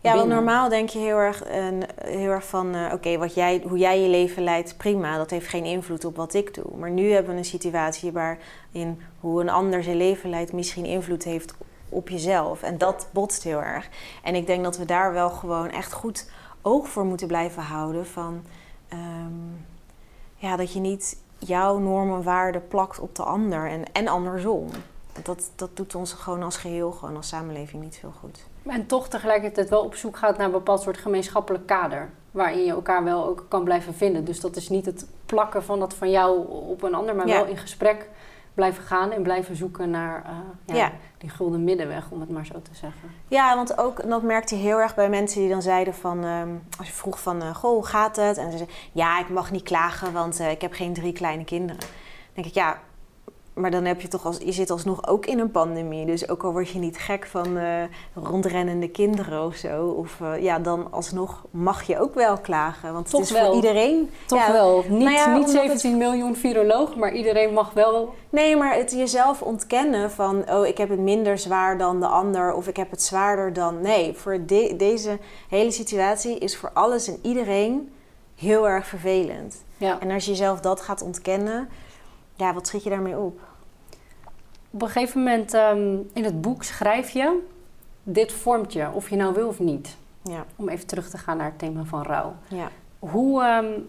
Ja, 0.00 0.14
want 0.14 0.28
normaal 0.28 0.68
denk 0.68 0.88
je 0.88 0.98
heel 0.98 1.16
erg, 1.16 1.42
eh, 1.42 1.64
heel 2.04 2.30
erg 2.30 2.46
van, 2.46 2.74
eh, 2.74 2.92
oké, 2.92 3.18
wat 3.18 3.34
jij, 3.34 3.62
hoe 3.68 3.78
jij 3.78 4.00
je 4.00 4.08
leven 4.08 4.42
leidt, 4.42 4.76
prima, 4.76 5.16
dat 5.16 5.30
heeft 5.30 5.48
geen 5.48 5.64
invloed 5.64 6.04
op 6.04 6.16
wat 6.16 6.34
ik 6.34 6.54
doe. 6.54 6.76
Maar 6.76 6.90
nu 6.90 7.12
hebben 7.12 7.32
we 7.32 7.38
een 7.38 7.44
situatie 7.44 8.12
waarin 8.12 9.02
hoe 9.20 9.40
een 9.40 9.50
ander 9.50 9.82
zijn 9.82 9.96
leven 9.96 10.30
leidt 10.30 10.52
misschien 10.52 10.84
invloed 10.84 11.24
heeft 11.24 11.54
op 11.88 12.08
jezelf. 12.08 12.62
En 12.62 12.78
dat 12.78 13.08
botst 13.12 13.42
heel 13.42 13.62
erg. 13.62 13.88
En 14.22 14.34
ik 14.34 14.46
denk 14.46 14.64
dat 14.64 14.76
we 14.76 14.84
daar 14.84 15.12
wel 15.12 15.30
gewoon 15.30 15.70
echt 15.70 15.92
goed 15.92 16.26
oog 16.62 16.88
voor 16.88 17.04
moeten 17.04 17.26
blijven 17.26 17.62
houden 17.62 18.06
van, 18.06 18.42
ehm, 18.88 19.32
ja, 20.36 20.56
dat 20.56 20.72
je 20.72 20.80
niet 20.80 21.16
jouw 21.38 21.78
normen 21.78 22.16
en 22.16 22.22
waarden 22.22 22.68
plakt 22.68 22.98
op 22.98 23.14
de 23.14 23.22
ander 23.22 23.68
en, 23.70 23.92
en 23.92 24.08
andersom. 24.08 24.68
Dat, 25.22 25.50
dat 25.56 25.76
doet 25.76 25.94
ons 25.94 26.12
gewoon 26.12 26.42
als 26.42 26.56
geheel, 26.56 26.92
gewoon 26.92 27.16
als 27.16 27.28
samenleving 27.28 27.82
niet 27.82 27.96
veel 27.96 28.12
goed. 28.20 28.44
En 28.62 28.86
toch 28.86 29.08
tegelijkertijd 29.08 29.68
wel 29.68 29.84
op 29.84 29.94
zoek 29.94 30.16
gaat 30.16 30.36
naar 30.36 30.46
een 30.46 30.52
bepaald 30.52 30.80
soort 30.80 30.98
gemeenschappelijk 30.98 31.66
kader. 31.66 32.10
Waarin 32.30 32.64
je 32.64 32.70
elkaar 32.70 33.04
wel 33.04 33.26
ook 33.26 33.44
kan 33.48 33.64
blijven 33.64 33.94
vinden. 33.94 34.24
Dus 34.24 34.40
dat 34.40 34.56
is 34.56 34.68
niet 34.68 34.86
het 34.86 35.06
plakken 35.26 35.64
van 35.64 35.78
dat 35.78 35.94
van 35.94 36.10
jou 36.10 36.46
op 36.48 36.82
een 36.82 36.94
ander, 36.94 37.14
maar 37.16 37.26
Ja. 37.26 37.34
wel 37.36 37.46
in 37.46 37.56
gesprek 37.56 38.08
blijven 38.54 38.82
gaan 38.84 39.10
en 39.10 39.22
blijven 39.22 39.56
zoeken 39.56 39.90
naar 39.90 40.24
eh, 40.24 40.30
ja, 40.64 40.74
Ja. 40.74 40.92
die 41.18 41.30
gulden 41.30 41.64
middenweg, 41.64 42.10
om 42.10 42.20
het 42.20 42.30
maar 42.30 42.46
zo 42.46 42.62
te 42.62 42.74
zeggen. 42.74 43.10
Ja, 43.28 43.54
want 43.56 43.78
ook, 43.78 44.08
dat 44.08 44.22
merkte 44.22 44.56
je 44.56 44.62
heel 44.62 44.78
erg 44.80 44.94
bij 44.94 45.08
mensen 45.08 45.40
die 45.40 45.48
dan 45.50 45.62
zeiden 45.62 45.94
van... 45.94 46.24
ehm, 46.24 46.48
als 46.78 46.86
je 46.86 46.92
vroeg 46.94 47.20
van, 47.20 47.42
eh, 47.42 47.54
goh, 47.54 47.70
hoe 47.72 47.86
gaat 47.86 48.16
het? 48.16 48.36
En 48.38 48.50
ze 48.50 48.56
zeiden, 48.56 48.76
ja, 48.92 49.20
ik 49.20 49.28
mag 49.28 49.50
niet 49.50 49.62
klagen, 49.62 50.12
want 50.12 50.40
eh, 50.40 50.50
ik 50.50 50.60
heb 50.60 50.72
geen 50.72 50.92
drie 50.92 51.12
kleine 51.12 51.44
kinderen. 51.44 51.80
Dan 51.80 51.88
denk 52.34 52.46
ik, 52.46 52.54
ja, 52.54 52.78
maar 53.54 53.70
dan 53.70 53.84
heb 53.84 54.00
je 54.00 54.08
toch 54.08 54.24
als... 54.26 54.38
Je 54.44 54.52
zit 54.52 54.70
alsnog 54.70 55.06
ook 55.08 55.26
in 55.26 55.38
een 55.38 55.50
pandemie. 55.50 56.06
Dus 56.06 56.28
ook 56.28 56.42
al 56.42 56.52
word 56.52 56.68
je 56.68 56.78
niet 56.78 56.98
gek 56.98 57.26
van 57.26 57.56
eh, 57.56 57.82
rondrennende 58.14 58.88
kinderen 58.88 59.44
of 59.46 59.54
zo... 59.54 59.86
Of 59.86 60.20
eh, 60.20 60.42
ja, 60.42 60.58
dan 60.58 60.92
alsnog 60.92 61.44
mag 61.50 61.82
je 61.82 61.98
ook 62.00 62.14
wel 62.14 62.38
klagen. 62.38 62.92
Want 62.92 63.10
Toch 63.10 63.20
het 63.20 63.30
is 63.30 63.36
wel. 63.36 63.46
voor 63.46 63.54
iedereen... 63.54 64.10
Toch 64.26 64.38
Ja, 64.46 64.52
wel. 64.52 64.84
Niet, 64.88 64.98
nou 64.98 65.10
ja, 65.10 65.36
niet 65.36 65.46
omdat 65.46 65.62
het- 65.62 65.80
17 65.80 65.96
miljoen 65.98 66.36
virologen, 66.36 66.98
maar 66.98 67.12
iedereen 67.12 67.52
mag 67.52 67.72
wel. 67.72 68.14
Nee, 68.30 68.56
maar 68.56 68.74
het 68.76 68.90
jezelf 68.92 69.42
ontkennen 69.42 70.10
van... 70.10 70.44
oh, 70.50 70.66
ik 70.66 70.78
heb 70.78 70.88
het 70.88 70.98
minder 71.00 71.38
zwaar 71.38 71.78
dan 71.78 72.00
de 72.00 72.06
ander... 72.06 72.52
of 72.54 72.68
ik 72.68 72.76
heb 72.76 72.90
het 72.90 73.02
zwaarder 73.02 73.52
dan... 73.52 73.80
Nee, 73.80 74.12
voor 74.14 74.38
de- 74.46 74.74
deze 74.76 75.18
hele 75.48 75.70
situatie 75.70 76.38
is 76.38 76.56
voor 76.56 76.70
alles 76.74 77.08
en 77.08 77.18
iedereen 77.22 77.92
heel 78.36 78.68
erg 78.68 78.86
vervelend. 78.86 79.64
Ja. 79.76 80.00
En 80.00 80.10
als 80.10 80.24
je 80.24 80.30
jezelf 80.30 80.60
dat 80.60 80.80
gaat 80.80 81.02
ontkennen... 81.02 81.68
ja, 82.40 82.54
wat 82.54 82.66
schiet 82.66 82.82
je 82.82 82.90
daarmee 82.90 83.18
op? 83.18 83.40
Op 84.70 84.82
een 84.82 84.88
gegeven 84.88 85.18
moment 85.22 85.54
ehm, 85.54 85.96
in 86.12 86.24
het 86.24 86.40
boek 86.40 86.62
schrijf 86.62 87.10
je: 87.10 87.38
dit 88.02 88.32
vormt 88.32 88.72
je, 88.72 88.90
of 88.92 89.10
je 89.10 89.16
nou 89.16 89.34
wil 89.34 89.48
of 89.48 89.58
niet. 89.58 89.96
Ja, 90.22 90.44
Om 90.56 90.68
even 90.68 90.86
terug 90.86 91.10
te 91.10 91.18
gaan 91.18 91.36
naar 91.36 91.46
het 91.46 91.58
thema 91.58 91.84
van 91.84 92.02
rouw. 92.02 92.34
ja. 92.48 92.70
Hoe 92.98 93.42
ehm, 93.42 93.80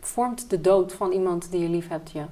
vormt 0.00 0.50
de 0.50 0.60
dood 0.60 0.92
van 0.92 1.12
iemand 1.12 1.50
die 1.50 1.60
je 1.60 1.68
lief 1.68 1.88
hebt 1.88 2.10
je? 2.10 2.24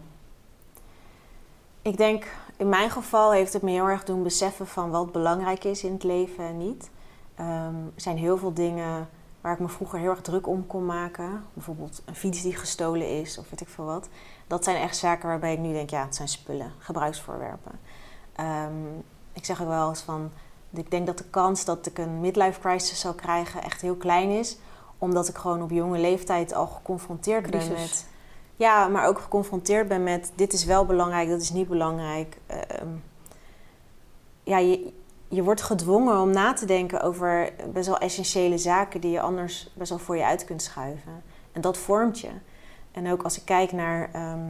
Ik 1.82 1.96
denk, 1.96 2.26
in 2.56 2.68
mijn 2.68 2.90
geval 2.90 3.32
heeft 3.32 3.52
het 3.52 3.62
me 3.62 3.70
heel 3.70 3.88
erg 3.88 4.04
doen 4.04 4.22
beseffen... 4.22 4.66
van 4.66 4.90
wat 4.90 5.12
belangrijk 5.12 5.64
is 5.64 5.84
in 5.84 5.92
het 5.92 6.02
leven 6.02 6.44
en 6.44 6.58
niet. 6.58 6.90
Ehm, 7.34 7.74
er 7.94 8.00
zijn 8.00 8.16
heel 8.16 8.38
veel 8.38 8.52
dingen 8.54 9.08
waar 9.40 9.52
ik 9.52 9.58
me 9.58 9.68
vroeger 9.68 9.98
heel 9.98 10.10
erg 10.10 10.20
druk 10.20 10.46
om 10.46 10.66
kon 10.66 10.86
maken. 10.86 11.44
Bijvoorbeeld 11.52 12.02
een 12.04 12.14
fiets 12.14 12.42
die 12.42 12.56
gestolen 12.56 13.20
is 13.20 13.38
of 13.38 13.50
weet 13.50 13.60
ik 13.60 13.68
veel 13.68 13.84
wat. 13.84 14.08
Dat 14.46 14.64
zijn 14.64 14.76
echt 14.76 14.96
zaken 14.96 15.28
waarbij 15.28 15.52
ik 15.52 15.58
nu 15.58 15.72
denk, 15.72 15.90
ja, 15.90 16.04
het 16.04 16.14
zijn 16.14 16.28
spullen, 16.28 16.72
gebruiksvoorwerpen. 16.78 17.80
Ehm, 18.32 18.72
ik 19.32 19.44
zeg 19.44 19.62
ook 19.62 19.68
wel 19.68 19.88
eens 19.88 20.00
van, 20.00 20.30
ik 20.70 20.90
denk 20.90 21.06
dat 21.06 21.18
de 21.18 21.24
kans 21.30 21.64
dat 21.64 21.86
ik 21.86 21.98
een 21.98 22.20
midlife 22.20 22.60
crisis 22.60 23.00
zal 23.00 23.14
krijgen 23.14 23.62
echt 23.62 23.80
heel 23.80 23.96
klein 23.96 24.30
is. 24.30 24.56
Omdat 24.98 25.28
ik 25.28 25.36
gewoon 25.36 25.62
op 25.62 25.70
jonge 25.70 25.98
leeftijd 25.98 26.54
al 26.54 26.66
geconfronteerd 26.66 27.50
ben 27.50 27.72
met... 27.72 28.06
Ja, 28.56 28.88
maar 28.88 29.06
ook 29.06 29.18
geconfronteerd 29.18 29.88
ben 29.88 30.02
met, 30.02 30.32
dit 30.34 30.52
is 30.52 30.64
wel 30.64 30.86
belangrijk, 30.86 31.28
dat 31.28 31.40
is 31.40 31.50
niet 31.50 31.68
belangrijk. 31.68 32.38
Ehm, 32.46 32.88
ja, 34.42 34.58
je, 34.58 34.92
je 35.28 35.42
wordt 35.42 35.62
gedwongen 35.62 36.20
om 36.20 36.30
na 36.30 36.52
te 36.52 36.66
denken 36.66 37.00
over 37.02 37.52
best 37.72 37.86
wel 37.86 37.98
essentiële 37.98 38.58
zaken 38.58 39.00
die 39.00 39.10
je 39.10 39.20
anders 39.20 39.72
best 39.74 39.90
wel 39.90 39.98
voor 39.98 40.16
je 40.16 40.24
uit 40.24 40.44
kunt 40.44 40.62
schuiven. 40.62 41.22
En 41.52 41.60
dat 41.60 41.78
vormt 41.78 42.20
je. 42.20 42.30
En 42.94 43.10
ook 43.10 43.22
als 43.22 43.36
ik 43.36 43.44
kijk 43.44 43.72
naar 43.72 44.08
ehm, 44.12 44.48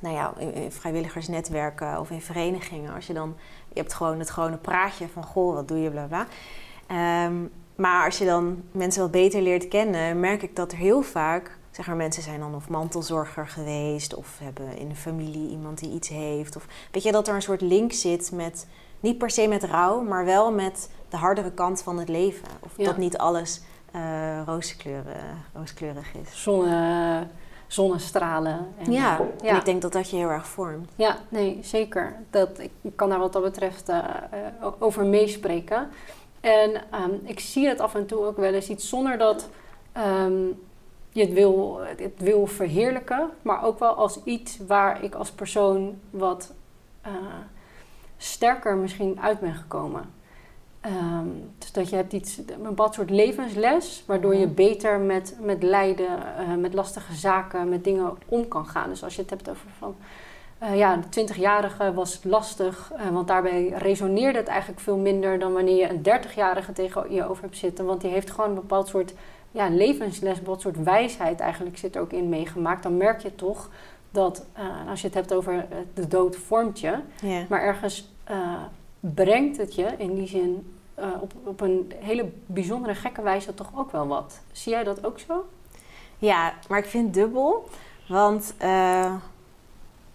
nou 0.00 0.14
ja, 0.14 0.32
in, 0.38 0.54
in 0.54 0.72
vrijwilligersnetwerken 0.72 2.00
of 2.00 2.10
in 2.10 2.20
verenigingen, 2.20 2.94
als 2.94 3.06
je 3.06 3.12
dan, 3.12 3.36
je 3.72 3.80
hebt 3.80 3.94
gewoon 3.94 4.18
het 4.18 4.30
gewone 4.30 4.56
praatje 4.56 5.08
van 5.08 5.24
goh, 5.24 5.54
wat 5.54 5.68
doe 5.68 5.78
je, 5.78 5.90
bla 5.90 6.04
bla. 6.04 6.26
Ehm, 6.86 7.34
maar 7.74 8.04
als 8.04 8.18
je 8.18 8.24
dan 8.24 8.62
mensen 8.72 9.02
wat 9.02 9.10
beter 9.10 9.42
leert 9.42 9.68
kennen, 9.68 10.20
merk 10.20 10.42
ik 10.42 10.56
dat 10.56 10.72
er 10.72 10.78
heel 10.78 11.02
vaak, 11.02 11.58
zeg 11.70 11.86
maar, 11.86 11.96
mensen 11.96 12.22
zijn 12.22 12.40
dan 12.40 12.54
of 12.54 12.68
mantelzorger 12.68 13.48
geweest 13.48 14.14
of 14.14 14.38
hebben 14.42 14.76
in 14.78 14.88
de 14.88 14.94
familie 14.94 15.50
iemand 15.50 15.78
die 15.78 15.92
iets 15.92 16.08
heeft. 16.08 16.56
Of 16.56 16.66
weet 16.90 17.02
je 17.02 17.12
dat 17.12 17.28
er 17.28 17.34
een 17.34 17.42
soort 17.42 17.60
link 17.60 17.92
zit 17.92 18.32
met 18.32 18.66
niet 19.00 19.18
per 19.18 19.30
se 19.30 19.48
met 19.48 19.64
rouw, 19.64 20.02
maar 20.02 20.24
wel 20.24 20.52
met 20.52 20.90
de 21.08 21.16
hardere 21.16 21.52
kant 21.52 21.82
van 21.82 21.98
het 21.98 22.08
leven. 22.08 22.48
Of 22.60 22.72
Ja. 22.76 22.84
dat 22.84 22.96
niet 22.96 23.18
alles 23.18 23.60
uh, 23.96 24.42
rooskleurig 25.52 26.14
is. 26.22 26.42
Zonne, 26.42 27.26
zonnestralen. 27.74 28.66
En, 28.78 28.92
ja, 28.92 29.20
ja. 29.42 29.48
En 29.48 29.56
ik 29.56 29.64
denk 29.64 29.82
dat 29.82 29.92
dat 29.92 30.10
je 30.10 30.16
heel 30.16 30.30
erg 30.30 30.46
vormt. 30.46 30.90
Ja, 30.96 31.16
nee, 31.28 31.58
zeker. 31.62 32.16
Dat, 32.30 32.58
ik 32.58 32.96
kan 32.96 33.08
daar 33.08 33.18
wat 33.18 33.32
dat 33.32 33.42
betreft 33.42 33.88
uh, 33.88 34.04
over 34.78 35.04
meespreken. 35.04 35.88
En 36.40 36.70
um, 36.70 37.20
ik 37.24 37.40
zie 37.40 37.68
het 37.68 37.80
af 37.80 37.94
en 37.94 38.06
toe 38.06 38.24
ook 38.24 38.36
wel 38.36 38.52
eens 38.52 38.68
iets 38.68 38.88
zonder 38.88 39.18
dat 39.18 39.48
um, 40.26 40.62
je 41.10 41.20
het 41.20 41.32
wil, 41.32 41.80
het 41.96 42.14
wil 42.16 42.46
verheerlijken, 42.46 43.30
maar 43.42 43.64
ook 43.64 43.78
wel 43.78 43.94
als 43.94 44.20
iets 44.24 44.58
waar 44.66 45.02
ik 45.02 45.14
als 45.14 45.30
persoon 45.30 46.00
wat 46.10 46.52
uh, 47.06 47.12
sterker 48.16 48.76
misschien 48.76 49.20
uit 49.20 49.40
ben 49.40 49.54
gekomen. 49.54 50.04
Um, 50.86 51.52
dus 51.58 51.72
dat 51.72 51.88
je 51.88 51.96
hebt 51.96 52.12
iets, 52.12 52.38
een 52.38 52.62
bepaald 52.62 52.94
soort 52.94 53.10
levensles, 53.10 54.02
waardoor 54.06 54.34
je 54.34 54.46
mhm. 54.46 54.54
beter 54.54 54.98
met, 54.98 55.36
met 55.40 55.62
lijden, 55.62 56.18
uh, 56.40 56.54
met 56.54 56.74
lastige 56.74 57.14
zaken, 57.14 57.68
met 57.68 57.84
dingen 57.84 58.12
om 58.28 58.48
kan 58.48 58.66
gaan. 58.66 58.88
Dus 58.88 59.04
als 59.04 59.14
je 59.14 59.20
het 59.20 59.30
hebt 59.30 59.50
over 59.50 59.66
van, 59.78 59.96
uh, 60.62 60.76
ja, 60.76 60.96
de 60.96 61.26
20-jarige 61.26 61.94
was 61.94 62.20
lastig, 62.24 62.92
uh, 62.96 63.08
want 63.08 63.28
daarbij 63.28 63.68
resoneerde 63.68 64.38
het 64.38 64.48
eigenlijk 64.48 64.80
veel 64.80 64.96
minder 64.96 65.38
dan 65.38 65.52
wanneer 65.52 65.76
je 65.76 65.90
een 65.90 66.22
30-jarige 66.22 66.72
tegen 66.72 67.12
je 67.12 67.28
over 67.28 67.42
hebt 67.42 67.56
zitten. 67.56 67.84
Want 67.84 68.00
die 68.00 68.10
heeft 68.10 68.30
gewoon 68.30 68.48
een 68.48 68.54
bepaald 68.54 68.88
soort 68.88 69.14
ja, 69.50 69.68
levensles, 69.68 70.42
wat 70.42 70.60
soort 70.60 70.82
wijsheid 70.82 71.40
eigenlijk 71.40 71.78
zit 71.78 71.94
er 71.94 72.00
ook 72.00 72.12
in 72.12 72.28
meegemaakt. 72.28 72.82
Dan 72.82 72.96
merk 72.96 73.20
je 73.22 73.34
toch 73.34 73.70
dat, 74.10 74.46
als 74.88 75.00
je 75.00 75.06
het 75.06 75.16
hebt 75.16 75.34
over 75.34 75.66
de 75.94 76.08
dood 76.08 76.36
vormt 76.36 76.80
je, 76.80 76.98
maar 77.48 77.62
ergens 77.62 78.12
brengt 79.00 79.56
het 79.56 79.74
je 79.74 79.94
in 79.98 80.14
die 80.14 80.28
zin 80.28 80.73
op, 81.20 81.32
op 81.44 81.60
een 81.60 81.92
hele 81.98 82.30
bijzondere 82.46 82.94
gekke 82.94 83.22
wijze 83.22 83.54
toch 83.54 83.70
ook 83.74 83.92
wel 83.92 84.06
wat. 84.06 84.40
Zie 84.52 84.72
jij 84.72 84.84
dat 84.84 85.06
ook 85.06 85.18
zo? 85.18 85.46
Ja, 86.18 86.54
maar 86.68 86.78
ik 86.78 86.86
vind 86.86 87.04
het 87.04 87.14
dubbel. 87.14 87.68
Want 88.08 88.54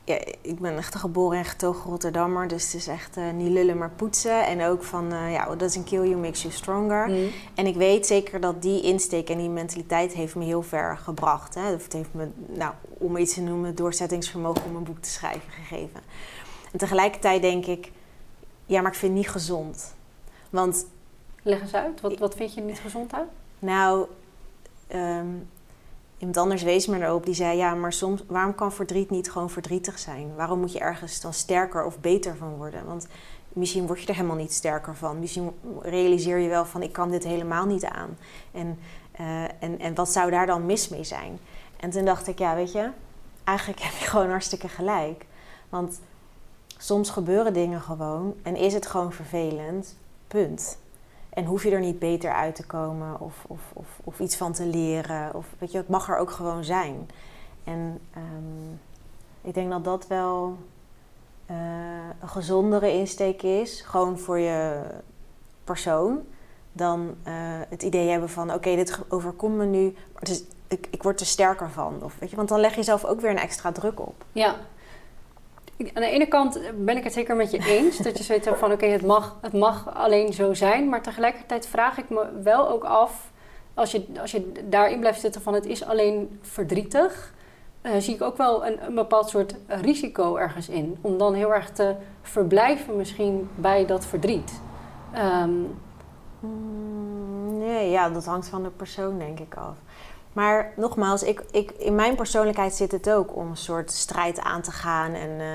ja, 0.09 0.19
ik 0.41 0.59
ben 0.59 0.77
echt 0.77 0.93
een 0.93 0.99
geboren 0.99 1.37
en 1.37 1.45
getogen 1.45 1.89
Rotterdammer. 1.89 2.47
Dus 2.47 2.63
het 2.63 2.73
is 2.73 2.87
echt 2.87 3.17
uh, 3.17 3.31
niet 3.31 3.51
lullen, 3.51 3.77
maar 3.77 3.89
poetsen. 3.89 4.45
En 4.45 4.63
ook 4.63 4.83
van, 4.83 5.13
uh, 5.13 5.31
ja, 5.31 5.45
what 5.45 5.59
doesn't 5.59 5.85
kill 5.85 6.07
you 6.09 6.15
makes 6.15 6.41
you 6.41 6.53
stronger. 6.53 7.07
Mm. 7.07 7.29
En 7.55 7.65
ik 7.65 7.75
weet 7.75 8.07
zeker 8.07 8.39
dat 8.39 8.61
die 8.61 8.81
insteek 8.81 9.29
en 9.29 9.37
die 9.37 9.49
mentaliteit 9.49 10.13
heeft 10.13 10.35
me 10.35 10.43
heel 10.43 10.61
ver 10.61 10.97
gebracht. 10.97 11.55
Hè. 11.55 11.61
Het 11.61 11.93
heeft 11.93 12.13
me, 12.13 12.27
nou, 12.47 12.73
om 12.87 13.17
iets 13.17 13.33
te 13.33 13.41
noemen, 13.41 13.75
doorzettingsvermogen 13.75 14.65
om 14.65 14.75
een 14.75 14.83
boek 14.83 14.99
te 14.99 15.09
schrijven 15.09 15.51
gegeven. 15.51 16.01
En 16.71 16.79
tegelijkertijd 16.79 17.41
denk 17.41 17.65
ik, 17.65 17.91
ja, 18.65 18.81
maar 18.81 18.91
ik 18.91 18.97
vind 18.97 19.11
het 19.11 19.21
niet 19.21 19.31
gezond. 19.31 19.95
Want... 20.49 20.85
Leg 21.41 21.61
eens 21.61 21.73
uit, 21.73 22.01
wat, 22.01 22.17
wat 22.17 22.35
vind 22.35 22.53
je 22.53 22.61
niet 22.61 22.79
gezond 22.79 23.13
uit? 23.13 23.27
Nou, 23.59 24.07
um, 24.93 25.47
Iemand 26.19 26.37
anders 26.37 26.63
wees 26.63 26.87
me 26.87 27.01
erop 27.01 27.25
die 27.25 27.33
zei: 27.33 27.57
Ja, 27.57 27.73
maar 27.73 27.93
soms, 27.93 28.23
waarom 28.27 28.55
kan 28.55 28.71
verdriet 28.71 29.09
niet 29.09 29.31
gewoon 29.31 29.49
verdrietig 29.49 29.99
zijn? 29.99 30.35
Waarom 30.35 30.59
moet 30.59 30.71
je 30.71 30.79
ergens 30.79 31.21
dan 31.21 31.33
sterker 31.33 31.85
of 31.85 31.99
beter 31.99 32.35
van 32.35 32.55
worden? 32.55 32.85
Want 32.85 33.07
misschien 33.49 33.87
word 33.87 34.01
je 34.01 34.07
er 34.07 34.15
helemaal 34.15 34.35
niet 34.35 34.53
sterker 34.53 34.95
van. 34.95 35.19
Misschien 35.19 35.51
realiseer 35.81 36.37
je 36.37 36.49
wel 36.49 36.65
van: 36.65 36.81
Ik 36.81 36.93
kan 36.93 37.09
dit 37.11 37.23
helemaal 37.23 37.65
niet 37.65 37.85
aan. 37.85 38.17
En, 38.51 38.79
uh, 39.19 39.43
en, 39.43 39.79
en 39.79 39.95
wat 39.95 40.09
zou 40.09 40.31
daar 40.31 40.45
dan 40.45 40.65
mis 40.65 40.89
mee 40.89 41.03
zijn? 41.03 41.39
En 41.79 41.89
toen 41.89 42.05
dacht 42.05 42.27
ik: 42.27 42.39
Ja, 42.39 42.55
weet 42.55 42.71
je, 42.71 42.89
eigenlijk 43.43 43.79
heb 43.85 43.93
je 43.93 44.05
gewoon 44.05 44.29
hartstikke 44.29 44.67
gelijk. 44.67 45.25
Want 45.69 45.99
soms 46.77 47.09
gebeuren 47.09 47.53
dingen 47.53 47.81
gewoon 47.81 48.35
en 48.43 48.55
is 48.55 48.73
het 48.73 48.85
gewoon 48.85 49.13
vervelend. 49.13 49.95
Punt. 50.29 50.77
En 51.29 51.45
hoef 51.45 51.63
je 51.63 51.71
er 51.71 51.79
niet 51.79 51.99
beter 51.99 52.33
uit 52.33 52.55
te 52.55 52.65
komen 52.65 53.19
of, 53.19 53.43
of, 53.47 53.59
of, 53.73 53.87
of 54.03 54.19
iets 54.19 54.35
van 54.35 54.53
te 54.53 54.65
leren. 54.65 55.33
Of, 55.33 55.45
weet 55.57 55.71
je, 55.71 55.77
het 55.77 55.89
mag 55.89 56.09
er 56.09 56.17
ook 56.17 56.31
gewoon 56.31 56.63
zijn. 56.63 57.09
En 57.63 57.99
um, 58.17 58.79
ik 59.41 59.53
denk 59.53 59.69
dat 59.69 59.83
dat 59.83 60.07
wel 60.07 60.57
uh, 61.51 61.57
een 62.21 62.29
gezondere 62.29 62.93
insteek 62.93 63.41
is. 63.41 63.81
Gewoon 63.81 64.19
voor 64.19 64.39
je 64.39 64.81
persoon. 65.63 66.19
Dan 66.71 67.15
uh, 67.27 67.33
het 67.69 67.83
idee 67.83 68.09
hebben 68.09 68.29
van: 68.29 68.53
oké, 68.53 68.75
dit 68.75 68.99
overkomt 69.07 69.55
me 69.55 69.65
nu. 69.65 69.83
Maar 69.83 70.21
het 70.21 70.29
is, 70.29 70.43
ik, 70.67 70.87
ik 70.89 71.03
word 71.03 71.19
er 71.19 71.25
sterker 71.25 71.69
van. 71.69 72.03
Of, 72.03 72.15
weet 72.19 72.29
je, 72.29 72.35
want 72.35 72.49
dan 72.49 72.59
leg 72.59 72.75
je 72.75 72.83
zelf 72.83 73.05
ook 73.05 73.21
weer 73.21 73.31
een 73.31 73.37
extra 73.37 73.71
druk 73.71 73.99
op. 73.99 74.25
Ja, 74.31 74.55
aan 75.79 76.01
de 76.01 76.09
ene 76.09 76.27
kant 76.27 76.59
ben 76.75 76.97
ik 76.97 77.03
het 77.03 77.13
zeker 77.13 77.35
met 77.35 77.51
je 77.51 77.65
eens. 77.65 77.97
dat 77.97 78.17
je 78.17 78.23
zoiets 78.23 78.45
hebt 78.45 78.59
van 78.59 78.71
oké, 78.71 78.85
het, 78.85 79.05
mag, 79.05 79.37
het 79.41 79.53
mag 79.53 79.95
alleen 79.95 80.33
zo 80.33 80.53
zijn. 80.53 80.89
Maar 80.89 81.01
tegelijkertijd 81.01 81.67
vraag 81.67 81.97
ik 81.97 82.09
me 82.09 82.25
wel 82.43 82.69
ook 82.69 82.83
af. 82.83 83.31
Als 83.73 83.91
je, 83.91 84.05
als 84.21 84.31
je 84.31 84.51
daarin 84.69 84.99
blijft 84.99 85.19
zitten 85.19 85.41
van 85.41 85.53
het 85.53 85.65
is 85.65 85.83
alleen 85.83 86.39
verdrietig. 86.41 87.33
Uh, 87.83 87.91
zie 87.97 88.13
ik 88.13 88.21
ook 88.21 88.37
wel 88.37 88.65
een, 88.65 88.95
bepaald 88.95 89.29
soort 89.29 89.55
risico 89.67 90.35
ergens 90.35 90.69
in. 90.69 90.97
Om 91.01 91.17
dan 91.17 91.33
heel 91.33 91.53
erg 91.53 91.69
te 91.71 91.95
verblijven 92.21 92.95
misschien 92.95 93.49
bij 93.55 93.85
dat 93.85 94.05
verdriet. 94.05 94.61
Um, 95.41 95.79
nee, 97.57 97.89
ja, 97.89 98.09
dat 98.09 98.25
hangt 98.25 98.47
van 98.47 98.63
de 98.63 98.69
persoon 98.69 99.17
denk 99.17 99.39
ik 99.39 99.55
af. 99.55 99.75
Maar 100.33 100.73
nogmaals, 100.75 101.23
ik, 101.23 101.43
ik, 101.51 101.71
in 101.71 101.95
mijn 101.95 102.15
persoonlijkheid 102.15 102.73
zit 102.73 102.91
het 102.91 103.09
ook 103.09 103.35
om 103.35 103.49
een 103.49 103.57
soort 103.57 103.91
strijd 103.91 104.39
aan 104.39 104.61
te 104.61 104.71
gaan. 104.71 105.13
En, 105.13 105.29
uh, 105.29 105.45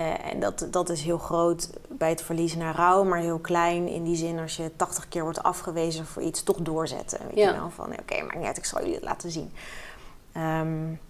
uh, 0.00 0.32
en 0.32 0.40
dat, 0.40 0.66
dat 0.70 0.88
is 0.88 1.02
heel 1.02 1.18
groot 1.18 1.70
bij 1.88 2.08
het 2.08 2.22
verliezen 2.22 2.58
naar 2.58 2.74
rouw, 2.74 3.04
maar 3.04 3.18
heel 3.18 3.38
klein 3.38 3.88
in 3.88 4.04
die 4.04 4.16
zin 4.16 4.38
als 4.38 4.56
je 4.56 4.70
80 4.76 5.08
keer 5.08 5.22
wordt 5.22 5.42
afgewezen 5.42 6.06
voor 6.06 6.22
iets, 6.22 6.42
toch 6.42 6.56
doorzetten. 6.56 7.18
Weet 7.26 7.36
ja. 7.36 7.50
je 7.50 7.56
wel? 7.58 7.70
Van 7.70 7.86
oké, 7.86 8.00
okay, 8.00 8.22
maar 8.22 8.36
niet 8.36 8.46
uit, 8.46 8.56
ik 8.56 8.64
zal 8.64 8.80
jullie 8.80 8.94
het 8.94 9.04
laten 9.04 9.30
zien. 9.30 9.52
Um, 10.36 11.00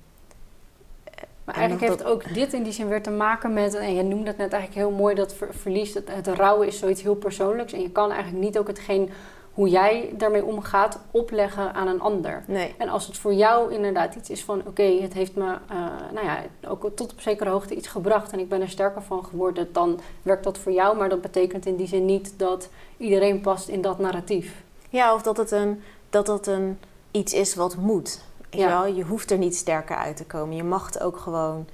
maar 1.45 1.55
eigenlijk 1.55 1.89
heeft 1.89 2.05
ook 2.05 2.35
dit 2.35 2.53
in 2.53 2.63
die 2.63 2.73
zin 2.73 2.89
weer 2.89 3.03
te 3.03 3.11
maken 3.11 3.53
met, 3.53 3.75
en 3.75 3.95
je 3.95 4.03
noemde 4.03 4.27
het 4.29 4.37
net 4.37 4.53
eigenlijk 4.53 4.87
heel 4.87 4.99
mooi, 4.99 5.15
dat 5.15 5.35
ver, 5.35 5.49
verlies, 5.55 5.95
het, 5.95 6.11
het 6.11 6.27
rouwen 6.27 6.67
is 6.67 6.79
zoiets 6.79 7.03
heel 7.03 7.15
persoonlijks. 7.15 7.73
En 7.73 7.81
je 7.81 7.91
kan 7.91 8.11
eigenlijk 8.11 8.45
niet 8.45 8.59
ook 8.59 8.67
hetgeen 8.67 9.11
hoe 9.55 9.69
jij 9.69 10.15
daarmee 10.17 10.45
omgaat 10.45 10.99
opleggen 11.11 11.75
aan 11.75 11.87
een 11.87 12.01
ander. 12.01 12.43
Nee. 12.47 12.75
En 12.79 12.89
als 12.89 13.07
het 13.07 13.17
voor 13.17 13.35
jou 13.35 13.73
inderdaad 13.73 14.15
iets 14.15 14.31
is 14.31 14.45
van 14.45 14.63
oké, 14.67 14.83
het 14.83 15.13
heeft 15.13 15.35
me 15.35 15.45
uh, 15.45 15.87
nou 16.13 16.27
ja, 16.27 16.43
ook 16.69 16.91
tot 16.95 17.13
op 17.13 17.21
zekere 17.21 17.51
hoogte 17.51 17.75
iets 17.75 17.89
gebracht 17.89 18.33
en 18.33 18.39
ik 18.39 18.49
ben 18.49 18.61
er 18.61 18.69
sterker 18.69 19.03
van 19.03 19.25
geworden, 19.25 19.73
dan 19.73 20.01
werkt 20.23 20.45
dat 20.45 20.59
voor 20.59 20.73
jou. 20.73 20.97
Maar 20.97 21.09
dat 21.09 21.21
betekent 21.21 21.67
in 21.67 21.77
die 21.77 21.87
zin 21.87 22.05
niet 22.05 22.35
dat 22.37 22.69
iedereen 22.97 23.41
past 23.41 23.69
in 23.69 23.81
dat 23.81 23.99
narratief. 23.99 24.63
Ja, 24.89 25.15
of 25.15 25.23
dat 25.23 25.37
het 25.37 25.51
een, 25.51 25.83
dat 26.11 26.27
het 26.27 26.47
een 26.47 26.79
iets 27.11 27.33
is 27.33 27.55
wat 27.55 27.77
moet. 27.77 28.21
Ja. 28.51 28.69
Wel? 28.69 28.95
Je 28.95 29.05
hoeft 29.05 29.31
er 29.31 29.39
niet 29.39 29.57
sterker 29.57 29.97
uit 29.97 30.17
te 30.17 30.25
komen. 30.25 30.57
Je 30.57 30.65
mag 30.65 30.87
het 30.87 31.01
ook 31.01 31.17
gewoon. 31.17 31.67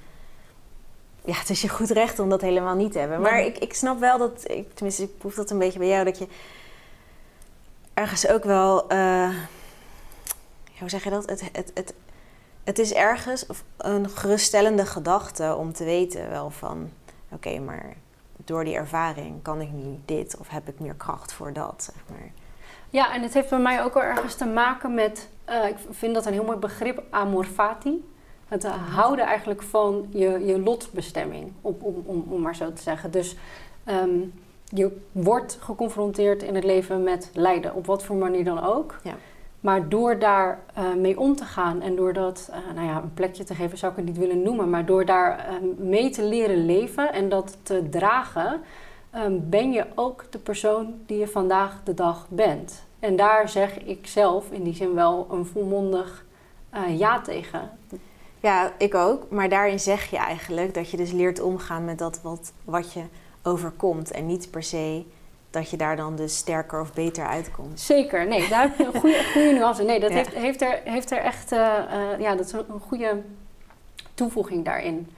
Ja, 1.25 1.33
het 1.33 1.49
is 1.49 1.61
je 1.61 1.69
goed 1.69 1.89
recht 1.89 2.19
om 2.19 2.29
dat 2.29 2.41
helemaal 2.41 2.75
niet 2.75 2.91
te 2.91 2.99
hebben. 2.99 3.21
Maar 3.21 3.45
ik, 3.45 3.57
ik 3.57 3.73
snap 3.73 3.99
wel 3.99 4.17
dat, 4.17 4.43
ik, 4.43 4.73
tenminste, 4.73 5.03
ik 5.03 5.17
proef 5.17 5.35
dat 5.35 5.49
een 5.49 5.57
beetje 5.57 5.79
bij 5.79 5.87
jou, 5.87 6.05
dat 6.05 6.17
je 6.17 6.27
ergens 8.07 8.27
ook 8.27 8.43
wel, 8.43 8.91
uh, 8.91 9.29
hoe 10.79 10.89
zeg 10.89 11.03
je 11.03 11.09
dat? 11.09 11.29
Het, 11.29 11.49
het, 11.51 11.71
het, 11.73 11.93
het 12.63 12.79
is 12.79 12.93
ergens 12.93 13.45
een 13.77 14.09
geruststellende 14.09 14.85
gedachte 14.85 15.55
om 15.55 15.73
te 15.73 15.83
weten 15.83 16.29
wel 16.29 16.49
van, 16.49 16.89
oké, 17.31 17.59
maar 17.59 17.95
door 18.37 18.63
die 18.63 18.75
ervaring 18.75 19.41
kan 19.41 19.61
ik 19.61 19.71
nu 19.71 19.99
dit 20.05 20.37
of 20.37 20.49
heb 20.49 20.67
ik 20.67 20.79
meer 20.79 20.93
kracht 20.93 21.33
voor 21.33 21.53
dat, 21.53 21.91
zeg 21.93 22.03
maar. 22.09 22.31
Ja, 22.89 23.13
en 23.13 23.21
het 23.21 23.33
heeft 23.33 23.49
bij 23.49 23.59
mij 23.59 23.83
ook 23.83 23.93
wel 23.93 24.03
ergens 24.03 24.35
te 24.35 24.45
maken 24.45 24.93
met, 24.93 25.29
uh, 25.49 25.67
ik 25.67 25.75
vind 25.89 26.13
dat 26.13 26.25
een 26.25 26.33
heel 26.33 26.43
mooi 26.43 26.57
begrip, 26.57 27.03
amor 27.09 27.45
fati. 27.45 28.11
Het 28.47 28.67
houden 28.67 29.25
eigenlijk 29.25 29.63
van 29.63 30.07
je, 30.09 30.45
je 30.45 30.59
lotbestemming, 30.59 31.53
om, 31.61 31.77
om, 31.79 32.25
om, 32.27 32.41
maar 32.41 32.55
zo 32.55 32.73
te 32.73 32.81
zeggen. 32.81 33.11
Dus 33.11 33.35
um, 33.85 34.33
je 34.69 34.97
wordt 35.11 35.57
geconfronteerd 35.61 36.43
in 36.43 36.55
het 36.55 36.63
leven 36.63 37.03
met 37.03 37.29
lijden, 37.33 37.75
op 37.75 37.85
wat 37.85 38.03
voor 38.03 38.15
manier 38.15 38.43
dan 38.43 38.63
ook. 38.63 38.99
Ja. 39.03 39.15
Maar 39.59 39.89
door 39.89 40.19
daar 40.19 40.59
uh, 40.77 40.93
mee 40.93 41.19
om 41.19 41.35
te 41.35 41.45
gaan 41.45 41.81
en 41.81 41.95
door 41.95 42.13
dat 42.13 42.49
uh, 42.49 42.75
nou 42.75 42.87
ja, 42.87 42.97
een 42.97 43.13
plekje 43.13 43.43
te 43.43 43.55
geven, 43.55 43.77
zou 43.77 43.91
ik 43.91 43.97
het 43.97 44.07
niet 44.07 44.17
willen 44.17 44.41
noemen, 44.41 44.69
maar 44.69 44.85
door 44.85 45.05
daar 45.05 45.47
uh, 45.49 45.87
mee 45.87 46.09
te 46.09 46.23
leren 46.23 46.65
leven 46.65 47.13
en 47.13 47.29
dat 47.29 47.57
te 47.63 47.89
dragen, 47.89 48.61
um, 49.15 49.49
ben 49.49 49.71
je 49.71 49.85
ook 49.95 50.25
de 50.29 50.37
persoon 50.37 50.93
die 51.05 51.17
je 51.17 51.27
vandaag 51.27 51.81
de 51.83 51.93
dag 51.93 52.25
bent. 52.29 52.85
En 52.99 53.15
daar 53.15 53.49
zeg 53.49 53.83
ik 53.83 54.07
zelf 54.07 54.51
in 54.51 54.63
die 54.63 54.75
zin 54.75 54.93
wel 54.93 55.27
een 55.31 55.45
volmondig 55.45 56.25
ja 56.87 57.21
tegen. 57.21 57.69
Ja, 58.39 58.71
ik 58.77 58.95
ook. 58.95 59.29
Maar 59.29 59.49
daarin 59.49 59.79
zeg 59.79 60.09
je 60.09 60.17
eigenlijk 60.17 60.73
dat 60.73 60.89
je 60.89 60.97
dus 60.97 61.11
leert 61.11 61.41
omgaan 61.41 61.85
met 61.85 61.97
dat 61.97 62.21
wat, 62.21 62.53
wat 62.63 62.93
je 62.93 63.03
overkomt. 63.47 64.11
En 64.11 64.25
niet 64.25 64.51
per 64.51 64.63
se 64.63 65.03
dat 65.49 65.69
je 65.69 65.77
daar 65.77 65.95
dan 65.95 66.15
dus 66.15 66.37
sterker 66.37 66.81
of 66.81 66.93
beter 66.93 67.27
uitkomt. 67.27 67.79
Zeker, 67.79 68.27
nee, 68.27 68.49
daar 68.49 68.61
heb 68.61 68.77
je 68.77 68.85
een 68.85 68.99
goede, 68.99 69.23
goede 69.33 69.51
nuance. 69.51 69.83
Nee, 69.83 69.99
dat 69.99 70.11
heeft, 70.11 70.33
heeft, 70.33 70.61
er, 70.61 70.79
heeft 70.83 71.11
er 71.11 71.17
echt, 71.17 71.51
uh, 71.51 71.59
uh, 71.59 72.19
ja, 72.19 72.35
dat 72.35 72.45
is 72.45 72.51
een 72.51 72.79
goede 72.87 73.21
toevoeging 74.13 74.65
daarin. 74.65 75.09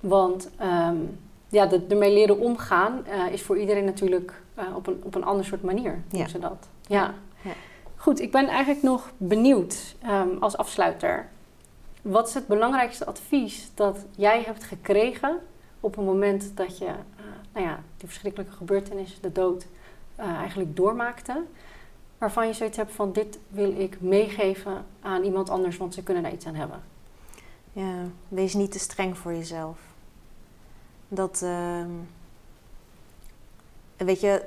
Want 0.00 0.50
um, 0.62 1.18
ja, 1.48 1.66
de, 1.66 1.86
ermee 1.88 2.12
leren 2.12 2.38
omgaan 2.38 3.04
uh, 3.08 3.32
is 3.32 3.42
voor 3.42 3.58
iedereen 3.58 3.84
natuurlijk 3.84 4.42
op, 4.74 4.86
een, 4.86 5.00
op 5.02 5.14
een 5.14 5.24
ander 5.24 5.44
soort 5.44 5.62
manier, 5.62 6.02
doen 6.08 6.20
ja. 6.20 6.28
ze 6.28 6.38
dat. 6.38 6.68
Ja. 6.86 7.14
ja. 7.42 7.50
Goed, 7.96 8.20
ik 8.20 8.30
ben 8.30 8.48
eigenlijk 8.48 8.82
nog 8.82 9.10
benieuwd 9.16 9.94
ehm, 10.02 10.28
als 10.40 10.56
afsluiter. 10.56 11.28
Wat 12.02 12.28
is 12.28 12.34
het 12.34 12.46
belangrijkste 12.46 13.06
advies 13.06 13.70
dat 13.74 13.98
jij 14.16 14.42
hebt 14.46 14.64
gekregen 14.64 15.38
op 15.80 15.96
het 15.96 16.04
moment 16.04 16.50
dat 16.54 16.78
je 16.78 16.90
nou 17.54 17.66
ja, 17.66 17.80
die 17.96 18.08
verschrikkelijke 18.08 18.56
gebeurtenis, 18.56 19.18
de 19.20 19.32
dood, 19.32 19.66
uh, 20.20 20.26
eigenlijk 20.26 20.76
doormaakte? 20.76 21.42
Waarvan 22.18 22.46
je 22.46 22.52
zoiets 22.52 22.76
hebt 22.76 22.92
van 22.92 23.12
dit 23.12 23.38
wil 23.48 23.80
ik 23.80 24.00
meegeven 24.00 24.84
aan 25.00 25.22
iemand 25.22 25.50
anders, 25.50 25.76
want 25.76 25.94
ze 25.94 26.02
kunnen 26.02 26.22
daar 26.22 26.32
iets 26.32 26.46
aan 26.46 26.54
hebben. 26.54 26.82
Ja, 27.72 27.94
wees 28.28 28.54
niet 28.54 28.72
te 28.72 28.78
streng 28.78 29.18
voor 29.18 29.32
jezelf. 29.32 29.78
Dat, 31.08 31.40
uh, 31.44 31.84
weet 33.96 34.20
je, 34.20 34.44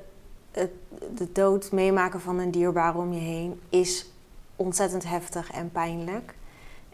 de 1.16 1.32
dood 1.32 1.72
meemaken 1.72 2.22
van 2.22 2.40
een 2.40 2.52
dierbare 2.52 2.98
om 2.98 3.14
je 3.14 3.20
heen 3.20 3.62
is 3.70 4.12
ontzettend 4.56 5.04
heftig 5.04 5.52
en 5.52 5.72
pijnlijk. 5.72 6.36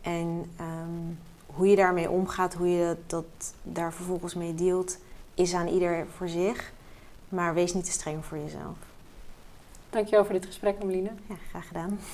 En 0.02 0.52
um, 0.60 1.20
hoe 1.46 1.68
je 1.68 1.76
daarmee 1.76 2.10
omgaat, 2.10 2.54
hoe 2.54 2.70
je 2.70 2.98
dat 3.08 3.26
daar 3.64 3.94
vervolgens 3.94 4.34
mee 4.34 4.56
deelt, 4.56 4.98
is 5.34 5.54
aan 5.54 5.68
ieder 5.68 6.06
voor 6.16 6.30
zich. 6.30 6.72
Maar 7.30 7.54
wees 7.54 7.74
niet 7.74 7.86
te 7.86 7.92
streng 7.92 8.26
voor 8.26 8.38
jezelf. 8.38 8.78
Dankjewel 9.90 10.26
voor 10.26 10.34
dit 10.34 10.46
gesprek, 10.46 10.76
Ameline. 10.82 11.10
Ja, 11.28 11.36
graag 11.50 11.68
gedaan. 11.68 12.00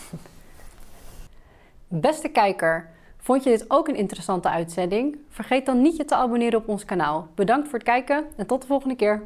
Beste 1.88 2.30
kijker, 2.30 2.90
vond 3.18 3.44
je 3.44 3.50
dit 3.50 3.66
ook 3.68 3.88
een 3.88 3.96
interessante 3.96 4.50
uitzending? 4.50 5.18
Vergeet 5.30 5.66
dan 5.66 5.82
niet 5.82 5.98
je 5.98 6.06
te 6.06 6.16
abonneren 6.16 6.60
op 6.60 6.68
ons 6.68 6.86
kanaal. 6.86 7.28
Bedankt 7.36 7.68
voor 7.68 7.80
het 7.80 7.88
kijken 7.88 8.26
en 8.36 8.46
tot 8.46 8.62
de 8.62 8.68
volgende 8.68 8.96
keer. 8.96 9.24